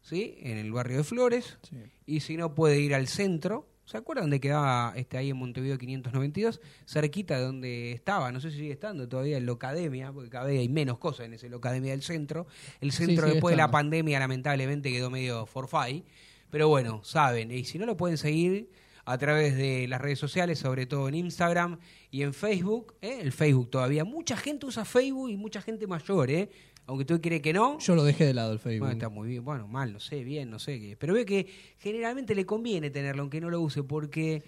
¿sí? 0.00 0.36
en 0.40 0.56
el 0.56 0.70
barrio 0.70 0.98
de 0.98 1.04
Flores, 1.04 1.58
Sí. 1.68 1.76
y 2.06 2.20
si 2.20 2.36
no, 2.36 2.54
puede 2.54 2.78
ir 2.80 2.94
al 2.94 3.08
centro. 3.08 3.66
¿Se 3.88 3.96
acuerdan 3.96 4.24
dónde 4.24 4.38
quedaba 4.38 4.92
este, 4.96 5.16
ahí 5.16 5.30
en 5.30 5.38
Montevideo 5.38 5.78
592? 5.78 6.60
Cerquita 6.84 7.38
de 7.38 7.42
donde 7.42 7.92
estaba, 7.92 8.30
no 8.30 8.38
sé 8.38 8.50
si 8.50 8.58
sigue 8.58 8.72
estando 8.72 9.08
todavía 9.08 9.38
en 9.38 9.46
Locademia, 9.46 10.12
porque 10.12 10.28
cada 10.28 10.44
vez 10.44 10.60
hay 10.60 10.68
menos 10.68 10.98
cosas 10.98 11.24
en 11.24 11.32
ese 11.32 11.48
Locademia 11.48 11.92
del 11.92 12.02
centro. 12.02 12.46
El 12.82 12.92
centro 12.92 13.26
después 13.26 13.54
de 13.54 13.56
la 13.56 13.70
pandemia 13.70 14.18
lamentablemente 14.18 14.90
quedó 14.90 15.08
medio 15.08 15.46
forfait. 15.46 16.04
Pero 16.50 16.68
bueno, 16.68 17.00
saben, 17.02 17.50
y 17.50 17.64
si 17.64 17.78
no 17.78 17.86
lo 17.86 17.96
pueden 17.96 18.18
seguir 18.18 18.70
a 19.06 19.16
través 19.16 19.56
de 19.56 19.88
las 19.88 20.02
redes 20.02 20.18
sociales, 20.18 20.58
sobre 20.58 20.84
todo 20.84 21.08
en 21.08 21.14
Instagram 21.14 21.78
y 22.10 22.24
en 22.24 22.34
Facebook, 22.34 22.94
¿eh? 23.00 23.20
el 23.22 23.32
Facebook 23.32 23.70
todavía. 23.70 24.04
Mucha 24.04 24.36
gente 24.36 24.66
usa 24.66 24.84
Facebook 24.84 25.30
y 25.30 25.38
mucha 25.38 25.62
gente 25.62 25.86
mayor, 25.86 26.30
¿eh? 26.30 26.50
Aunque 26.88 27.04
tú 27.04 27.20
crees 27.20 27.40
que 27.42 27.52
no. 27.52 27.78
Yo 27.78 27.94
lo 27.94 28.02
dejé 28.02 28.24
de 28.26 28.34
lado 28.34 28.52
el 28.52 28.58
Facebook. 28.58 28.80
Bueno, 28.86 28.92
está 28.94 29.08
muy 29.08 29.28
bien, 29.28 29.44
bueno, 29.44 29.68
mal, 29.68 29.92
no 29.92 30.00
sé, 30.00 30.24
bien, 30.24 30.50
no 30.50 30.58
sé 30.58 30.80
qué. 30.80 30.96
Pero 30.96 31.14
ve 31.14 31.24
que 31.24 31.46
generalmente 31.78 32.34
le 32.34 32.44
conviene 32.44 32.90
tenerlo, 32.90 33.22
aunque 33.22 33.40
no 33.40 33.50
lo 33.50 33.60
use, 33.60 33.82
porque 33.84 34.42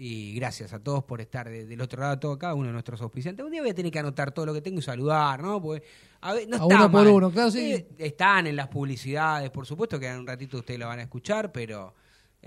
Y 0.00 0.32
gracias 0.34 0.72
a 0.72 0.78
todos 0.78 1.02
por 1.02 1.20
estar 1.20 1.48
de- 1.48 1.66
del 1.66 1.80
otro 1.80 2.00
lado, 2.00 2.20
todo, 2.20 2.38
cada 2.38 2.54
uno 2.54 2.66
de 2.68 2.72
nuestros 2.72 3.02
auspiciantes. 3.02 3.44
Un 3.44 3.50
día 3.50 3.62
voy 3.62 3.70
a 3.70 3.74
tener 3.74 3.90
que 3.90 3.98
anotar 3.98 4.30
todo 4.30 4.46
lo 4.46 4.54
que 4.54 4.60
tengo 4.60 4.78
y 4.78 4.82
saludar, 4.82 5.42
¿no? 5.42 5.60
Porque 5.60 5.84
a 6.20 6.34
ver, 6.34 6.46
no 6.48 6.54
A 6.54 6.58
está 6.60 6.66
uno 6.66 6.78
por 6.92 7.04
mal. 7.04 7.08
uno, 7.08 7.30
claro, 7.32 7.50
sí. 7.50 7.72
Eh, 7.72 7.88
están 7.98 8.46
en 8.46 8.54
las 8.54 8.68
publicidades, 8.68 9.50
por 9.50 9.66
supuesto 9.66 9.98
que 9.98 10.06
en 10.06 10.20
un 10.20 10.26
ratito 10.26 10.58
ustedes 10.58 10.78
lo 10.78 10.86
van 10.86 11.00
a 11.00 11.02
escuchar, 11.02 11.50
pero, 11.50 11.96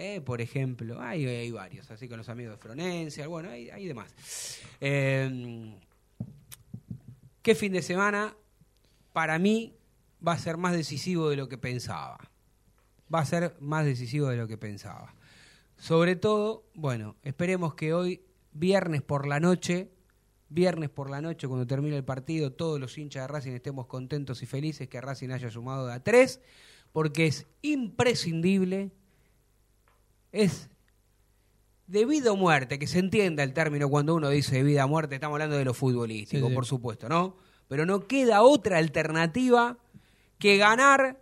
eh, 0.02 0.20
por 0.20 0.41
ejemplo, 0.41 0.99
hay, 0.99 1.52
varios, 1.52 1.91
así 1.91 2.08
con 2.08 2.18
los 2.18 2.28
amigos 2.28 2.56
de 2.56 2.58
Florencia, 2.58 3.28
bueno, 3.28 3.49
hay, 3.49 3.86
demás. 3.86 4.12
Eh, 4.80 5.76
¿Qué 7.43 7.54
fin 7.54 7.72
de 7.72 7.84
semana? 7.84 8.36
Para 9.14 9.38
mí 9.38 9.76
va 10.26 10.34
a 10.34 10.39
ser 10.39 10.58
más 10.58 10.74
decisivo 10.74 11.30
de 11.30 11.36
lo 11.36 11.47
que 11.47 11.60
pensaba. 11.60 12.18
Va 13.14 13.20
a 13.20 13.26
ser 13.26 13.56
más 13.60 13.86
decisivo 13.86 14.28
de 14.30 14.38
lo 14.38 14.47
que 14.47 14.58
pensaba. 14.58 15.14
Sobre 15.78 16.16
todo, 16.16 16.66
bueno, 16.74 17.16
esperemos 17.22 17.76
que 17.76 17.93
hoy, 17.93 18.24
viernes 18.54 19.04
por 19.04 19.28
la 19.28 19.39
noche, 19.39 19.91
viernes 20.49 20.89
por 20.89 21.10
la 21.10 21.22
noche, 21.22 21.47
cuando 21.47 21.68
termine 21.68 21.95
el 21.97 22.04
partido, 22.04 22.54
todos 22.54 22.80
los 22.80 22.97
hinchas 22.97 23.24
de 23.24 23.28
Racing 23.28 23.52
estemos 23.52 23.86
contentos 23.86 24.41
y 24.41 24.45
felices 24.45 24.88
que 24.88 24.99
Racing 24.99 25.30
haya 25.30 25.52
sumado 25.52 25.91
a 25.91 25.99
tres, 25.99 26.41
porque 26.91 27.28
es 27.28 27.47
imprescindible, 27.62 28.91
es 30.32 30.70
de 31.88 32.06
vida 32.06 32.32
o 32.32 32.38
muerte, 32.38 32.80
que 32.80 32.88
se 32.88 33.00
entienda 33.00 33.44
el 33.44 33.54
término 33.54 33.90
cuando 33.90 34.16
uno 34.16 34.30
dice 34.30 34.56
de 34.58 34.64
vida 34.64 34.86
o 34.86 34.88
muerte, 34.88 35.16
estamos 35.16 35.36
hablando 35.36 35.58
de 35.58 35.66
lo 35.66 35.74
futbolístico, 35.74 36.46
Sí, 36.46 36.50
sí. 36.50 36.56
por 36.56 36.66
supuesto, 36.66 37.10
¿no? 37.10 37.36
Pero 37.68 37.86
no 37.86 38.08
queda 38.08 38.42
otra 38.42 38.78
alternativa 38.78 39.78
que 40.38 40.58
ganar, 40.58 41.20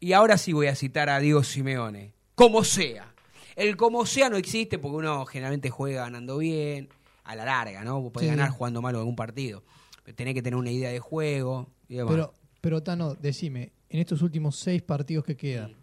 y 0.00 0.12
ahora 0.12 0.36
sí 0.38 0.52
voy 0.52 0.66
a 0.66 0.74
citar 0.74 1.08
a 1.08 1.18
Diego 1.18 1.42
Simeone, 1.44 2.12
como 2.34 2.64
sea. 2.64 3.14
El 3.56 3.76
como 3.76 4.06
sea 4.06 4.28
no 4.30 4.36
existe 4.36 4.78
porque 4.78 4.96
uno 4.96 5.24
generalmente 5.26 5.70
juega 5.70 6.02
ganando 6.02 6.38
bien, 6.38 6.88
a 7.24 7.36
la 7.36 7.44
larga, 7.44 7.84
¿no? 7.84 8.10
Puede 8.10 8.26
Sí. 8.26 8.30
ganar 8.30 8.50
jugando 8.50 8.82
mal 8.82 8.96
algún 8.96 9.14
partido. 9.16 9.62
Pero 10.02 10.16
tenés 10.16 10.34
que 10.34 10.42
tener 10.42 10.56
una 10.58 10.70
idea 10.70 10.90
de 10.90 10.98
juego 10.98 11.70
y 11.88 11.94
demás. 11.96 12.12
Pero, 12.14 12.34
pero 12.60 12.82
Tano, 12.82 13.14
decime, 13.14 13.72
en 13.88 14.00
estos 14.00 14.22
últimos 14.22 14.56
seis 14.56 14.82
partidos 14.82 15.24
que 15.24 15.36
quedan, 15.36 15.76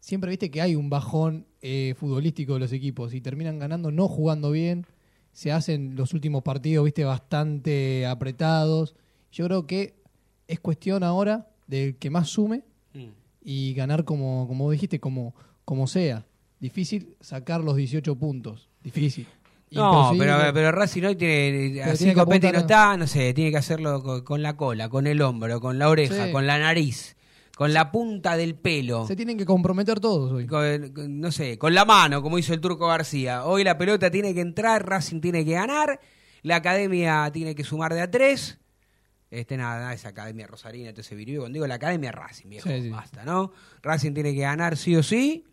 siempre 0.00 0.30
viste 0.30 0.50
que 0.50 0.60
hay 0.60 0.74
un 0.74 0.90
bajón 0.90 1.46
eh, 1.62 1.94
futbolístico 1.96 2.54
de 2.54 2.60
los 2.60 2.72
equipos 2.72 3.14
y 3.14 3.20
terminan 3.20 3.58
ganando 3.58 3.90
no 3.90 4.08
jugando 4.08 4.50
bien, 4.50 4.86
se 5.32 5.52
hacen 5.52 5.94
los 5.94 6.12
últimos 6.14 6.42
partidos, 6.42 6.84
viste, 6.84 7.04
bastante 7.04 8.06
apretados. 8.06 8.96
Yo 9.32 9.46
creo 9.46 9.66
que 9.66 9.94
es 10.48 10.58
cuestión 10.60 11.02
ahora 11.04 11.48
del 11.66 11.96
que 11.96 12.10
más 12.10 12.28
sume 12.28 12.64
Mm. 12.92 13.10
y 13.44 13.72
ganar 13.74 14.02
como, 14.04 14.48
como 14.48 14.64
vos 14.64 14.72
dijiste, 14.72 14.98
como, 14.98 15.32
como 15.64 15.86
sea. 15.86 16.26
Difícil 16.58 17.14
sacar 17.20 17.60
los 17.62 17.76
18 17.76 18.16
puntos. 18.16 18.68
Difícil. 18.82 19.26
No, 19.72 20.12
pero, 20.18 20.36
pero 20.52 20.72
Racing 20.72 21.04
hoy 21.04 21.14
tiene, 21.14 21.70
Pero 21.74 21.92
así 21.92 21.98
tiene 22.12 22.40
que 22.40 22.52
no 22.52 22.58
está, 22.58 22.96
no 22.96 23.06
sé, 23.06 23.32
tiene 23.34 23.52
que 23.52 23.56
hacerlo 23.58 24.02
con, 24.02 24.24
con 24.24 24.42
la 24.42 24.56
cola, 24.56 24.88
con 24.88 25.06
el 25.06 25.22
hombro, 25.22 25.60
con 25.60 25.78
la 25.78 25.88
oreja, 25.88 26.26
Sí. 26.26 26.32
con 26.32 26.44
la 26.44 26.58
nariz, 26.58 27.16
con 27.60 27.74
la 27.74 27.92
punta 27.92 28.38
del 28.38 28.54
pelo. 28.54 29.06
Se 29.06 29.14
tienen 29.14 29.36
que 29.36 29.44
comprometer 29.44 30.00
todos 30.00 30.32
hoy. 30.32 30.46
con- 30.46 30.94
con- 30.94 31.20
no 31.20 31.30
sé, 31.30 31.58
con 31.58 31.74
la 31.74 31.84
mano, 31.84 32.22
como 32.22 32.38
hizo 32.38 32.54
el 32.54 32.60
Turco 32.62 32.86
García. 32.86 33.44
Hoy 33.44 33.64
la 33.64 33.76
pelota 33.76 34.10
tiene 34.10 34.32
que 34.32 34.40
entrar, 34.40 34.88
Racing 34.88 35.20
tiene 35.20 35.44
que 35.44 35.52
ganar, 35.52 36.00
la 36.40 36.56
academia 36.56 37.30
tiene 37.30 37.54
que 37.54 37.62
sumar 37.62 37.92
de 37.92 38.00
a 38.00 38.10
tres. 38.10 38.58
Este, 39.30 39.58
nada, 39.58 39.78
nada, 39.78 39.92
esa 39.92 40.08
academia 40.08 40.46
rosarina, 40.46 40.88
ese 40.96 41.14
virilio. 41.14 41.40
Cuando 41.42 41.56
digo 41.56 41.66
la 41.66 41.74
academia 41.74 42.10
Racing, 42.12 42.48
viejo, 42.48 42.66
Sí, 42.70 42.80
sí. 42.80 42.88
basta, 42.88 43.26
¿no? 43.26 43.52
Racing 43.82 44.14
tiene 44.14 44.32
que 44.32 44.40
ganar 44.40 44.78
sí 44.78 44.96
o 44.96 45.02
sí. 45.02 45.44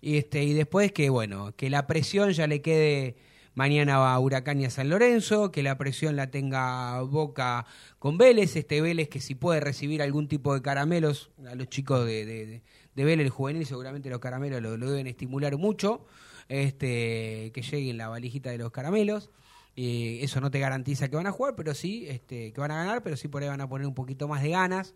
Y, 0.00 0.16
este, 0.16 0.42
y 0.42 0.54
después 0.54 0.90
que, 0.90 1.08
bueno, 1.08 1.54
que 1.56 1.70
la 1.70 1.86
presión 1.86 2.30
ya 2.32 2.48
le 2.48 2.62
quede 2.62 3.14
mañana 3.54 4.12
a 4.12 4.18
Huracán 4.18 4.60
y 4.60 4.64
a 4.64 4.70
San 4.70 4.88
Lorenzo, 4.88 5.50
que 5.50 5.62
la 5.62 5.78
presión 5.78 6.16
la 6.16 6.30
tenga 6.30 7.00
Boca 7.02 7.66
con 7.98 8.18
Vélez, 8.18 8.56
este 8.56 8.80
Vélez 8.80 9.08
que 9.08 9.20
si 9.20 9.34
puede 9.34 9.60
recibir 9.60 10.02
algún 10.02 10.28
tipo 10.28 10.54
de 10.54 10.62
caramelos, 10.62 11.30
a 11.46 11.54
los 11.54 11.68
chicos 11.68 12.04
de, 12.06 12.24
de, 12.26 12.46
de- 12.46 13.04
Vélez, 13.04 13.24
el 13.26 13.30
juvenil, 13.30 13.66
seguramente 13.66 14.10
los 14.10 14.20
caramelos 14.20 14.60
lo, 14.62 14.76
deben 14.76 15.06
estimular 15.06 15.56
mucho, 15.56 16.04
este, 16.48 17.50
que 17.54 17.62
lleguen 17.62 17.96
la 17.98 18.08
valijita 18.08 18.50
de 18.50 18.58
los 18.58 18.70
caramelos. 18.70 19.30
Eso 19.76 20.40
no 20.40 20.50
te 20.52 20.60
garantiza 20.60 21.08
que 21.08 21.16
van 21.16 21.26
a 21.26 21.32
jugar, 21.32 21.56
pero 21.56 21.74
sí 21.74 22.06
este, 22.08 22.52
que 22.52 22.60
van 22.60 22.70
a 22.70 22.76
ganar, 22.76 23.02
pero 23.02 23.16
sí 23.16 23.26
por 23.26 23.42
ahí 23.42 23.48
van 23.48 23.60
a 23.60 23.68
poner 23.68 23.86
un 23.88 23.94
poquito 23.94 24.28
más 24.28 24.42
de 24.42 24.50
ganas. 24.50 24.94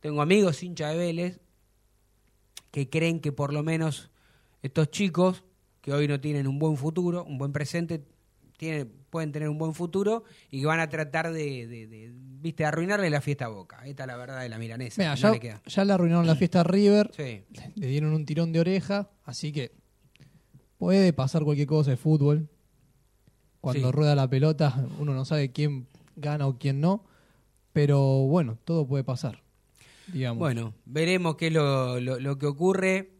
Tengo 0.00 0.22
amigos 0.22 0.62
hincha 0.62 0.88
de 0.88 0.96
Vélez 0.96 1.40
que 2.70 2.88
creen 2.88 3.20
que 3.20 3.32
por 3.32 3.52
lo 3.52 3.62
menos 3.62 4.10
estos 4.62 4.90
chicos 4.90 5.44
que 5.86 5.92
hoy 5.92 6.08
no 6.08 6.20
tienen 6.20 6.48
un 6.48 6.58
buen 6.58 6.76
futuro, 6.76 7.22
un 7.24 7.38
buen 7.38 7.52
presente, 7.52 8.02
tienen, 8.56 8.90
pueden 9.08 9.30
tener 9.30 9.48
un 9.48 9.56
buen 9.56 9.72
futuro 9.72 10.24
y 10.50 10.58
que 10.60 10.66
van 10.66 10.80
a 10.80 10.88
tratar 10.88 11.32
de, 11.32 11.68
de- 11.68 11.86
de, 11.86 12.10
viste, 12.12 12.64
arruinarle 12.64 13.08
la 13.08 13.20
fiesta 13.20 13.44
a 13.44 13.48
Boca. 13.48 13.86
Esta 13.86 14.02
es 14.02 14.06
la 14.08 14.16
verdad 14.16 14.40
de 14.40 14.48
la 14.48 14.58
milanesa. 14.58 15.00
Mira, 15.00 15.10
no 15.14 15.16
ya, 15.20 15.30
le 15.30 15.38
queda. 15.38 15.62
ya 15.64 15.84
le 15.84 15.92
arruinaron 15.92 16.26
la 16.26 16.34
fiesta 16.34 16.62
a 16.62 16.64
River, 16.64 17.12
Sí. 17.16 17.44
le 17.76 17.86
dieron 17.86 18.12
un 18.14 18.26
tirón 18.26 18.50
de 18.52 18.58
oreja, 18.58 19.08
así 19.24 19.52
que 19.52 19.70
puede 20.76 21.12
pasar 21.12 21.44
cualquier 21.44 21.68
cosa 21.68 21.92
de 21.92 21.96
fútbol. 21.96 22.48
Cuando 23.60 23.88
Sí. 23.88 23.92
rueda 23.92 24.16
la 24.16 24.28
pelota, 24.28 24.84
uno 24.98 25.14
no 25.14 25.24
sabe 25.24 25.52
quién 25.52 25.86
gana 26.16 26.48
o 26.48 26.58
quién 26.58 26.80
no. 26.80 27.04
Pero 27.72 28.00
bueno, 28.26 28.58
todo 28.64 28.88
puede 28.88 29.04
pasar. 29.04 29.40
Digamos. 30.12 30.38
Bueno, 30.40 30.74
veremos 30.84 31.36
qué 31.36 31.46
es 31.48 31.52
lo, 31.52 32.00
lo- 32.00 32.18
lo 32.18 32.38
que 32.38 32.46
ocurre. 32.46 33.12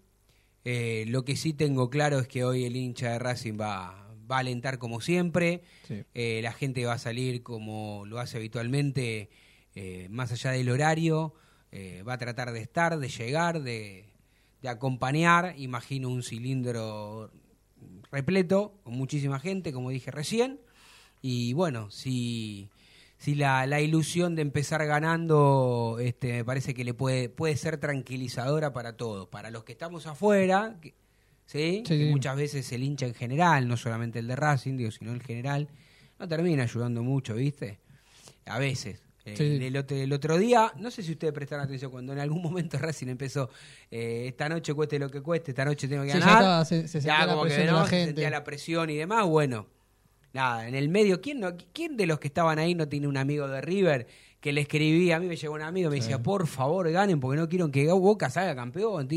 Eh, 0.68 1.04
lo 1.06 1.24
que 1.24 1.36
sí 1.36 1.52
tengo 1.52 1.90
claro 1.90 2.18
es 2.18 2.26
que 2.26 2.42
hoy 2.42 2.64
el 2.64 2.74
hincha 2.74 3.12
de 3.12 3.20
Racing 3.20 3.56
va, 3.58 4.06
va 4.28 4.36
a 4.36 4.40
alentar 4.40 4.78
como 4.78 5.00
siempre. 5.00 5.62
Sí. 5.86 6.02
Eh, 6.12 6.40
la 6.42 6.52
gente 6.52 6.84
va 6.84 6.94
a 6.94 6.98
salir 6.98 7.44
como 7.44 8.04
lo 8.06 8.18
hace 8.18 8.36
habitualmente, 8.38 9.30
eh, 9.76 10.08
más 10.10 10.32
allá 10.32 10.50
del 10.50 10.68
horario. 10.68 11.34
Eh, 11.70 12.02
va 12.02 12.14
a 12.14 12.18
tratar 12.18 12.50
de 12.50 12.60
estar, 12.60 12.98
de 12.98 13.08
llegar, 13.08 13.62
de, 13.62 14.06
de 14.60 14.68
acompañar. 14.68 15.54
Imagino 15.56 16.08
un 16.08 16.24
cilindro 16.24 17.30
repleto, 18.10 18.80
con 18.82 18.94
muchísima 18.94 19.38
gente, 19.38 19.72
como 19.72 19.90
dije 19.90 20.10
recién. 20.10 20.60
Y 21.22 21.52
bueno, 21.52 21.90
si, 21.92 22.70
si 23.18 23.34
la, 23.34 23.66
la 23.66 23.80
ilusión 23.80 24.34
de 24.36 24.42
empezar 24.42 24.84
ganando 24.86 25.98
este, 26.00 26.32
me 26.32 26.44
parece 26.44 26.74
que 26.74 26.84
le 26.84 26.94
puede, 26.94 27.28
puede 27.28 27.56
ser 27.56 27.78
tranquilizadora 27.78 28.72
para 28.72 28.96
todos. 28.96 29.28
Para 29.28 29.50
los 29.50 29.64
que 29.64 29.72
estamos 29.72 30.06
afuera, 30.06 30.76
que- 30.80 30.94
¿sí? 31.46 31.78
Sí, 31.78 31.82
Que 31.84 31.98
sí. 32.04 32.10
muchas 32.10 32.36
veces 32.36 32.70
el 32.72 32.82
hincha 32.82 33.06
en 33.06 33.14
general, 33.14 33.68
no 33.68 33.76
solamente 33.76 34.18
el 34.18 34.26
de 34.26 34.36
Racing, 34.36 34.76
digo, 34.76 34.90
sino 34.90 35.12
el 35.12 35.22
general, 35.22 35.68
no 36.18 36.28
termina 36.28 36.62
ayudando 36.64 37.02
mucho, 37.02 37.34
¿viste? 37.34 37.78
A 38.46 38.58
veces. 38.58 39.02
Eh, 39.24 39.34
Sí. 39.36 39.64
el, 39.66 39.76
otro, 39.76 39.96
el 39.96 40.12
otro 40.12 40.38
día, 40.38 40.72
no 40.76 40.88
sé 40.92 41.02
si 41.02 41.10
ustedes 41.12 41.32
prestaron 41.32 41.64
atención, 41.64 41.90
cuando 41.90 42.12
en 42.12 42.20
algún 42.20 42.40
momento 42.42 42.78
Racing 42.78 43.08
empezó, 43.08 43.50
eh, 43.90 44.26
esta 44.28 44.48
noche 44.48 44.72
cueste 44.72 44.98
lo 45.00 45.10
que 45.10 45.20
cueste, 45.20 45.50
esta 45.50 45.64
noche 45.64 45.88
tengo 45.88 46.04
que 46.04 46.12
Sí, 46.12 46.18
ya 46.18 46.24
ganar. 46.24 46.42
estaba, 46.42 46.64
se- 46.64 46.86
se 46.86 47.00
Ya 47.00 47.16
sentía 47.16 47.26
la 47.26 47.32
como 47.32 47.44
que 47.46 47.52
de 47.54 47.64
no, 47.66 47.86
se 47.86 48.04
sentía 48.04 48.30
la 48.30 48.44
presión 48.44 48.88
y 48.90 48.94
demás, 48.96 49.26
bueno. 49.26 49.66
Nada, 50.32 50.68
en 50.68 50.74
el 50.74 50.88
medio, 50.88 51.20
¿quién, 51.20 51.40
no, 51.40 51.56
¿quién 51.72 51.96
de 51.96 52.06
los 52.06 52.18
que 52.18 52.28
estaban 52.28 52.58
ahí 52.58 52.74
no 52.74 52.88
tiene 52.88 53.08
un 53.08 53.16
amigo 53.16 53.48
de 53.48 53.60
River 53.62 54.06
que 54.40 54.52
le 54.52 54.60
escribía? 54.62 55.16
A 55.16 55.20
mí 55.20 55.26
me 55.26 55.36
llegó 55.36 55.54
un 55.54 55.62
amigo, 55.62 55.88
me 55.88 55.96
decía, 55.96 56.22
por 56.22 56.46
favor, 56.46 56.90
ganen 56.90 57.18
porque 57.20 57.38
no 57.40 57.48
quiero 57.48 57.70
que 57.70 57.86
Boca 57.92 58.28
salga 58.28 58.54
campeón. 58.54 59.08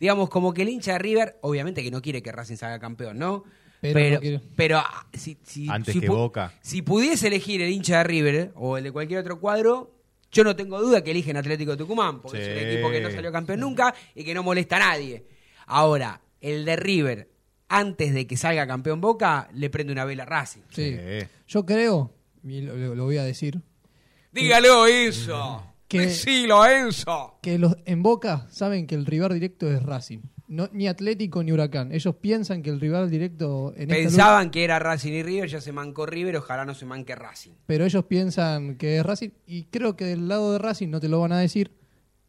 Digamos, 0.00 0.28
como 0.28 0.52
que 0.52 0.62
el 0.62 0.68
hincha 0.70 0.94
de 0.94 0.98
River, 0.98 1.38
obviamente 1.42 1.82
que 1.82 1.90
no 1.90 2.02
quiere 2.02 2.20
que 2.22 2.32
Racing 2.32 2.56
salga 2.56 2.78
campeón, 2.80 3.18
¿no? 3.18 3.44
Pero 3.80 3.94
pero, 3.94 4.14
no 4.16 4.20
quiere. 4.20 4.40
pero, 4.56 4.78
ah, 4.78 5.06
si, 5.12 5.36
si- 5.44 5.68
Antes 5.68 5.92
si 5.94 6.00
que 6.00 6.08
pu- 6.08 6.14
Boca. 6.16 6.52
Si 6.62 6.82
pudiese 6.82 7.28
elegir 7.28 7.60
el 7.62 7.70
hincha 7.70 7.98
de 7.98 8.04
River 8.04 8.34
eh, 8.34 8.50
o 8.56 8.76
el 8.78 8.84
de 8.84 8.90
cualquier 8.90 9.20
otro 9.20 9.38
cuadro, 9.38 9.92
yo 10.32 10.42
no 10.42 10.56
tengo 10.56 10.80
duda 10.80 11.04
que 11.04 11.12
eligen 11.12 11.36
Atlético 11.36 11.72
de 11.72 11.76
Tucumán, 11.76 12.20
porque 12.20 12.38
es 12.42 12.48
un 12.48 12.68
equipo 12.68 12.90
que 12.90 13.00
no 13.00 13.10
salió 13.10 13.30
campeón 13.30 13.60
nunca 13.60 13.94
y 14.14 14.24
que 14.24 14.34
no 14.34 14.42
molesta 14.42 14.76
a 14.76 14.80
nadie. 14.80 15.24
Ahora, 15.66 16.20
el 16.40 16.64
de 16.64 16.74
River, 16.76 17.28
antes 17.68 18.14
de 18.14 18.26
que 18.26 18.36
salga 18.36 18.66
campeón 18.66 19.00
Boca, 19.00 19.48
le 19.54 19.70
prende 19.70 19.92
una 19.92 20.04
vela 20.04 20.22
a 20.24 20.26
Racing. 20.26 20.60
Sí. 20.70 20.96
Sí. 20.96 21.26
Yo 21.48 21.64
creo, 21.66 22.12
y 22.44 22.60
lo, 22.62 22.76
lo- 22.76 22.94
lo 22.94 23.04
voy 23.04 23.16
a 23.18 23.24
decir, 23.24 23.60
Dígalo, 24.32 24.86
Enzo. 24.86 25.64
Que- 25.88 26.00
Decilo, 26.00 26.66
Enzo. 26.66 27.38
que 27.42 27.58
los 27.58 27.76
en 27.84 28.02
Boca 28.02 28.46
saben 28.50 28.86
que 28.86 28.94
el 28.96 29.06
rival 29.06 29.32
directo 29.34 29.70
es 29.70 29.82
Racing. 29.82 30.18
No, 30.48 30.68
ni 30.72 30.86
Atlético 30.88 31.42
ni 31.42 31.50
Huracán. 31.52 31.90
Ellos 31.92 32.14
piensan 32.20 32.62
que 32.62 32.70
el 32.70 32.80
rival 32.80 33.10
directo 33.10 33.72
en 33.76 33.88
lucha- 33.88 33.96
Pensaban 33.96 34.50
que 34.50 34.62
era 34.64 34.78
Racing 34.78 35.12
y 35.12 35.22
River, 35.22 35.48
ya 35.48 35.60
se 35.60 35.72
mancó 35.72 36.06
River, 36.06 36.36
ojalá 36.36 36.64
no 36.64 36.74
se 36.74 36.86
manque 36.86 37.14
Racing. 37.16 37.52
pero 37.66 37.84
ellos 37.84 38.04
piensan 38.04 38.76
que 38.76 38.98
es 38.98 39.06
Racing 39.06 39.30
y 39.46 39.64
creo 39.64 39.96
que 39.96 40.04
del 40.04 40.28
lado 40.28 40.52
de 40.52 40.58
Racing 40.58 40.88
no 40.88 41.00
te 41.00 41.08
lo 41.08 41.20
van 41.20 41.32
a 41.32 41.38
decir, 41.38 41.72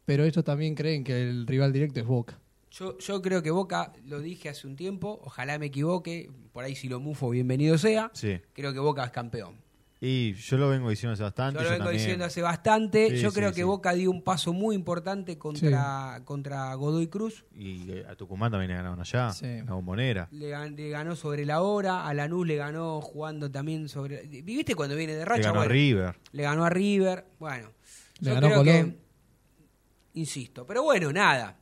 pero 0.04 0.24
ellos 0.24 0.44
también 0.44 0.74
creen 0.74 1.04
que 1.04 1.28
el 1.28 1.46
rival 1.46 1.72
directo 1.72 2.00
es 2.00 2.06
Boca. 2.06 2.38
Yo, 2.70 2.98
yo 2.98 3.22
creo 3.22 3.42
que 3.42 3.50
Boca, 3.50 3.92
lo 4.04 4.20
dije 4.20 4.48
hace 4.48 4.66
un 4.66 4.76
tiempo, 4.76 5.20
ojalá 5.24 5.58
me 5.58 5.66
equivoque, 5.66 6.30
por 6.52 6.64
ahí 6.64 6.74
si 6.74 6.88
lo 6.88 7.00
mufo, 7.00 7.30
bienvenido 7.30 7.78
sea. 7.78 8.10
Sí. 8.14 8.40
Creo 8.52 8.72
que 8.72 8.78
Boca 8.78 9.04
es 9.04 9.10
campeón. 9.10 9.56
Y 10.00 10.34
yo 10.34 10.58
lo 10.58 10.68
vengo 10.68 10.88
diciendo 10.90 11.14
hace 11.14 11.24
bastante. 11.24 11.58
Yo 11.58 11.64
lo 11.64 11.70
vengo 11.70 11.84
también. 11.86 12.00
diciendo 12.00 12.24
hace 12.24 12.40
bastante. 12.40 13.10
Sí, 13.10 13.16
yo 13.16 13.30
sí, 13.30 13.34
creo 13.34 13.50
que 13.50 13.56
sí. 13.56 13.62
Boca 13.64 13.92
dio 13.94 14.12
un 14.12 14.22
paso 14.22 14.52
muy 14.52 14.76
importante 14.76 15.36
contra, 15.38 16.20
contra 16.24 16.72
Godoy 16.74 17.08
Cruz. 17.08 17.44
Y 17.52 17.90
eh, 17.90 18.04
a 18.08 18.14
Tucumán 18.14 18.52
también 18.52 18.70
le 18.70 18.76
ganaron 18.76 19.00
allá. 19.00 19.30
Sí. 19.30 19.56
La 19.66 19.72
bombonera. 19.72 20.28
Le, 20.30 20.70
le 20.70 20.88
ganó 20.90 21.16
sobre 21.16 21.44
la 21.44 21.62
hora. 21.62 22.06
A 22.06 22.14
Lanús 22.14 22.46
le 22.46 22.54
ganó 22.54 23.00
jugando 23.00 23.50
también 23.50 23.88
sobre. 23.88 24.22
¿Viste 24.28 24.76
cuando 24.76 24.94
viene 24.94 25.14
de 25.14 25.18
Le 25.20 25.24
racha? 25.24 25.48
ganó 25.48 25.62
a 25.62 25.64
River. 25.64 26.14
Le 26.30 26.42
ganó 26.44 26.64
a 26.64 26.70
River. 26.70 27.26
Bueno, 27.40 27.72
Le 28.20 28.28
yo 28.28 28.34
ganó 28.34 28.46
creo 28.46 28.58
Colón. 28.60 28.92
que. 28.92 30.20
Insisto. 30.20 30.64
Pero 30.64 30.84
bueno, 30.84 31.12
nada. 31.12 31.57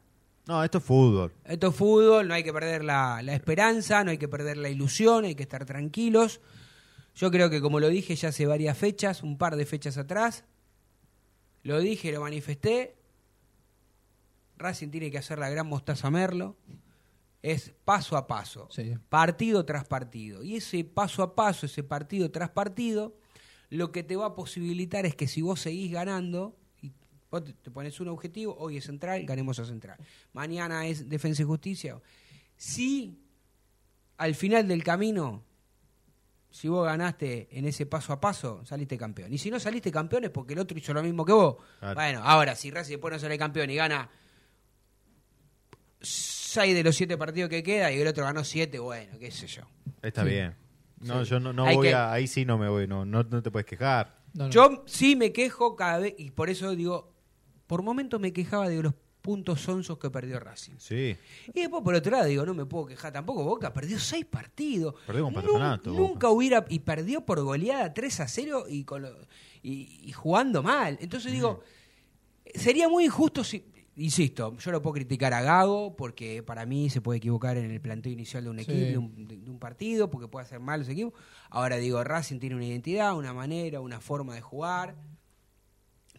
No, 0.47 0.63
esto 0.63 0.79
es 0.79 0.85
fútbol. 0.85 1.33
Esto 1.45 1.69
es 1.69 1.75
fútbol, 1.75 2.29
no 2.29 2.35
hay 2.35 2.45
que 2.45 2.53
perder 2.53 2.85
la, 2.85 3.21
la 3.23 3.35
esperanza, 3.35 4.05
no 4.05 4.11
hay 4.13 4.19
que 4.19 4.29
perder 4.29 4.57
la 4.57 4.69
ilusión, 4.69 5.25
hay 5.25 5.35
que 5.35 5.43
estar 5.43 5.65
tranquilos. 5.65 6.41
Yo 7.17 7.31
creo 7.31 7.51
que 7.51 7.61
como 7.61 7.81
lo 7.81 7.89
dije 7.89 8.15
ya 8.15 8.29
hace 8.29 8.47
varias 8.47 8.79
fechas, 8.79 9.23
un 9.23 9.39
par 9.39 9.57
de 9.57 9.67
fechas 9.67 9.99
atrás, 9.99 10.45
lo 11.63 11.81
dije, 11.81 12.13
lo 12.13 12.21
manifesté, 12.21 12.97
Racing 14.59 14.89
tiene 14.91 15.11
que 15.11 15.19
hacer 15.19 15.39
la 15.39 15.51
gran 15.51 15.67
mostaza 15.67 16.11
Merlo, 16.11 16.57
es 17.43 17.73
paso 17.85 18.17
a 18.17 18.27
paso, 18.27 18.69
Sí. 18.71 18.95
partido 19.09 19.65
tras 19.65 19.85
partido. 19.85 20.43
Y 20.43 20.57
ese 20.57 20.85
paso 20.85 21.23
a 21.23 21.35
paso, 21.35 21.67
ese 21.67 21.83
partido 21.83 22.31
tras 22.31 22.51
partido, 22.51 23.17
lo 23.69 23.93
que 23.93 24.03
te 24.03 24.17
va 24.17 24.27
a 24.27 24.35
posibilitar 24.35 25.07
es 25.07 25.15
que 25.17 25.27
si 25.27 25.43
vos 25.43 25.61
seguís 25.61 25.91
ganando, 25.93 26.57
vos 27.31 27.45
te- 27.45 27.53
te 27.55 27.71
pones 27.71 27.99
un 28.01 28.09
objetivo, 28.09 28.57
hoy 28.59 28.77
es 28.79 28.85
central, 28.85 29.25
ganemos 29.25 29.59
a 29.59 29.65
central. 29.65 29.99
Mañana 30.33 30.87
es 30.87 31.09
defensa 31.09 31.43
y 31.43 31.45
justicia. 31.45 32.01
Si 32.57 33.19
al 34.19 34.35
final 34.35 34.67
del 34.69 34.83
camino, 34.83 35.45
si 36.51 36.69
vos 36.69 36.87
ganaste 36.87 37.49
en 37.51 37.67
ese 37.67 37.85
paso 37.87 38.13
a 38.15 38.21
paso, 38.21 38.65
saliste 38.65 38.97
campeón. 38.97 39.33
Y 39.33 39.39
si 39.39 39.51
no 39.51 39.61
saliste 39.61 39.91
campeón 39.93 40.25
es 40.25 40.31
porque 40.31 40.55
el 40.55 40.61
otro 40.61 40.79
hizo 40.79 40.95
lo 40.95 41.03
mismo 41.03 41.25
que 41.25 41.33
vos. 41.33 41.57
Claro. 41.81 41.95
Bueno, 41.95 42.21
ahora, 42.25 42.55
si 42.55 42.71
Racing 42.71 42.93
después 42.93 43.13
no 43.13 43.19
sale 43.19 43.37
campeón 43.37 43.69
y 43.71 43.75
gana 43.77 44.09
seis 46.01 46.75
de 46.75 46.83
los 46.83 46.95
siete 46.97 47.17
partidos 47.19 47.51
que 47.51 47.63
queda 47.63 47.91
y 47.93 48.01
el 48.01 48.07
otro 48.07 48.25
ganó 48.25 48.45
siete, 48.45 48.79
bueno, 48.79 49.19
qué 49.19 49.31
sé 49.31 49.47
yo. 49.47 49.63
Está 50.03 50.23
Sí. 50.23 50.31
bien. 50.31 50.55
No, 51.01 51.25
Sí. 51.25 51.31
yo 51.31 51.41
no, 51.41 51.53
no 51.53 51.65
voy 51.65 51.89
que- 51.89 51.95
a. 51.95 52.13
Ahí 52.13 52.27
sí 52.27 52.45
no 52.45 52.57
me 52.59 52.69
voy. 52.69 52.87
No, 52.87 53.05
no, 53.05 53.23
no 53.23 53.43
te 53.43 53.51
puedes 53.51 53.67
quejar. 53.67 54.17
No, 54.33 54.45
no. 54.45 54.51
Yo 54.51 54.85
sí 54.87 55.17
me 55.17 55.33
quejo 55.33 55.77
cada 55.77 55.99
vez, 55.99 56.15
y 56.17 56.31
por 56.31 56.49
eso 56.49 56.75
digo, 56.75 57.13
por 57.67 57.83
momentos 57.83 58.21
me 58.21 58.33
quejaba 58.33 58.69
de 58.69 58.83
los 58.83 58.95
puntos 59.23 59.61
sonsos 59.61 59.99
que 59.99 60.09
perdió 60.09 60.39
Racing. 60.39 60.75
Sí. 60.79 61.17
Y 61.53 61.61
después 61.61 61.83
por 61.83 61.95
otro 61.95 62.13
lado 62.13 62.27
digo, 62.27 62.47
no 62.47 62.55
me 62.55 62.65
puedo 62.65 62.87
quejar 62.87 63.13
tampoco, 63.13 63.43
Boca 63.43 63.73
perdió 63.73 63.99
seis 63.99 64.25
partidos. 64.25 64.95
Perdió 65.07 65.25
Nun- 65.29 65.35
Patronato. 65.35 65.93
Nunca 65.93 66.29
hubiera, 66.31 66.65
y 66.69 66.79
perdió 66.79 67.23
por 67.27 67.41
goleada 67.43 67.93
3 67.93 68.21
a 68.21 68.29
0 68.29 68.67
y, 68.69 68.85
con 68.85 69.03
lo- 69.03 69.17
y, 69.63 70.01
y 70.09 70.13
jugando 70.13 70.63
mal. 70.63 70.97
Entonces 71.01 71.33
digo, 71.33 71.61
sería 72.55 72.89
muy 72.89 73.07
injusto 73.07 73.43
si, 73.43 73.65
insisto, 73.97 74.57
yo 74.59 74.71
lo 74.71 74.81
puedo 74.81 74.95
criticar 74.95 75.35
a 75.35 75.43
Gago 75.43 75.97
porque 75.97 76.45
para 76.45 76.65
mí 76.65 76.89
se 76.91 77.01
puede 77.01 77.17
equivocar 77.19 77.57
en 77.57 77.69
el 77.71 77.81
planteo 77.81 78.13
inicial 78.13 78.45
de 78.45 78.51
un 78.51 78.59
Sí. 78.59 78.63
equipo, 78.63 78.81
de 78.91 78.99
un, 78.99 79.27
de- 79.27 79.37
de 79.39 79.51
un 79.51 79.59
partido, 79.59 80.09
porque 80.09 80.29
puede 80.29 80.45
hacer 80.47 80.61
mal 80.61 80.83
ese 80.83 80.93
equipo. 80.93 81.15
Ahora 81.51 81.77
digo, 81.79 82.03
Racing 82.05 82.39
tiene 82.39 82.55
una 82.55 82.67
identidad, 82.67 83.17
una 83.17 83.33
manera, 83.35 83.81
una 83.81 84.01
forma 84.01 84.37
de 84.37 84.41
jugar. 84.41 84.95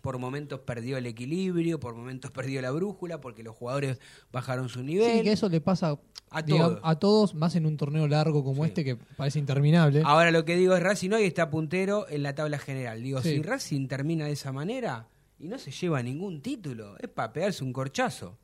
Por 0.08 0.20
momentos 0.20 0.62
perdió 0.62 0.96
el 0.98 1.06
equilibrio, 1.06 1.82
por 1.82 1.94
momentos 1.94 2.32
perdió 2.32 2.62
la 2.62 2.72
brújula, 2.72 3.20
porque 3.20 3.44
los 3.44 3.54
jugadores 3.58 4.00
bajaron 4.32 4.70
su 4.70 4.82
nivel. 4.82 5.18
Sí, 5.18 5.24
que 5.24 5.34
eso 5.34 5.50
le 5.50 5.60
pasa 5.60 6.00
A 6.30 6.46
todos. 6.46 6.80
a 6.82 6.96
todos, 6.96 7.36
más 7.36 7.56
en 7.58 7.66
un 7.66 7.76
torneo 7.76 8.08
largo 8.08 8.42
como 8.42 8.64
Sí. 8.64 8.70
este 8.70 8.86
que 8.86 8.96
parece 8.96 9.38
interminable. 9.38 10.02
Ahora 10.06 10.32
lo 10.32 10.46
que 10.46 10.56
digo 10.56 10.74
es 10.78 10.82
Racing 10.82 11.10
hoy 11.12 11.24
está 11.26 11.50
puntero 11.50 12.08
en 12.08 12.24
la 12.24 12.34
tabla 12.36 12.58
general. 12.58 13.04
Digo, 13.04 13.22
Sí. 13.22 13.32
si 13.32 13.42
Racing 13.42 13.88
termina 13.90 14.24
de 14.28 14.32
esa 14.32 14.54
manera 14.54 15.10
y 15.40 15.50
no 15.50 15.60
se 15.60 15.72
lleva 15.72 16.02
ningún 16.02 16.42
título, 16.42 16.96
es 17.00 17.10
para 17.10 17.34
pegarse 17.34 17.66
un 17.66 17.74
corchazo. 17.74 18.38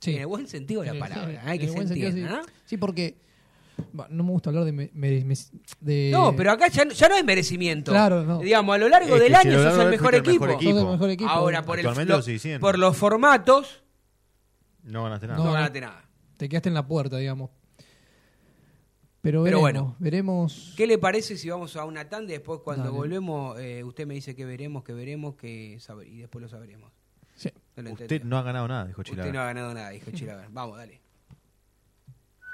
Sí. 0.00 0.16
En 0.16 0.20
el 0.20 0.26
buen 0.26 0.46
sentido 0.46 0.82
de 0.82 0.92
la 0.92 0.98
palabra, 1.00 1.40
sí, 1.40 1.48
hay 1.48 1.58
que 1.58 1.68
se 1.68 1.78
entienda. 1.78 2.28
¿no? 2.28 2.42
Sí, 2.66 2.76
porque 2.76 3.16
no 4.10 4.24
me 4.24 4.30
gusta 4.30 4.50
hablar 4.50 4.64
de, 4.64 4.72
me- 4.72 4.90
me- 4.94 5.24
me- 5.24 5.34
de- 5.80 6.10
No, 6.12 6.34
pero 6.36 6.50
acá 6.52 6.68
ya, 6.68 6.86
ya 6.88 7.08
no 7.08 7.16
es 7.16 7.24
merecimiento. 7.24 7.92
Claro, 7.92 8.22
no. 8.24 8.38
Digamos, 8.40 8.74
a 8.74 8.78
lo 8.78 8.88
largo 8.88 9.14
Es 9.16 9.20
del 9.22 9.34
si 9.34 9.48
año 9.48 9.62
sos 9.62 9.78
el 9.78 9.90
mejor 9.90 10.14
el 10.14 10.20
equipo. 10.20 10.46
mejor 10.46 10.62
Sos 10.62 10.72
el 10.82 10.86
mejor 10.86 11.10
equipo. 11.10 11.30
Ahora, 11.30 11.62
por, 11.64 11.78
el, 11.78 11.84
lo- 11.86 12.60
por 12.60 12.78
los 12.78 12.96
formatos, 12.96 13.82
No 14.82 15.04
ganaste 15.04 15.26
nada. 15.26 15.38
no, 15.38 15.44
No, 15.46 15.52
ganaste 15.52 15.80
nada. 15.80 16.04
te 16.36 16.48
quedaste 16.48 16.68
en 16.68 16.74
la 16.74 16.86
puerta, 16.86 17.16
digamos. 17.18 17.50
Pero, 19.22 19.42
Pero 19.42 19.60
veremos, 19.60 19.60
bueno. 19.60 19.96
veremos. 19.98 20.74
¿Qué 20.76 20.86
le 20.86 20.98
parece 20.98 21.36
si 21.36 21.50
vamos 21.50 21.74
a 21.74 21.84
una 21.84 22.08
tanda 22.08 22.30
y 22.32 22.36
después 22.36 22.60
cuando 22.62 22.84
Dale. 22.84 22.96
volvemos 22.96 23.58
eh, 23.58 23.82
usted 23.82 24.06
me 24.06 24.14
dice 24.14 24.36
que 24.36 24.44
veremos, 24.44 24.84
que 24.84 24.92
veremos, 24.92 25.34
que 25.34 25.78
y 26.06 26.18
después 26.18 26.42
lo 26.42 26.48
sabremos? 26.48 26.92
Sí. 27.34 27.50
No 27.74 27.82
lo 27.82 27.92
Usted 27.94 28.22
no 28.22 28.38
ha 28.38 28.42
ganado 28.42 28.68
nada, 28.68 28.86
dijo 28.86 29.00
Usted 29.00 29.14
Chilaver. 29.14 29.34
no 29.34 29.40
ha 29.40 29.44
ganado 29.46 29.74
nada, 29.74 29.90
dijo 29.90 30.10
Chilaver. 30.12 30.46
Vamos, 30.50 30.78
dale. 30.78 31.00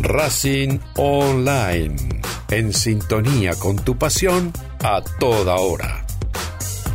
Racing 0.00 0.78
Online. 0.96 1.96
En 2.50 2.72
sintonía 2.74 3.54
con 3.54 3.76
tu 3.76 3.96
pasión 3.96 4.52
a 4.82 5.00
toda 5.18 5.56
hora. 5.56 6.04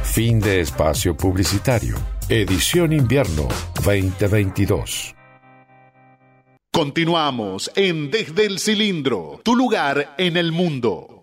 Fin 0.03 0.39
de 0.39 0.61
espacio 0.61 1.17
publicitario. 1.17 1.95
Edición 2.29 2.93
invierno 2.93 3.47
2022. 3.83 5.15
Continuamos 6.71 7.71
en 7.75 8.11
Desde 8.11 8.45
el 8.45 8.59
Cilindro, 8.59 9.41
tu 9.43 9.55
lugar 9.55 10.13
en 10.17 10.37
el 10.37 10.51
mundo. 10.51 11.20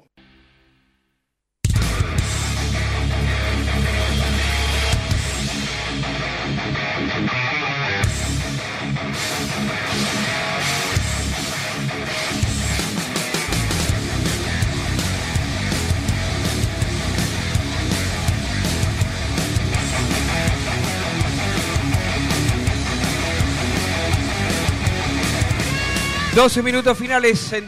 12 26.38 26.62
minutos 26.62 26.96
finales 26.96 27.52
en 27.52 27.64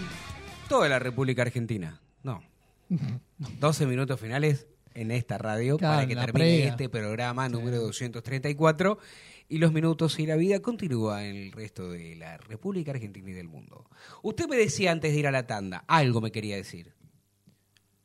toda 0.68 0.88
la 0.88 1.00
República 1.00 1.42
Argentina. 1.42 2.00
No. 2.22 2.40
12 3.58 3.84
minutos 3.84 4.20
finales 4.20 4.68
en 4.94 5.10
esta 5.10 5.38
radio 5.38 5.76
Claro, 5.76 5.96
para 5.96 6.06
que 6.06 6.14
termine 6.14 6.32
previa. 6.32 6.68
este 6.68 6.88
programa 6.88 7.48
número 7.48 7.80
234 7.80 8.96
y 9.48 9.58
los 9.58 9.72
minutos 9.72 10.20
y 10.20 10.26
la 10.26 10.36
vida 10.36 10.60
continúa 10.60 11.24
en 11.24 11.34
el 11.34 11.50
resto 11.50 11.90
de 11.90 12.14
la 12.14 12.36
República 12.36 12.92
Argentina 12.92 13.28
y 13.30 13.32
del 13.32 13.48
mundo. 13.48 13.90
Usted 14.22 14.48
me 14.48 14.56
decía 14.56 14.92
antes 14.92 15.14
de 15.14 15.18
ir 15.18 15.26
a 15.26 15.32
la 15.32 15.48
tanda, 15.48 15.82
algo 15.88 16.20
me 16.20 16.30
quería 16.30 16.54
decir. 16.54 16.94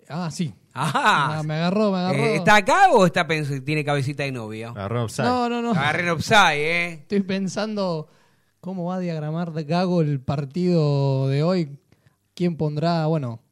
Ah, 0.10 0.32
sí. 0.32 0.52
Ajá. 0.74 1.38
Ah, 1.38 1.44
me 1.44 1.54
agarró, 1.54 1.92
me 1.92 2.00
agarró. 2.00 2.24
Eh, 2.24 2.36
¿Está 2.38 2.56
acá 2.56 2.90
o 2.90 3.06
está 3.06 3.28
tiene 3.28 3.86
cabecita 3.86 4.24
de 4.24 4.32
novio? 4.32 4.70
Agarró. 4.70 5.06
No, 5.20 5.48
no, 5.48 5.62
no. 5.62 5.72
Agarré 5.74 6.10
en 6.10 6.18
¿eh? 6.56 6.94
Estoy 6.94 7.22
pensando 7.22 8.10
cómo 8.66 8.86
va 8.86 8.96
a 8.96 9.00
diagramar 9.00 9.52
Gago 9.64 10.02
el 10.02 10.20
partido 10.20 11.28
de 11.28 11.44
hoy. 11.44 11.78
¿Quién 12.34 12.58
pondrá, 12.58 13.06
bueno, 13.06 13.44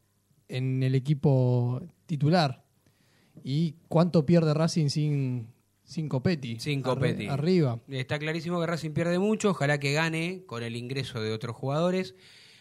en 0.48 0.82
el 0.82 0.96
equipo 0.96 1.80
titular? 2.06 2.64
¿Y 3.44 3.76
cuánto 3.86 4.26
pierde 4.26 4.52
Racing 4.54 4.88
sin, 4.88 5.46
sin 5.84 6.08
Copetti? 6.08 6.58
Sin 6.58 6.82
Copetti. 6.82 7.28
Arriba. 7.28 7.78
Está 7.86 8.18
clarísimo 8.18 8.58
que 8.58 8.66
Racing 8.66 8.90
pierde 8.90 9.20
mucho, 9.20 9.50
ojalá 9.50 9.78
que 9.78 9.92
gane 9.92 10.42
con 10.46 10.64
el 10.64 10.74
ingreso 10.74 11.20
de 11.20 11.32
otros 11.32 11.54
jugadores. 11.54 12.16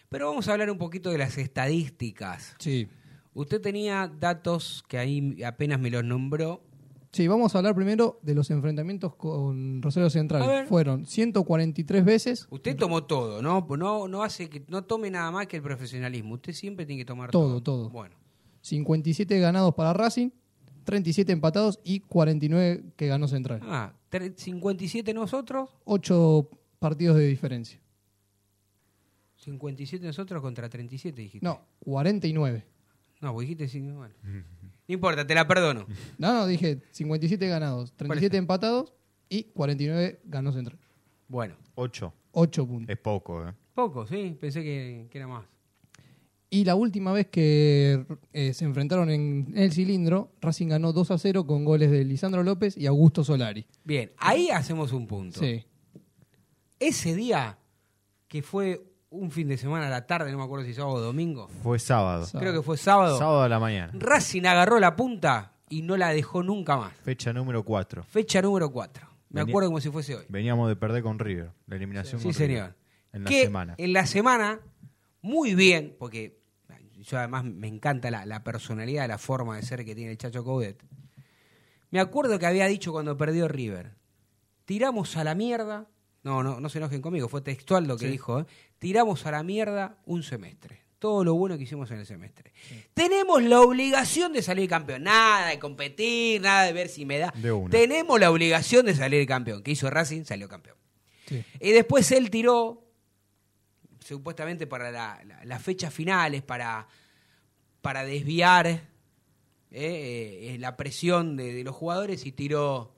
Pero 0.09 0.27
vamos 0.27 0.47
a 0.47 0.51
hablar 0.51 0.69
un 0.69 0.77
poquito 0.77 1.09
de 1.09 1.17
las 1.17 1.39
estadísticas. 1.39 2.55
Sí. 2.59 2.87
Usted 3.33 3.61
tenía 3.61 4.13
datos 4.19 4.83
que 4.87 4.99
ahí 4.99 5.41
apenas 5.43 5.79
me 5.79 5.89
los 5.89 6.03
nombró. 6.03 6.63
Sí, 7.13 7.27
vamos 7.27 7.53
a 7.53 7.59
hablar 7.59 7.75
primero 7.75 8.19
de 8.23 8.33
los 8.33 8.49
enfrentamientos 8.49 9.15
con 9.15 9.81
Rosario 9.83 10.09
Central. 10.09 10.65
Fueron 10.67 11.05
143 11.05 12.03
veces, 12.03 12.47
Usted 12.49 12.75
tomó 12.75 13.03
todo, 13.03 13.39
¿no? 13.41 13.65
No, 13.77 14.07
no 14.07 14.23
hace 14.23 14.49
que 14.49 14.63
no 14.67 14.83
tome 14.83 15.11
nada 15.11 15.29
más 15.29 15.45
que 15.45 15.57
el 15.57 15.61
profesionalismo. 15.61 16.33
Usted 16.33 16.53
siempre 16.53 16.87
tiene 16.87 17.01
que 17.01 17.05
tomar 17.05 17.29
todo. 17.29 17.49
Todo, 17.49 17.61
todo. 17.61 17.89
Bueno, 17.91 18.15
57 18.61 19.39
ganados 19.39 19.75
para 19.75 19.93
Racing, 19.93 20.31
37 20.85 21.31
empatados 21.31 21.79
y 21.83 21.99
49 21.99 22.83
que 22.95 23.07
ganó 23.07 23.27
Central. 23.27 23.59
ah, 23.63 23.93
tre- 24.11 24.33
57 24.35 25.13
nosotros, 25.13 25.69
8 25.85 26.49
partidos 26.79 27.15
de 27.17 27.27
diferencia. 27.27 27.79
57 29.35 30.05
nosotros 30.05 30.41
contra 30.41 30.67
37 30.69 31.21
dijiste. 31.21 31.45
No, 31.45 31.61
49. 31.79 32.65
No, 33.21 33.33
vos 33.33 33.41
dijiste 33.41 33.67
sí, 33.67 33.81
bueno. 33.81 34.15
No 34.87 34.93
importa, 34.93 35.25
te 35.25 35.33
la 35.33 35.47
perdono. 35.47 35.85
No, 36.17 36.33
no, 36.33 36.47
dije 36.47 36.81
57 36.91 37.47
ganados, 37.47 37.93
37 37.93 38.37
empatados 38.37 38.93
y 39.29 39.43
49 39.43 40.21
ganó 40.25 40.51
Central. 40.51 40.77
Bueno, 41.27 41.55
8. 41.75 42.13
8 42.31 42.67
puntos. 42.67 42.89
Es 42.89 42.99
poco, 42.99 43.47
¿eh? 43.47 43.53
poco, 43.73 44.05
sí, 44.05 44.37
pensé 44.39 44.61
que, 44.61 45.07
que 45.09 45.17
era 45.17 45.27
más. 45.27 45.45
Y 46.49 46.65
la 46.65 46.75
última 46.75 47.11
vez 47.13 47.27
que 47.27 48.05
eh, 48.31 48.53
se 48.53 48.65
enfrentaron 48.65 49.09
en, 49.09 49.47
en 49.55 49.63
el 49.63 49.71
cilindro, 49.71 50.33
Racing 50.39 50.67
ganó 50.67 50.93
2 50.93 51.09
a 51.11 51.17
0 51.17 51.47
con 51.47 51.65
goles 51.65 51.89
de 51.89 52.03
Lisandro 52.05 52.43
López 52.43 52.77
y 52.77 52.85
Augusto 52.85 53.23
Solari. 53.23 53.65
Bien, 53.83 54.11
ahí 54.17 54.49
hacemos 54.51 54.91
un 54.91 55.07
punto. 55.07 55.39
Sí. 55.39 55.65
Ese 56.79 57.15
día, 57.15 57.57
que 58.27 58.43
fue 58.43 58.92
un 59.13 59.29
fin 59.31 59.47
de 59.47 59.57
semana 59.57 59.87
a 59.87 59.89
la 59.89 60.05
tarde, 60.07 60.31
no 60.31 60.37
me 60.39 60.43
acuerdo 60.43 60.65
si 60.65 60.73
sábado 60.73 60.95
o 60.95 60.99
domingo, 60.99 61.47
Fue 61.61 61.77
sábado. 61.79 62.27
Creo 62.37 62.51
que 62.51 62.61
fue 62.61 62.77
sábado, 62.77 63.17
Sábado 63.17 63.43
a 63.43 63.49
la 63.49 63.59
mañana. 63.59 63.93
Racing 63.95 64.43
agarró 64.45 64.79
la 64.79 64.95
punta 64.95 65.53
y 65.69 65.83
no 65.83 65.97
la 65.97 66.09
dejó 66.09 66.41
nunca 66.41 66.77
más. 66.77 66.93
Fecha 67.03 67.31
número 67.31 67.63
4. 67.63 68.03
Fecha 68.03 68.41
número 68.41 68.71
4. 68.71 69.07
Me 69.29 69.41
acuerdo 69.41 69.69
como 69.69 69.79
si 69.81 69.89
fuese 69.89 70.15
hoy. 70.15 70.25
Veníamos 70.29 70.67
de 70.67 70.75
perder 70.75 71.01
con 71.03 71.19
River. 71.19 71.51
La 71.67 71.75
eliminación 71.75 72.19
Sí, 72.21 72.27
con 72.27 72.33
River. 72.33 72.47
señor. 72.49 72.75
En 73.13 73.23
la 73.23 73.29
que 73.29 73.41
semana. 73.43 73.75
En 73.77 73.93
la 73.93 74.05
semana, 74.07 74.59
muy 75.21 75.53
bien, 75.55 75.95
porque 75.99 76.39
yo 76.99 77.17
además 77.19 77.43
me 77.43 77.67
encanta 77.67 78.09
la, 78.09 78.25
la 78.25 78.43
personalidad, 78.43 79.07
la 79.07 79.17
forma 79.19 79.55
de 79.57 79.61
ser 79.63 79.85
que 79.85 79.93
tiene 79.95 80.11
el 80.11 80.17
Chacho 80.17 80.43
Coudet. 80.43 80.83
Me 81.91 81.99
acuerdo 81.99 82.39
que 82.39 82.47
había 82.47 82.65
dicho 82.67 82.91
cuando 82.91 83.15
perdió 83.17 83.47
River, 83.47 83.95
tiramos 84.65 85.15
a 85.17 85.23
la 85.23 85.35
mierda, 85.35 85.87
no, 86.23 86.41
no, 86.43 86.59
no 86.59 86.69
se 86.69 86.77
enojen 86.79 87.01
conmigo, 87.01 87.27
fue 87.29 87.41
textual 87.41 87.85
lo 87.85 87.97
que 87.97 88.07
dijo, 88.07 88.39
¿eh? 88.41 88.45
tiramos 88.79 89.25
a 89.25 89.31
la 89.31 89.43
mierda 89.43 89.97
un 90.05 90.23
semestre. 90.23 90.81
Todo 90.99 91.25
lo 91.25 91.33
bueno 91.33 91.57
que 91.57 91.63
hicimos 91.63 91.91
en 91.91 91.99
el 91.99 92.05
semestre. 92.05 92.53
Tenemos 92.93 93.43
la 93.43 93.59
obligación 93.59 94.31
de 94.31 94.41
salir 94.41 94.69
campeón. 94.69 95.03
Nada 95.03 95.49
de 95.49 95.59
competir, 95.59 96.39
nada 96.39 96.63
de 96.63 96.71
ver 96.71 96.87
si 96.87 97.05
me 97.05 97.17
da. 97.17 97.33
Tenemos 97.69 98.17
la 98.21 98.31
obligación 98.31 98.85
de 98.85 98.95
salir 98.95 99.27
campeón. 99.27 99.63
¿Qué 99.63 99.71
hizo 99.71 99.89
Racing? 99.89 100.23
Salió 100.23 100.47
campeón. 100.47 100.77
Sí. 101.27 101.43
Y 101.59 101.71
después 101.71 102.09
él 102.13 102.29
tiró, 102.29 102.85
supuestamente 103.99 104.65
para 104.65 104.91
la- 104.91 105.21
la- 105.25 105.43
las 105.43 105.61
fechas 105.61 105.93
finales, 105.93 106.41
para, 106.41 106.87
para 107.81 108.05
desviar 108.05 108.67
eh, 108.67 108.81
eh, 109.71 110.57
la 110.59 110.77
presión 110.77 111.35
de, 111.35 111.53
de 111.53 111.63
los 111.65 111.75
jugadores 111.75 112.25
y 112.25 112.31
tiró. 112.31 112.92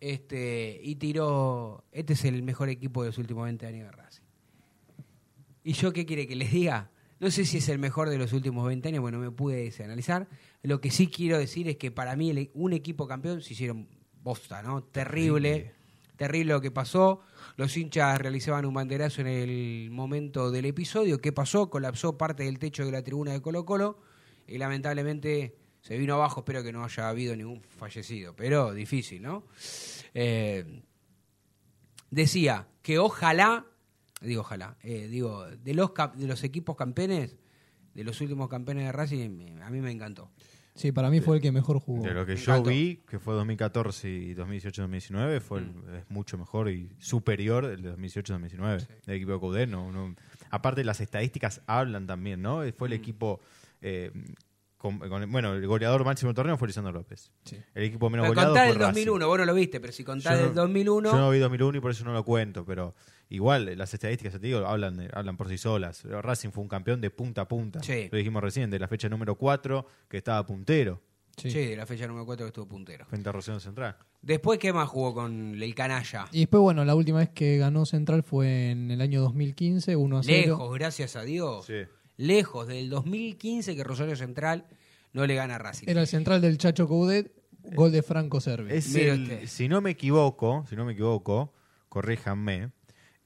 Este, 0.00 0.80
y 0.82 0.94
tiró. 0.96 1.84
Este 1.92 2.12
es 2.12 2.24
el 2.24 2.42
mejor 2.42 2.68
equipo 2.68 3.02
de 3.02 3.08
los 3.08 3.18
últimos 3.18 3.44
20 3.44 3.66
años 3.66 3.84
de 3.86 3.92
Racing. 3.92 4.22
¿Y 5.64 5.72
yo 5.72 5.92
qué 5.92 6.06
quiere 6.06 6.26
que 6.26 6.36
les 6.36 6.52
diga? 6.52 6.90
No 7.20 7.30
sé 7.30 7.44
si 7.44 7.58
es 7.58 7.68
el 7.68 7.78
mejor 7.78 8.08
de 8.10 8.16
los 8.18 8.32
últimos 8.32 8.66
20 8.66 8.88
años, 8.88 9.00
bueno, 9.00 9.18
me 9.18 9.30
pude 9.32 9.72
analizar. 9.82 10.28
Lo 10.62 10.80
que 10.80 10.90
sí 10.90 11.08
quiero 11.08 11.36
decir 11.36 11.68
es 11.68 11.76
que 11.76 11.90
para 11.90 12.14
mí 12.14 12.30
el- 12.30 12.50
un 12.54 12.72
equipo 12.72 13.08
campeón 13.08 13.42
se 13.42 13.54
hicieron 13.54 13.88
bosta, 14.22 14.62
¿no? 14.62 14.84
Terrible, 14.84 15.72
terrible 16.16 16.52
lo 16.52 16.60
que 16.60 16.70
pasó. 16.70 17.20
Los 17.56 17.76
hinchas 17.76 18.20
realizaban 18.20 18.66
un 18.66 18.74
banderazo 18.74 19.20
en 19.22 19.26
el 19.26 19.90
momento 19.90 20.52
del 20.52 20.66
episodio. 20.66 21.20
¿Qué 21.20 21.32
pasó? 21.32 21.70
Colapsó 21.70 22.16
parte 22.16 22.44
del 22.44 22.60
techo 22.60 22.84
de 22.84 22.92
la 22.92 23.02
tribuna 23.02 23.32
de 23.32 23.42
Colo 23.42 23.64
Colo 23.64 23.98
y 24.46 24.58
lamentablemente 24.58 25.56
se 25.80 25.96
vino 25.98 26.14
abajo. 26.14 26.40
Espero 26.40 26.62
que 26.62 26.72
no 26.72 26.84
haya 26.84 27.08
habido 27.08 27.34
ningún 27.36 27.62
fallecido, 27.62 28.34
pero 28.36 28.72
difícil, 28.74 29.22
¿no? 29.22 29.44
Eh, 30.14 30.82
decía 32.10 32.66
que 32.82 32.98
ojalá, 32.98 33.66
digo 34.20 34.40
ojalá, 34.42 34.76
eh, 34.82 35.08
digo, 35.08 35.46
de 35.46 35.74
los, 35.74 35.90
de 36.16 36.26
los 36.26 36.42
equipos 36.44 36.76
campeones, 36.76 37.36
de 37.94 38.04
los 38.04 38.20
últimos 38.20 38.48
campeones 38.48 38.84
de 38.86 38.92
Racing, 38.92 39.58
a 39.62 39.70
mí 39.70 39.80
me 39.80 39.90
encantó. 39.90 40.30
Sí, 40.74 40.92
para 40.92 41.10
mí 41.10 41.20
fue 41.20 41.36
el 41.36 41.42
que 41.42 41.50
mejor 41.50 41.80
jugó. 41.80 42.04
De 42.04 42.14
lo 42.14 42.24
que 42.24 42.36
yo 42.36 42.62
vi, 42.62 43.02
que 43.08 43.18
fue 43.18 43.34
2014 43.34 44.08
y 44.08 44.34
2018-2019, 44.34 45.40
fue 45.40 45.58
el- 45.58 45.66
Mm. 45.74 45.94
es 45.96 46.10
mucho 46.10 46.38
mejor 46.38 46.70
y 46.70 46.88
superior 47.00 47.64
el 47.64 47.82
de 47.82 47.88
2018-2019. 47.96 48.86
El 49.08 49.14
equipo 49.14 49.32
de 49.32 49.40
Coudet, 49.40 49.68
no, 49.68 49.90
no- 49.90 50.14
aparte 50.50 50.84
las 50.84 51.00
estadísticas 51.00 51.62
hablan 51.66 52.06
también, 52.06 52.42
¿no? 52.42 52.60
Fue 52.76 52.86
el 52.88 52.94
Mm. 52.94 53.02
equipo... 53.02 53.40
eh, 53.80 54.12
con- 54.78 54.98
con- 55.00 55.30
bueno, 55.30 55.52
el 55.54 55.66
goleador 55.66 56.04
máximo 56.04 56.28
del 56.30 56.36
torneo 56.36 56.56
fue 56.56 56.68
Lisandro 56.68 56.92
López. 56.92 57.30
Sí. 57.44 57.56
El 57.74 57.84
equipo 57.84 58.08
menos 58.08 58.24
Pero 58.24 58.34
goleado 58.34 58.50
contá 58.54 58.60
fue 58.64 58.72
el 58.72 58.78
Racing. 58.78 58.94
2001, 59.04 59.26
vos 59.28 59.38
no 59.38 59.44
lo 59.44 59.54
viste, 59.54 59.80
pero 59.80 59.92
si 59.92 60.04
contás 60.04 60.32
Yo 60.34 60.38
no- 60.40 60.46
del 60.46 60.54
2001... 60.54 61.10
Yo 61.12 61.18
no 61.18 61.30
vi 61.30 61.38
2001 61.38 61.78
y 61.78 61.80
por 61.80 61.90
eso 61.90 62.04
no 62.04 62.12
lo 62.12 62.24
cuento, 62.24 62.64
pero 62.64 62.94
igual 63.28 63.76
las 63.76 63.92
estadísticas, 63.92 64.32
te 64.34 64.38
digo, 64.46 64.64
hablan, 64.66 64.96
de- 64.96 65.10
hablan 65.12 65.36
por 65.36 65.48
sí 65.48 65.58
solas. 65.58 66.04
Racing 66.04 66.50
fue 66.50 66.62
un 66.62 66.68
campeón 66.68 67.00
de 67.00 67.10
punta 67.10 67.42
a 67.42 67.48
punta. 67.48 67.82
Sí. 67.82 68.08
Lo 68.10 68.16
dijimos 68.18 68.42
recién, 68.42 68.70
de 68.70 68.78
la 68.78 68.88
fecha 68.88 69.08
número 69.08 69.34
4, 69.34 69.84
que 70.08 70.16
estaba 70.16 70.46
puntero 70.46 71.02
Sí. 71.36 71.52
Sí, 71.52 71.66
de 71.66 71.76
la 71.76 71.86
fecha 71.86 72.04
número 72.08 72.26
4 72.26 72.46
que 72.46 72.48
estuvo 72.48 72.66
puntero. 72.66 73.06
frente 73.06 73.28
a 73.28 73.32
Rosario 73.32 73.60
Central. 73.60 73.96
Después, 74.22 74.58
¿qué 74.58 74.72
más 74.72 74.88
jugó 74.88 75.14
con 75.14 75.54
el 75.62 75.72
canalla? 75.76 76.26
Y 76.32 76.40
después, 76.40 76.60
bueno, 76.60 76.84
la 76.84 76.96
última 76.96 77.18
vez 77.20 77.28
que 77.30 77.58
ganó 77.58 77.86
Central 77.86 78.24
fue 78.24 78.70
en 78.70 78.90
el 78.90 79.00
año 79.00 79.20
2015, 79.20 79.94
1 79.94 80.18
a 80.18 80.22
0. 80.24 80.36
Lejos, 80.58 80.74
gracias 80.74 81.14
a 81.14 81.22
Dios. 81.22 81.64
Sí. 81.66 81.74
Lejos, 82.18 82.66
del 82.66 82.90
2015 82.90 83.74
que 83.74 83.82
Rosario 83.84 84.14
Central 84.16 84.66
no 85.14 85.26
le 85.26 85.34
gana 85.34 85.54
a 85.54 85.58
Racing. 85.58 85.86
Era 85.88 86.02
el 86.02 86.06
central 86.06 86.40
del 86.42 86.58
Chacho 86.58 86.86
Coudet, 86.86 87.32
gol 87.74 87.90
de 87.92 88.02
Franco 88.02 88.40
Servi. 88.40 88.74
Es 88.74 88.94
el- 88.94 89.48
si 89.48 89.68
no 89.68 89.80
me 89.80 89.90
equivoco, 89.90 90.66
si 90.68 90.76
no 90.76 90.84
me 90.84 90.92
equivoco, 90.92 91.54
corríjanme, 91.88 92.70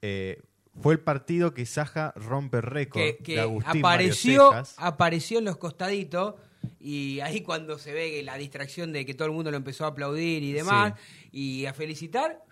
eh, 0.03 0.41
fue 0.81 0.95
el 0.95 1.01
partido 1.01 1.53
que 1.53 1.67
Saja 1.67 2.13
rompe 2.17 2.61
récord 2.61 3.03
que, 3.03 3.17
que 3.19 3.35
de 3.35 3.41
Agustín 3.41 3.79
apareció, 3.85 4.53
apareció 4.79 5.39
en 5.39 5.45
los 5.47 5.57
costaditos 5.59 6.35
y 6.81 7.21
ahí 7.21 7.41
cuando 7.43 7.79
se 7.79 7.93
ve 7.93 8.11
que 8.11 8.23
la 8.23 8.37
distracción 8.39 8.93
de 8.93 9.05
que 9.05 9.15
todo 9.15 9.27
el 9.27 9.35
mundo 9.35 9.51
lo 9.51 9.57
empezó 9.57 9.85
a 9.85 9.89
aplaudir 9.89 10.43
y 10.43 10.53
demás 10.53 10.95
y 11.31 11.67
a 11.67 11.75
felicitar, 11.75 12.43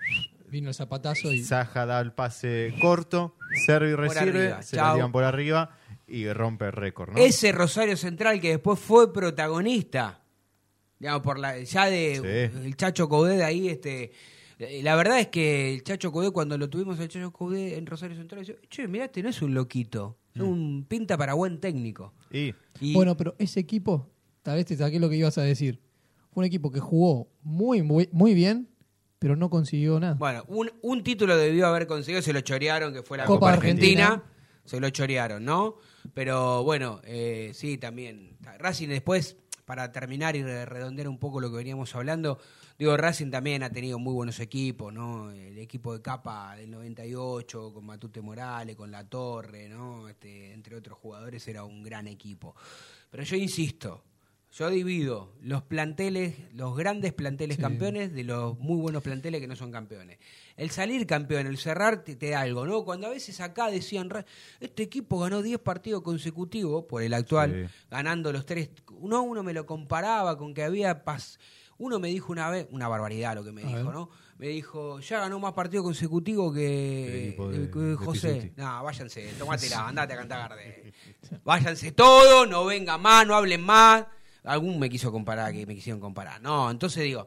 Vino 0.51 0.69
el 0.69 0.75
zapatazo 0.75 1.33
y 1.33 1.45
Saja 1.45 1.87
da 1.87 2.01
el 2.01 2.13
pase 2.13 2.75
corto, 2.81 3.37
Servi 3.67 3.95
recibe, 3.95 4.21
arriba, 4.49 4.63
se 4.63 4.77
tiran 4.77 5.13
por 5.13 5.23
arriba 5.23 5.79
y 6.11 6.33
rompe 6.33 6.67
el 6.67 6.73
récord, 6.73 7.13
¿no? 7.13 7.19
ese 7.19 7.53
Rosario 7.53 7.97
Central 7.97 8.41
que 8.41 8.51
después 8.51 8.79
fue 8.79 9.13
protagonista, 9.13 10.23
digamos, 10.99 11.23
por 11.23 11.39
la, 11.39 11.59
ya 11.61 11.87
de 11.87 12.51
Sí. 12.53 12.59
el 12.67 12.77
Chacho 12.77 13.09
Coudet 13.09 13.41
ahí, 13.43 13.69
este, 13.69 14.13
eh, 14.59 14.83
la 14.83 14.97
verdad 14.97 15.21
es 15.21 15.29
que 15.29 15.73
el 15.75 15.83
Chacho 15.85 16.13
Coudet 16.13 16.33
cuando 16.33 16.59
lo 16.59 16.69
tuvimos 16.69 16.99
el 17.01 17.09
Chacho 17.09 17.33
Coudet 17.33 17.79
en 17.79 17.87
Rosario 17.87 18.17
Central, 18.17 18.41
dice, 18.41 18.59
che, 18.69 18.87
mirá, 18.89 19.07
este 19.07 19.23
no 19.23 19.29
es 19.31 19.41
un 19.43 19.55
loquito, 19.55 20.19
es 20.35 20.43
un 20.43 20.85
pinta 20.89 21.17
para 21.17 21.35
buen 21.35 21.59
técnico. 21.61 22.13
Y 22.31 22.55
Y 22.81 22.95
Bueno, 22.95 23.17
pero 23.17 23.35
ese 23.39 23.61
equipo, 23.61 24.09
tal 24.43 24.57
vez 24.57 24.67
te 24.67 24.77
saqué 24.77 24.99
lo 25.01 25.09
que 25.09 25.17
ibas 25.17 25.37
a 25.39 25.43
decir. 25.43 25.81
Fue 26.33 26.43
un 26.43 26.45
equipo 26.47 26.71
que 26.71 26.81
jugó 26.81 27.29
muy, 27.43 27.83
muy, 27.83 28.09
muy 28.13 28.35
bien, 28.35 28.69
pero 29.19 29.35
no 29.37 29.51
consiguió 29.51 29.99
nada. 30.01 30.15
Bueno, 30.15 30.45
un, 30.49 30.71
un 30.83 31.03
título 31.03 31.37
debió 31.37 31.67
haber 31.67 31.87
conseguido, 31.87 32.23
se 32.23 32.33
lo 32.33 32.41
chorearon, 32.41 32.93
que 32.95 33.03
fue 33.03 33.19
la 33.19 33.25
Copa 33.25 33.39
Copa, 33.41 33.53
Argentina. 33.55 34.05
Argentina. 34.07 34.33
Se 34.65 34.79
lo 34.81 34.89
chorearon, 34.91 35.45
¿no? 35.45 35.77
Pero 36.15 36.63
bueno, 36.65 37.01
eh, 37.05 37.51
sí, 37.55 37.79
también. 37.79 38.37
Racing 38.59 38.89
después, 38.89 39.37
para 39.65 39.91
terminar 39.93 40.37
y 40.37 40.43
re- 40.43 40.67
redondear 40.67 41.09
un 41.09 41.19
poco 41.19 41.41
lo 41.41 41.51
que 41.51 41.57
veníamos 41.57 41.95
hablando, 41.95 42.39
digo, 42.79 42.97
Racing 42.97 43.31
también 43.31 43.63
ha 43.63 43.71
tenido 43.71 43.99
muy 43.99 44.13
buenos 44.15 44.39
equipos, 44.41 44.93
¿no? 44.93 45.31
El 45.31 45.59
equipo 45.59 45.93
de 45.95 46.03
capa 46.03 46.57
del 46.57 46.71
98, 46.71 47.73
con 47.75 47.85
Matute 47.87 48.21
Morales, 48.21 48.77
con 48.77 48.91
La 48.91 49.05
Torre, 49.09 49.69
¿no? 49.69 50.09
Este, 50.09 50.53
entre 50.53 50.77
otros 50.77 50.99
jugadores, 50.99 51.47
era 51.49 51.65
un 51.65 51.83
gran 51.83 52.07
equipo. 52.07 52.55
Pero 53.11 53.23
yo 53.25 53.37
insisto, 53.37 54.03
yo 54.53 54.69
divido 54.71 55.33
los 55.43 55.63
planteles, 55.63 56.35
los 56.55 56.77
grandes 56.77 57.13
planteles 57.13 57.57
Sí. 57.57 57.63
campeones 57.63 58.13
de 58.13 58.25
los 58.25 58.59
muy 58.59 58.81
buenos 58.81 59.03
planteles 59.03 59.41
que 59.41 59.47
no 59.47 59.55
son 59.57 59.71
campeones. 59.71 60.19
El 60.61 60.71
salir 60.71 61.07
campeón, 61.07 61.47
el 61.47 61.57
cerrar 61.57 62.05
te, 62.05 62.17
te 62.17 62.31
da 62.31 62.41
algo, 62.43 62.67
¿no? 62.67 62.85
Cuando 62.85 63.07
a 63.07 63.11
veces 63.11 63.41
acá 63.41 63.71
decían, 63.71 64.11
"Ra- 64.11 64.27
este 64.61 64.83
equipo 64.83 65.19
ganó 65.19 65.41
10 65.41 65.59
partidos 65.59 66.03
consecutivos 66.03 66.85
por 66.85 67.03
el 67.03 67.15
actual, 67.15 67.67
Sí. 67.69 67.75
ganando 67.91 68.31
los 68.33 68.45
tres. 68.45 68.69
Uno, 68.93 69.23
uno 69.23 69.43
me 69.43 69.55
lo 69.55 69.65
comparaba 69.65 70.37
con 70.37 70.53
que 70.53 70.63
había 70.63 71.03
pas 71.03 71.39
Uno 71.83 71.99
me 71.99 72.09
dijo 72.09 72.31
una 72.31 72.51
vez, 72.51 72.67
una 72.73 72.89
barbaridad 72.89 73.35
lo 73.35 73.43
que 73.43 73.53
me 73.53 73.63
A 73.63 73.67
dijo, 73.69 73.85
ver. 73.85 73.95
¿no? 73.95 74.11
Me 74.37 74.49
dijo, 74.49 75.01
ya 75.01 75.21
ganó 75.21 75.39
más 75.41 75.55
partidos 75.55 75.83
consecutivos 75.83 76.55
que, 76.55 77.35
de- 77.39 77.67
de 77.69 77.97
José. 77.97 78.53
No, 78.55 78.85
váyanse, 78.85 79.33
tomátela, 79.39 79.89
andate 79.89 80.13
a 80.13 80.17
cantar 80.19 80.51
Gardel. 80.51 80.93
Váyanse 81.43 81.93
todos, 81.93 82.47
no 82.51 82.67
vengan 82.67 83.01
más, 83.01 83.27
no 83.27 83.35
hablen 83.35 83.63
más. 83.63 84.05
Algún 84.45 84.79
me 84.79 84.91
quiso 84.91 85.11
comparar, 85.11 85.55
que 85.55 85.65
me 85.67 85.75
quisieron 85.75 86.01
comparar. 86.01 86.43
No, 86.43 86.71
entonces 86.71 87.03
digo, 87.03 87.27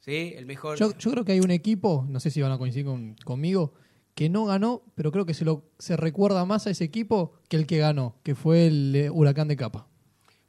¿sí? 0.00 0.34
El 0.36 0.46
mejor. 0.46 0.76
Yo, 0.78 0.96
yo 0.98 1.10
creo 1.12 1.24
que 1.24 1.32
hay 1.32 1.40
un 1.40 1.50
equipo, 1.50 2.04
no 2.08 2.20
sé 2.20 2.30
si 2.30 2.42
van 2.42 2.52
a 2.52 2.58
coincidir 2.58 2.86
con- 2.86 3.14
conmigo, 3.24 3.72
que 4.14 4.28
no 4.28 4.44
ganó, 4.44 4.82
pero 4.94 5.12
creo 5.12 5.24
que 5.24 5.34
se 5.34 5.44
lo 5.44 5.70
se 5.78 5.96
recuerda 5.96 6.44
más 6.44 6.66
a 6.66 6.70
ese 6.70 6.84
equipo 6.84 7.34
que 7.48 7.56
el 7.56 7.66
que 7.66 7.78
ganó, 7.78 8.16
que 8.22 8.34
fue 8.34 8.66
el 8.66 8.94
eh, 8.96 9.08
Huracán 9.10 9.48
de 9.48 9.56
Capa. 9.56 9.86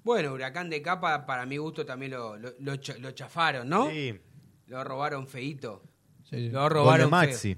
Bueno, 0.04 0.34
Huracán 0.34 0.70
de 0.70 0.82
Capa, 0.82 1.26
para 1.28 1.46
mi 1.46 1.58
gusto, 1.58 1.86
también 1.86 2.12
lo, 2.12 2.36
lo, 2.38 2.50
lo 2.60 2.76
cha- 2.78 2.98
lo 2.98 3.12
chafaron, 3.12 3.70
¿no? 3.70 3.90
Sí. 3.90 4.20
Lo 4.66 4.84
robaron 4.84 5.28
feito. 5.28 5.84
Sí, 6.30 6.50
Lo 6.50 6.68
Gol 6.70 6.94
de 6.94 7.00
feo. 7.02 7.10
Maxi. 7.10 7.58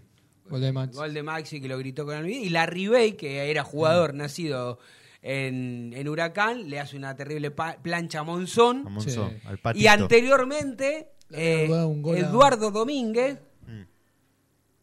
gol 0.50 0.62
de 0.62 0.72
Max. 0.74 0.96
Gol 0.98 1.14
de 1.14 1.24
Maxi 1.24 1.62
que 1.62 1.68
lo 1.68 1.78
gritó 1.78 2.06
con 2.06 2.16
el 2.18 2.30
Y 2.30 2.50
la 2.50 2.66
Ribey, 2.66 3.14
que 3.16 3.50
era 3.50 3.64
jugador 3.64 4.14
nacido 4.14 4.78
en, 5.22 5.94
en 5.96 6.08
Huracán, 6.10 6.70
le 6.70 6.80
hace 6.82 6.98
una 6.98 7.16
terrible 7.16 7.50
pa- 7.52 7.78
plancha 7.82 8.20
a 8.20 8.24
Monzón. 8.24 8.84
A 8.86 8.90
Monzón, 8.90 9.30
Sí. 9.30 9.48
al 9.48 9.58
patito. 9.60 9.84
Y 9.84 9.88
anteriormente, 9.88 11.13
eh, 11.40 11.68
dado 11.70 11.88
un 11.88 12.02
gol 12.02 12.16
a- 12.18 12.20
Eduardo 12.20 12.72
Domínguez 12.72 13.40
Mm. 13.68 13.82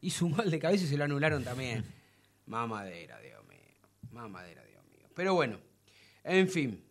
hizo 0.02 0.26
un 0.26 0.32
gol 0.32 0.50
de 0.50 0.58
cabeza 0.58 0.84
y 0.84 0.88
se 0.88 0.96
lo 0.96 1.04
anularon 1.04 1.44
también. 1.44 1.84
Mamadera, 2.46 3.18
Dios 3.20 3.42
mío. 3.48 3.58
Mamadera, 4.12 4.64
Dios 4.64 4.82
mío. 4.92 5.06
Pero 5.14 5.34
bueno, 5.34 5.58
en 6.24 6.48
fin, 6.48 6.82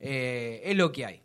eh, 0.00 0.60
es 0.64 0.76
lo 0.76 0.90
que 0.92 1.06
hay. 1.06 1.22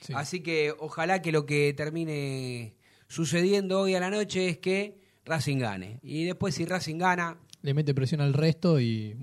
Sí. 0.00 0.12
Así 0.14 0.40
que 0.40 0.72
ojalá 0.78 1.20
que 1.22 1.32
lo 1.32 1.46
que 1.46 1.72
termine 1.74 2.76
sucediendo 3.08 3.80
hoy 3.80 3.94
a 3.94 4.00
la 4.00 4.10
noche 4.10 4.48
es 4.48 4.58
que 4.58 4.98
Racing 5.24 5.58
gane. 5.58 5.98
Y 6.02 6.24
después 6.24 6.54
si 6.54 6.64
Racing 6.64 6.98
gana, 6.98 7.38
Le 7.62 7.74
mete 7.74 7.92
presión 7.94 8.20
al 8.20 8.32
resto 8.32 8.78
y, 8.80 9.16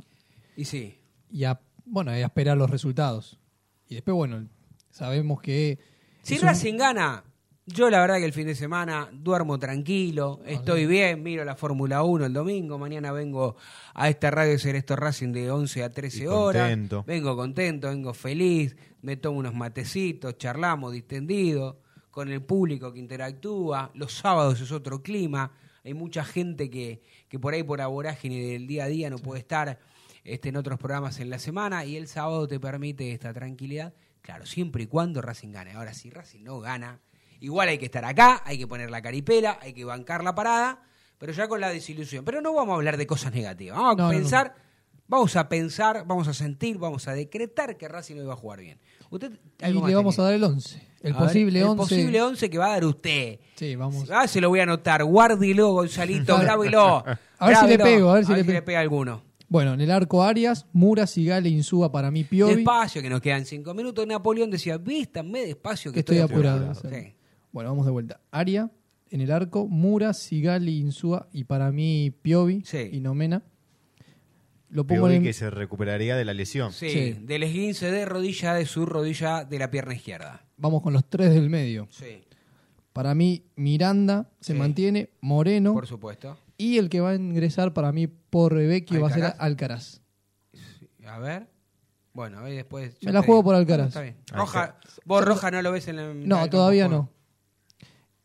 y 0.57 0.65
sí. 0.65 0.99
y 1.31 1.45
a, 1.45 1.61
bueno, 1.85 2.11
y 2.17 2.21
a 2.21 2.25
esperar 2.25 2.57
los 2.57 2.69
resultados. 2.69 3.39
Y 3.87 3.95
después, 3.95 4.13
bueno, 4.15 4.47
sabemos 4.89 5.41
que... 5.41 5.79
Si 6.23 6.35
un- 6.35 6.41
Racing 6.41 6.75
gana, 6.77 7.23
yo 7.65 7.89
la 7.89 8.01
verdad 8.01 8.17
que 8.17 8.25
el 8.25 8.33
fin 8.33 8.47
de 8.47 8.55
semana 8.55 9.09
duermo 9.11 9.57
tranquilo, 9.57 10.41
estoy 10.45 10.85
bien, 10.85 11.23
miro 11.23 11.45
la 11.45 11.55
Fórmula 11.55 12.03
1 12.03 12.25
el 12.25 12.33
domingo, 12.33 12.77
mañana 12.77 13.11
vengo 13.11 13.55
a 13.93 14.09
esta 14.09 14.29
radio 14.31 14.51
de 14.51 14.59
ser 14.59 14.75
esto 14.75 14.95
Racing 14.95 15.31
de 15.31 15.49
11 15.49 15.83
a 15.83 15.89
13 15.91 16.23
Y 16.23 16.27
horas. 16.27 16.63
contento. 16.63 17.03
Vengo 17.07 17.35
contento, 17.37 17.87
vengo 17.89 18.13
feliz, 18.13 18.75
me 19.01 19.15
tomo 19.17 19.39
unos 19.39 19.53
matecitos, 19.53 20.37
charlamos 20.37 20.91
distendido, 20.91 21.79
con 22.11 22.29
el 22.29 22.41
público 22.43 22.91
que 22.93 22.99
interactúa. 22.99 23.91
Los 23.95 24.13
sábados 24.13 24.61
es 24.61 24.71
otro 24.71 25.01
clima. 25.01 25.51
Hay 25.83 25.93
mucha 25.93 26.23
gente 26.23 26.69
que, 26.69 27.01
que 27.27 27.39
por 27.39 27.53
ahí 27.53 27.63
por 27.63 27.79
la 27.79 27.87
vorágine 27.87 28.39
del 28.39 28.67
día 28.67 28.83
a 28.83 28.87
día 28.87 29.09
no 29.09 29.17
puede 29.17 29.39
estar 29.39 29.79
este, 30.23 30.49
en 30.49 30.57
otros 30.57 30.77
programas 30.77 31.19
en 31.19 31.29
la 31.29 31.39
semana 31.39 31.85
y 31.85 31.97
el 31.97 32.07
sábado 32.07 32.47
te 32.47 32.59
permite 32.59 33.11
esta 33.11 33.33
tranquilidad. 33.33 33.93
Claro, 34.21 34.45
siempre 34.45 34.83
y 34.83 34.87
cuando 34.87 35.21
Racing 35.21 35.51
gane. 35.51 35.71
Ahora, 35.73 35.93
si 35.93 36.09
Racing 36.09 36.43
no 36.43 36.59
gana, 36.59 36.99
igual 37.45 37.67
hay 37.69 37.77
que 37.77 37.85
estar 37.85 38.05
acá, 38.05 38.41
hay 38.45 38.57
que 38.57 38.67
poner 38.67 38.89
la 38.89 39.01
caripela, 39.01 39.59
hay 39.61 39.73
que 39.73 39.85
bancar 39.85 40.23
la 40.23 40.33
parada, 40.33 40.81
pero 41.17 41.31
ya 41.33 41.47
con 41.47 41.59
la 41.61 41.69
desilusión. 41.69 42.23
Pero 42.25 42.41
no 42.41 42.53
vamos 42.53 42.73
a 42.73 42.75
hablar 42.75 42.97
de 42.97 43.05
cosas 43.05 43.33
negativas. 43.33 43.77
Vamos 43.77 43.93
a 43.93 43.95
No, 43.97 44.03
no, 44.03 44.13
no. 44.13 44.17
pensar, 44.19 44.55
vamos 45.07 45.35
a 45.35 45.49
pensar, 45.49 46.05
vamos 46.07 46.27
a 46.27 46.33
sentir, 46.33 46.77
vamos 46.77 47.07
a 47.07 47.13
decretar 47.13 47.77
que 47.77 47.87
Racing 47.87 48.15
no 48.15 48.23
iba 48.23 48.33
a 48.33 48.37
jugar 48.37 48.59
bien. 48.61 48.79
Usted 49.09 49.31
Y 49.59 49.71
le 49.73 49.95
vamos 49.95 50.17
a 50.19 50.23
dar 50.23 50.33
el 50.33 50.43
11. 50.43 50.81
El 51.01 51.13
A 51.13 51.19
ver, 51.19 51.27
posible 51.27 51.59
el 51.59 51.65
11. 51.65 51.77
posible 51.77 52.21
11 52.21 52.49
que 52.49 52.57
va 52.57 52.65
a 52.67 52.69
dar 52.69 52.85
usted. 52.85 53.39
Sí, 53.55 53.75
vamos. 53.75 54.09
Ah, 54.09 54.27
se 54.27 54.39
lo 54.41 54.49
voy 54.49 54.59
a 54.61 54.63
anotar. 54.63 55.03
Guárdelo, 55.03 55.71
Gonzalito, 55.73 56.37
grábelo. 56.39 57.03
A 57.37 57.47
ver 57.47 57.57
si 57.57 57.67
le 57.67 57.77
pego, 57.77 58.09
a 58.09 58.13
ver 58.15 58.25
si 58.25 58.33
le 58.33 58.43
pego. 58.45 58.65
pega 58.65 58.79
alguno. 58.79 59.21
Bueno, 59.49 59.73
en 59.73 59.81
el 59.81 59.91
arco 59.91 60.23
Arias, 60.23 60.65
Mura, 60.73 61.05
Sigale, 61.05 61.47
Insúa 61.49 61.91
para 61.91 62.09
mí 62.09 62.23
Piovi. 62.23 62.55
Despacio, 62.55 63.03
que 63.03 63.09
nos 63.09 63.21
quedan 63.21 63.45
cinco 63.45 63.73
minutos. 63.75 64.07
Napoleón 64.07 64.49
decía, 64.49 64.77
vístanme 64.77 65.45
despacio 65.45 65.91
que, 65.91 65.95
Que 65.95 65.99
estoy 65.99 66.17
apurado. 66.19 66.73
Sí. 66.73 67.13
Bueno, 67.53 67.69
vamos 67.69 67.85
de 67.85 67.91
vuelta. 67.91 68.19
Aria 68.31 68.69
en 69.09 69.21
el 69.21 69.31
arco, 69.31 69.67
Mura, 69.67 70.13
Sigali, 70.13 70.79
Insúa 70.79 71.29
y 71.31 71.43
para 71.45 71.71
mí 71.71 72.11
Piovi 72.21 72.63
Sí. 72.65 72.89
y 72.91 72.99
Nomena. 72.99 73.43
Lo 74.69 74.87
pongo 74.87 75.03
Piovi 75.03 75.15
en 75.17 75.23
que 75.23 75.33
se 75.33 75.51
recuperaría 75.51 76.15
de 76.17 76.25
la 76.25 76.33
lesión. 76.33 76.73
Sí, 76.73 76.89
Sí. 76.89 77.13
del 77.21 77.43
esguince 77.43 77.91
de 77.91 78.05
rodilla 78.05 78.55
de 78.55 78.65
su 78.65 78.85
rodilla 78.87 79.45
de 79.45 79.59
la 79.59 79.69
pierna 79.69 79.93
izquierda. 79.93 80.45
Vamos 80.57 80.81
con 80.81 80.93
los 80.93 81.07
tres 81.07 81.29
del 81.33 81.49
medio. 81.49 81.87
Sí, 81.91 82.23
Para 82.91 83.15
mí 83.15 83.45
Miranda 83.55 84.29
se 84.39 84.53
Sí. 84.53 84.59
mantiene, 84.59 85.09
Moreno 85.21 85.73
por 85.73 85.87
supuesto. 85.87 86.37
y 86.57 86.77
el 86.77 86.89
que 86.89 86.99
va 87.01 87.11
a 87.11 87.15
ingresar 87.15 87.73
para 87.73 87.91
mí 87.91 88.05
por 88.07 88.53
Rebecchio 88.53 89.01
va 89.01 89.07
a 89.07 89.11
ser 89.13 89.33
¿Alcaraz? 89.39 90.01
A 91.07 91.17
ver. 91.19 91.47
Bueno, 92.13 92.37
a 92.37 92.41
ver 92.43 92.53
después. 92.53 92.95
Me 93.01 93.11
la 93.11 93.23
juego 93.23 93.43
por 93.43 93.55
Alcaraz. 93.55 93.87
Está 93.87 94.01
bien. 94.01 94.15
Roja, 94.31 94.77
vos 95.05 95.25
Roja 95.25 95.49
no 95.49 95.61
lo 95.63 95.71
ves 95.71 95.87
en 95.87 95.95
la. 95.95 96.13
No, 96.13 96.47
todavía 96.49 96.87
no. 96.87 97.09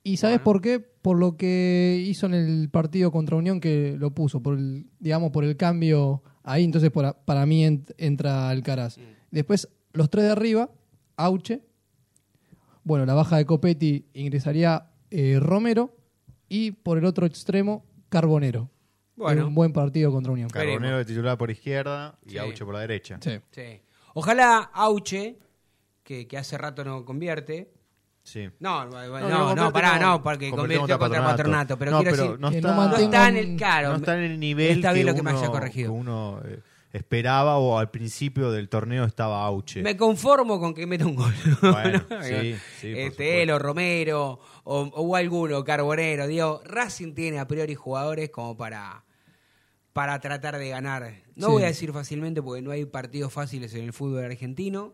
¿Y 0.09 0.17
sabes 0.17 0.37
Bueno. 0.39 0.45
por 0.45 0.61
qué? 0.63 0.81
Por 0.81 1.19
lo 1.19 1.37
que 1.37 2.03
hizo 2.07 2.27
en 2.27 2.35
el 2.35 2.69
partido 2.71 3.11
contra 3.11 3.37
Unión 3.37 3.61
que 3.61 3.97
lo 3.99 4.11
puso, 4.15 4.43
por 4.43 4.59
el, 4.59 4.87
digamos, 4.99 5.31
por 5.31 5.45
el 5.45 5.57
cambio 5.57 6.23
ahí, 6.43 6.65
entonces 6.65 6.91
por 6.91 7.17
para 7.25 7.45
mí 7.47 7.63
ent- 7.65 7.95
entra 7.99 8.49
Alcaraz. 8.49 8.99
Mm. 8.99 9.03
Después, 9.31 9.69
los 9.93 10.09
tres 10.11 10.25
de 10.25 10.31
arriba, 10.33 10.71
Auche. 11.17 11.63
Bueno, 12.85 13.05
la 13.07 13.15
baja 13.15 13.37
de 13.37 13.45
Copetti 13.47 14.07
ingresaría 14.15 14.91
eh, 15.11 15.39
Romero. 15.41 15.95
Y 16.49 16.71
por 16.71 16.97
el 16.97 17.05
otro 17.05 17.27
extremo, 17.27 17.85
Carbonero. 18.09 18.71
Bueno. 19.17 19.43
En 19.43 19.47
un 19.49 19.55
buen 19.55 19.73
partido 19.75 20.11
contra 20.11 20.33
Unión. 20.33 20.49
Carbonero 20.49 20.97
de 20.99 21.05
titular 21.05 21.37
por 21.37 21.51
izquierda 21.51 22.19
y 22.25 22.31
Sí. 22.31 22.39
Auche 22.39 22.65
por 22.65 22.73
la 22.75 22.81
derecha. 22.81 23.19
Sí. 23.21 23.33
Sí. 23.51 23.83
Ojalá 24.15 24.59
Auche, 24.73 25.39
que, 26.03 26.27
que 26.27 26.39
hace 26.39 26.57
rato 26.57 26.85
no 26.85 27.05
convierte. 27.05 27.71
Sí. 28.29 28.47
No, 28.61 28.85
no, 28.85 29.55
no, 29.55 29.73
pará, 29.73 29.99
no. 29.99 30.23
porque 30.23 30.51
Convirtió 30.51 30.81
contra 30.81 30.99
Patronato. 30.99 31.31
Patronato. 31.37 31.79
Pero 31.79 31.91
No, 31.93 31.99
quiero 32.01 32.11
pero 32.13 32.23
decir, 32.25 32.41
no 32.41 32.49
está- 32.51 32.75
no 32.75 33.27
en 33.29 33.37
el 33.37 33.57
claro. 33.57 33.89
no 33.91 33.97
está 33.97 34.19
en 34.19 34.25
el 34.33 34.39
nivel 34.41 34.77
Está 34.77 34.93
bien 34.93 35.07
que 35.07 35.13
lo 35.13 35.17
que 35.17 35.23
me 35.23 35.31
uno, 35.31 35.39
haya 35.41 35.49
corregido. 35.49 35.93
que 35.93 35.99
uno, 35.99 36.41
eh, 36.45 36.61
esperaba 36.93 37.57
o 37.59 37.79
al 37.79 37.91
principio 37.91 38.51
del 38.51 38.69
torneo 38.69 39.05
estaba 39.05 39.45
Auche. 39.47 39.83
Me 39.83 39.97
conformo 39.97 40.61
con 40.61 40.75
que 40.75 40.87
meta 40.87 41.07
un 41.07 41.15
gol. 41.17 41.33
Bueno, 41.63 42.03
¿no? 42.11 42.23
sí, 42.23 42.57
sí, 42.81 42.93
este, 42.95 43.43
él 43.43 43.51
o 43.51 43.59
Romero 43.59 44.41
o, 44.65 44.81
o 44.83 45.17
alguno, 45.17 45.65
Carbonero. 45.65 46.27
Digo, 46.27 46.61
Racing 46.65 47.15
tiene 47.15 47.39
a 47.39 47.47
priori 47.49 47.75
jugadores 47.75 48.29
como 48.31 48.57
para, 48.59 49.05
para 49.95 50.19
tratar 50.21 50.59
de 50.59 50.69
ganar. 50.69 51.15
No 51.35 51.47
Sí. 51.47 51.53
voy 51.53 51.63
a 51.63 51.67
decir 51.67 51.93
fácilmente 51.93 52.43
porque 52.43 52.61
no 52.63 52.73
hay 52.73 52.85
partidos 52.85 53.33
fáciles 53.33 53.73
en 53.75 53.85
el 53.85 53.93
fútbol 53.95 54.25
argentino. 54.25 54.93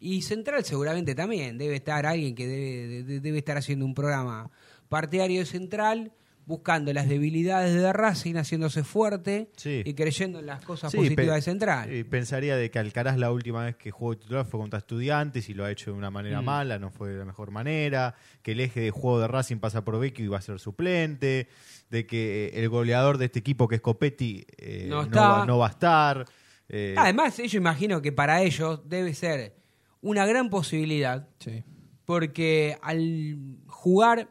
Y 0.00 0.22
Central 0.22 0.64
seguramente 0.64 1.14
también. 1.14 1.58
Debe 1.58 1.76
estar 1.76 2.06
alguien 2.06 2.34
que 2.34 2.46
debe, 2.46 3.02
de- 3.04 3.20
debe 3.20 3.38
estar 3.38 3.56
haciendo 3.56 3.84
un 3.84 3.94
programa 3.94 4.50
partidario 4.88 5.40
de 5.40 5.46
Central, 5.46 6.12
buscando 6.46 6.90
las 6.94 7.06
debilidades 7.06 7.74
de 7.74 7.92
Racing, 7.92 8.36
haciéndose 8.36 8.82
fuerte 8.82 9.50
Sí. 9.56 9.82
y 9.84 9.92
creyendo 9.92 10.38
en 10.38 10.46
las 10.46 10.64
cosas 10.64 10.90
Sí, 10.90 10.96
positivas 10.96 11.34
de 11.36 11.42
Central. 11.42 12.06
pensaría 12.08 12.56
de 12.56 12.70
que 12.70 12.78
Alcaraz 12.78 13.18
la 13.18 13.30
última 13.30 13.66
vez 13.66 13.76
que 13.76 13.90
jugó 13.90 14.16
titular 14.16 14.46
fue 14.46 14.58
contra 14.58 14.78
Estudiantes 14.78 15.50
y 15.50 15.52
lo 15.54 15.66
ha 15.66 15.70
hecho 15.70 15.90
de 15.90 15.98
una 15.98 16.10
manera 16.10 16.40
Mm. 16.40 16.44
mala, 16.46 16.78
no 16.78 16.90
fue 16.90 17.10
de 17.10 17.18
la 17.18 17.26
mejor 17.26 17.50
manera, 17.50 18.14
que 18.40 18.52
el 18.52 18.60
eje 18.60 18.80
de 18.80 18.90
juego 18.90 19.20
de 19.20 19.28
Racing 19.28 19.58
pasa 19.58 19.84
por 19.84 19.98
Vecchio 20.00 20.24
y 20.24 20.28
va 20.28 20.38
a 20.38 20.40
ser 20.40 20.58
suplente, 20.58 21.48
de 21.90 22.06
que 22.06 22.46
eh, 22.46 22.60
el 22.62 22.70
goleador 22.70 23.18
de 23.18 23.26
este 23.26 23.40
equipo 23.40 23.68
que 23.68 23.74
es 23.74 23.80
Copetti 23.82 24.46
eh, 24.56 24.86
No 24.88 25.04
no, 25.04 25.16
va, 25.20 25.44
no 25.44 25.58
va 25.58 25.66
a 25.66 25.70
estar. 25.70 26.24
eh, 26.70 26.94
Además, 26.96 27.36
yo 27.36 27.58
imagino 27.58 28.00
que 28.00 28.12
para 28.12 28.40
ellos 28.42 28.80
debe 28.88 29.12
ser 29.12 29.54
una 30.00 30.26
gran 30.26 30.50
posibilidad, 30.50 31.28
Sí. 31.40 31.64
porque 32.04 32.76
al 32.82 33.58
jugar 33.66 34.30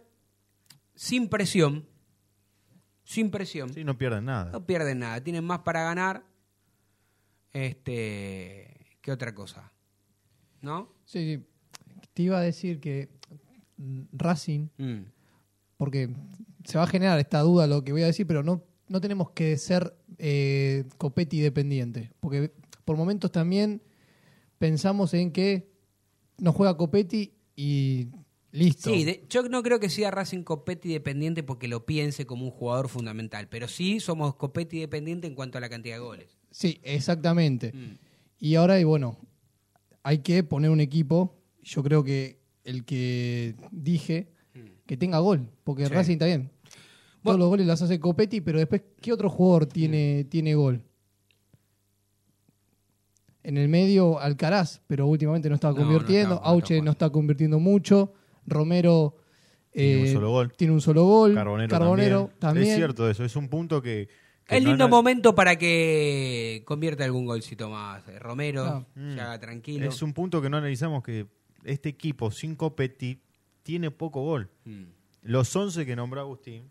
sin 0.96 1.30
presión, 1.30 1.88
sin 3.04 3.30
presión, 3.32 3.74
sí, 3.74 3.84
no 3.84 3.98
pierden 3.98 4.26
nada. 4.26 4.52
no 4.52 4.66
pierden 4.66 5.00
nada, 5.00 5.22
tienen 5.24 5.44
más 5.44 5.60
para 5.60 5.84
ganar 5.84 6.24
este 7.54 8.98
que 9.02 9.12
otra 9.12 9.34
cosa. 9.34 9.72
¿No? 10.62 10.94
Sí, 11.06 11.36
sí. 11.38 11.46
Te 12.14 12.24
iba 12.24 12.38
a 12.38 12.42
decir 12.42 12.80
que 12.80 13.10
mm, 13.78 14.02
Racing 14.12 14.68
Mm. 14.78 15.02
porque 15.78 16.10
se 16.66 16.78
va 16.78 16.84
a 16.86 16.88
generar 16.88 17.20
esta 17.20 17.40
duda 17.42 17.68
lo 17.68 17.84
que 17.84 17.92
voy 17.92 18.02
a 18.04 18.08
decir, 18.08 18.26
pero 18.28 18.44
no, 18.44 18.64
no 18.90 19.00
tenemos 19.00 19.30
que 19.32 19.56
ser 19.58 19.96
eh, 20.18 20.86
Copetti 20.98 21.40
dependiente, 21.40 22.12
porque 22.20 22.52
por 22.84 22.98
momentos 22.98 23.32
también 23.32 23.82
pensamos 24.58 25.14
en 25.14 25.32
que 25.32 25.70
nos 26.40 26.56
juega 26.56 26.78
Copetti 26.78 27.34
y 27.56 28.08
listo. 28.52 28.92
Sí, 28.92 29.04
de- 29.04 29.26
yo 29.30 29.44
no 29.50 29.64
creo 29.64 29.80
que 29.80 29.90
sea 29.90 30.12
Racing 30.12 30.44
Copetti 30.44 30.90
dependiente 30.90 31.44
porque 31.44 31.68
lo 31.68 31.86
piense 31.86 32.26
como 32.26 32.46
un 32.46 32.52
jugador 32.52 32.90
fundamental, 32.90 33.48
pero 33.50 33.68
sí 33.68 34.00
somos 34.00 34.36
Copetti 34.36 34.80
dependiente 34.80 35.28
en 35.28 35.36
cuanto 35.36 35.58
a 35.58 35.62
la 35.62 35.70
cantidad 35.70 35.96
de 35.96 36.02
goles. 36.02 36.38
Sí, 36.52 36.80
exactamente. 36.84 37.72
Mm. 37.74 37.98
Y 38.40 38.56
ahora, 38.56 38.80
y 38.80 38.84
bueno, 38.84 39.18
hay 40.04 40.20
que 40.20 40.44
poner 40.44 40.70
un 40.72 40.80
equipo, 40.80 41.36
yo 41.64 41.84
creo 41.84 42.04
que 42.04 42.40
el 42.64 42.86
que 42.86 43.56
dije, 43.72 44.32
que 44.86 44.96
tenga 44.98 45.20
gol, 45.20 45.50
porque 45.64 45.84
Mm. 45.84 45.88
Sí. 45.88 45.94
Racing 45.94 46.14
está 46.14 46.26
bien. 46.28 46.42
Bueno. 46.44 46.60
Todos 47.24 47.40
los 47.40 47.50
goles 47.50 47.68
los 47.68 47.82
hace 47.82 48.00
Copetti, 48.00 48.40
pero 48.42 48.58
después, 48.60 48.84
¿qué 49.02 49.12
otro 49.12 49.30
jugador 49.30 49.66
tiene, 49.66 50.24
Mm. 50.26 50.30
tiene 50.30 50.56
gol? 50.56 50.84
En 53.48 53.58
el 53.58 53.70
medio, 53.70 54.20
Alcaraz, 54.20 54.82
pero 54.88 55.08
últimamente 55.08 55.50
no 55.50 55.56
No, 55.62 55.70
no 55.70 55.76
convirtiendo. 55.78 56.36
está- 56.36 56.36
no 56.36 56.36
está 56.36 56.50
Auche 56.50 56.82
no 56.82 56.92
está 56.92 57.10
convirtiendo 57.10 57.60
mucho. 57.62 58.14
Romero 58.46 59.16
Tiene 59.72 60.02
un 60.02 60.06
eh, 60.08 60.14
solo 60.14 60.30
gol. 60.32 60.54
tiene 60.58 60.74
un 60.74 60.82
solo 60.82 61.04
gol. 61.06 61.34
Carbonero, 61.34 61.70
también. 61.70 62.30
también. 62.40 62.68
Es 62.72 62.76
cierto 62.76 63.10
eso, 63.10 63.24
es 63.24 63.38
un 63.38 63.48
punto 63.48 63.82
que... 63.82 64.10
que 64.46 64.58
Es 64.58 64.64
no 64.64 64.70
lindo 64.72 64.90
momento 64.90 65.34
para 65.34 65.56
que 65.56 66.62
convierta 66.66 67.06
algún 67.06 67.26
golcito 67.26 67.70
más. 67.70 68.06
Eh, 68.10 68.20
Romero, 68.20 68.86
se 68.96 69.22
haga 69.22 69.40
tranquilo. 69.40 69.88
Es 69.88 70.02
un 70.02 70.12
punto 70.12 70.42
que 70.42 70.50
no 70.50 70.58
analizamos 70.58 71.02
que 71.02 71.28
este 71.64 71.88
equipo 71.88 72.32
sin 72.32 72.54
Copetti 72.58 73.22
tiene 73.64 73.92
poco 73.92 74.24
gol. 74.24 74.50
Mm. 74.66 74.84
Los 75.22 75.56
11 75.56 75.86
que 75.86 75.96
nombró 75.96 76.20
Agustín, 76.20 76.70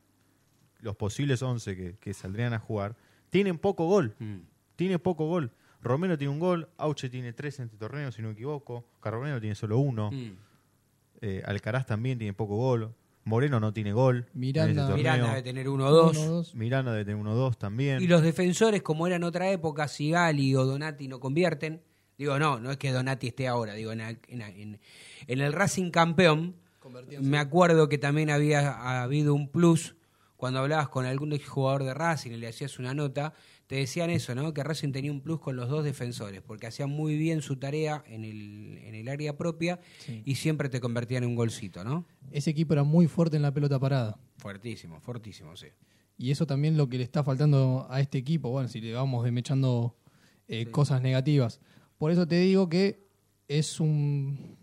los 0.80 0.94
posibles 0.96 1.40
11 1.40 1.74
que, 1.74 1.96
que 1.98 2.12
saldrían 2.12 2.52
a 2.52 2.58
jugar, 2.58 2.96
tienen 3.30 3.56
poco 3.56 3.86
gol. 3.86 4.14
Mm. 4.18 4.40
Tiene 4.76 4.98
poco 4.98 5.26
gol. 5.26 5.52
Romero 5.86 6.16
tiene 6.18 6.32
un 6.32 6.38
gol, 6.40 6.68
Auche 6.78 7.08
tiene 7.08 7.32
tres 7.32 7.58
en 7.58 7.66
este 7.66 7.76
torneo, 7.76 8.10
si 8.12 8.20
no 8.22 8.28
me 8.28 8.34
equivoco. 8.34 8.84
Carbonero 9.00 9.40
tiene 9.40 9.54
solo 9.54 9.78
uno. 9.78 10.10
Mm. 10.10 10.32
Eh, 11.22 11.42
Alcaraz 11.46 11.86
también 11.86 12.18
tiene 12.18 12.32
poco 12.34 12.56
gol. 12.56 12.94
Moreno 13.24 13.58
no 13.58 13.72
tiene 13.72 13.92
gol. 13.92 14.26
en 14.32 14.40
Miranda- 14.40 14.70
este 14.70 14.80
torneo. 14.82 14.96
Miranda 14.96 15.28
debe 15.30 15.42
tener 15.42 15.68
uno 15.68 15.86
o 15.86 15.90
dos. 15.90 16.16
Uno, 16.16 16.26
dos. 16.30 16.54
Miranda 16.54 16.92
debe 16.92 17.04
tener 17.04 17.20
uno 17.20 17.32
o 17.32 17.34
dos 17.34 17.58
también. 17.58 18.00
Y 18.02 18.06
los 18.06 18.22
defensores, 18.22 18.82
como 18.82 19.06
era 19.06 19.16
en 19.16 19.24
otra 19.24 19.50
época, 19.50 19.88
Sigali 19.88 20.54
o 20.54 20.64
Donati 20.64 21.08
no 21.08 21.18
convierten. 21.18 21.82
Digo, 22.18 22.38
no, 22.38 22.60
no 22.60 22.70
es 22.70 22.76
que 22.76 22.92
Donati 22.92 23.26
esté 23.26 23.48
ahora. 23.48 23.74
Digo, 23.74 23.92
en, 23.92 24.00
el- 24.00 24.18
en- 24.28 24.42
en- 24.42 24.80
en 25.26 25.40
el 25.40 25.52
Racing 25.52 25.90
campeón, 25.90 26.54
me 27.20 27.38
acuerdo 27.38 27.88
que 27.88 27.98
también 27.98 28.30
había 28.30 29.02
habido 29.02 29.34
un 29.34 29.48
plus 29.48 29.96
cuando 30.36 30.60
hablabas 30.60 30.88
con 30.88 31.04
algún 31.04 31.36
jugador 31.40 31.82
de 31.82 31.94
Racing 31.94 32.30
y 32.30 32.36
le 32.36 32.46
hacías 32.48 32.78
una 32.78 32.94
nota. 32.94 33.32
Te 33.66 33.76
decían 33.76 34.10
eso, 34.10 34.34
¿no? 34.34 34.54
Que 34.54 34.62
Racing 34.62 34.92
tenía 34.92 35.10
un 35.10 35.20
plus 35.20 35.40
con 35.40 35.56
los 35.56 35.68
dos 35.68 35.82
defensores, 35.84 36.40
porque 36.40 36.66
hacían 36.68 36.88
muy 36.90 37.16
bien 37.16 37.42
su 37.42 37.56
tarea 37.56 38.04
en 38.06 38.24
el, 38.24 38.78
en 38.78 38.94
el 38.94 39.08
área 39.08 39.36
propia 39.36 39.80
Sí. 39.98 40.22
y 40.24 40.36
siempre 40.36 40.68
te 40.68 40.80
convertían 40.80 41.24
en 41.24 41.30
un 41.30 41.36
golcito, 41.36 41.82
¿no? 41.82 42.06
Ese 42.30 42.50
equipo 42.50 42.74
era 42.74 42.84
muy 42.84 43.08
fuerte 43.08 43.36
en 43.36 43.42
la 43.42 43.52
pelota 43.52 43.80
parada. 43.80 44.18
Fuertísimo, 44.38 45.00
fuertísimo, 45.00 45.56
sí. 45.56 45.66
Y 46.16 46.30
eso 46.30 46.46
también 46.46 46.76
lo 46.76 46.88
que 46.88 46.98
le 46.98 47.04
está 47.04 47.24
faltando 47.24 47.86
a 47.90 48.00
este 48.00 48.18
equipo, 48.18 48.50
bueno, 48.50 48.68
si 48.68 48.80
le 48.80 48.92
vamos 48.92 49.24
demechando 49.24 49.96
eh, 50.48 50.66
cosas 50.70 51.02
negativas. 51.02 51.60
Por 51.98 52.12
eso 52.12 52.26
te 52.28 52.38
digo 52.38 52.68
que 52.68 53.04
es 53.48 53.80
un 53.80 54.56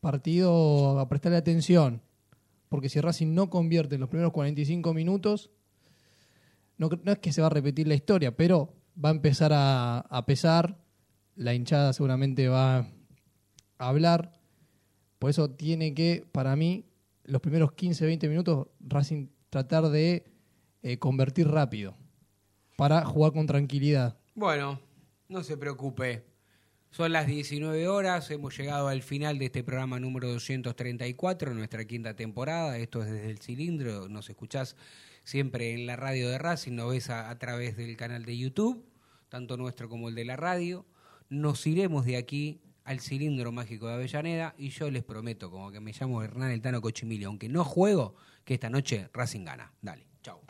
partido 0.00 0.98
a 1.00 1.08
prestarle 1.08 1.38
atención. 1.38 2.02
porque 2.68 2.88
si 2.88 3.00
Racing 3.00 3.34
no 3.34 3.50
convierte 3.50 3.96
en 3.96 4.00
los 4.02 4.08
primeros 4.10 4.32
45 4.32 4.94
minutos, 4.94 5.50
no, 6.88 7.12
es 7.12 7.18
que 7.18 7.32
se 7.32 7.42
va 7.42 7.48
a 7.48 7.50
repetir 7.50 7.86
la 7.86 7.94
historia, 7.94 8.34
pero 8.34 8.74
va 9.02 9.10
a 9.10 9.12
empezar 9.12 9.52
a, 9.52 9.98
a 9.98 10.24
pesar, 10.24 10.78
la 11.36 11.54
hinchada 11.54 11.92
seguramente 11.92 12.48
va 12.48 12.78
a 12.78 12.86
hablar, 13.78 14.32
por 15.18 15.28
eso 15.28 15.50
tiene 15.50 15.94
que, 15.94 16.26
para 16.32 16.56
mí, 16.56 16.86
los 17.24 17.42
primeros 17.42 17.72
15, 17.72 18.06
20 18.06 18.28
minutos, 18.28 18.68
Racing 18.80 19.28
tratar 19.50 19.90
de 19.90 20.24
eh, 20.82 20.98
convertir 20.98 21.48
rápido, 21.48 21.96
para 22.76 23.04
jugar 23.04 23.32
con 23.32 23.46
tranquilidad. 23.46 24.16
Bueno, 24.34 24.80
no 25.28 25.42
se 25.42 25.58
preocupe. 25.58 26.24
Son 26.90 27.12
las 27.12 27.26
19 27.26 27.88
horas, 27.88 28.30
hemos 28.30 28.56
llegado 28.56 28.88
al 28.88 29.02
final 29.02 29.38
de 29.38 29.44
este 29.44 29.62
programa 29.62 30.00
número 30.00 30.28
234, 30.28 31.52
nuestra 31.54 31.84
quinta 31.84 32.16
temporada. 32.16 32.78
Esto 32.78 33.02
es 33.02 33.10
desde 33.10 33.30
el 33.30 33.38
cilindro, 33.38 34.08
nos 34.08 34.30
escuchás 34.30 34.76
siempre 35.24 35.72
en 35.74 35.86
la 35.86 35.96
radio 35.96 36.28
de 36.28 36.38
Racing, 36.38 36.72
nos 36.72 36.90
ves 36.90 37.10
a, 37.10 37.38
través 37.38 37.76
del 37.76 37.96
canal 37.96 38.24
de 38.24 38.36
YouTube, 38.36 38.84
tanto 39.28 39.56
nuestro 39.56 39.88
como 39.88 40.08
el 40.08 40.14
de 40.14 40.24
la 40.24 40.36
radio. 40.36 40.86
Nos 41.28 41.66
iremos 41.66 42.04
de 42.04 42.16
aquí 42.16 42.60
al 42.84 43.00
cilindro 43.00 43.52
mágico 43.52 43.86
de 43.86 43.94
Avellaneda 43.94 44.54
y 44.58 44.70
yo 44.70 44.90
les 44.90 45.04
prometo, 45.04 45.50
como 45.50 45.70
que 45.70 45.80
me 45.80 45.92
llamo 45.92 46.22
Hernán 46.22 46.50
El 46.50 46.60
Tano 46.60 46.80
Cochimilio, 46.80 47.28
aunque 47.28 47.48
no 47.48 47.64
juego, 47.64 48.14
que 48.44 48.54
esta 48.54 48.70
noche 48.70 49.08
Racing 49.12 49.44
gana. 49.44 49.72
Dale, 49.80 50.06
chao. 50.22 50.40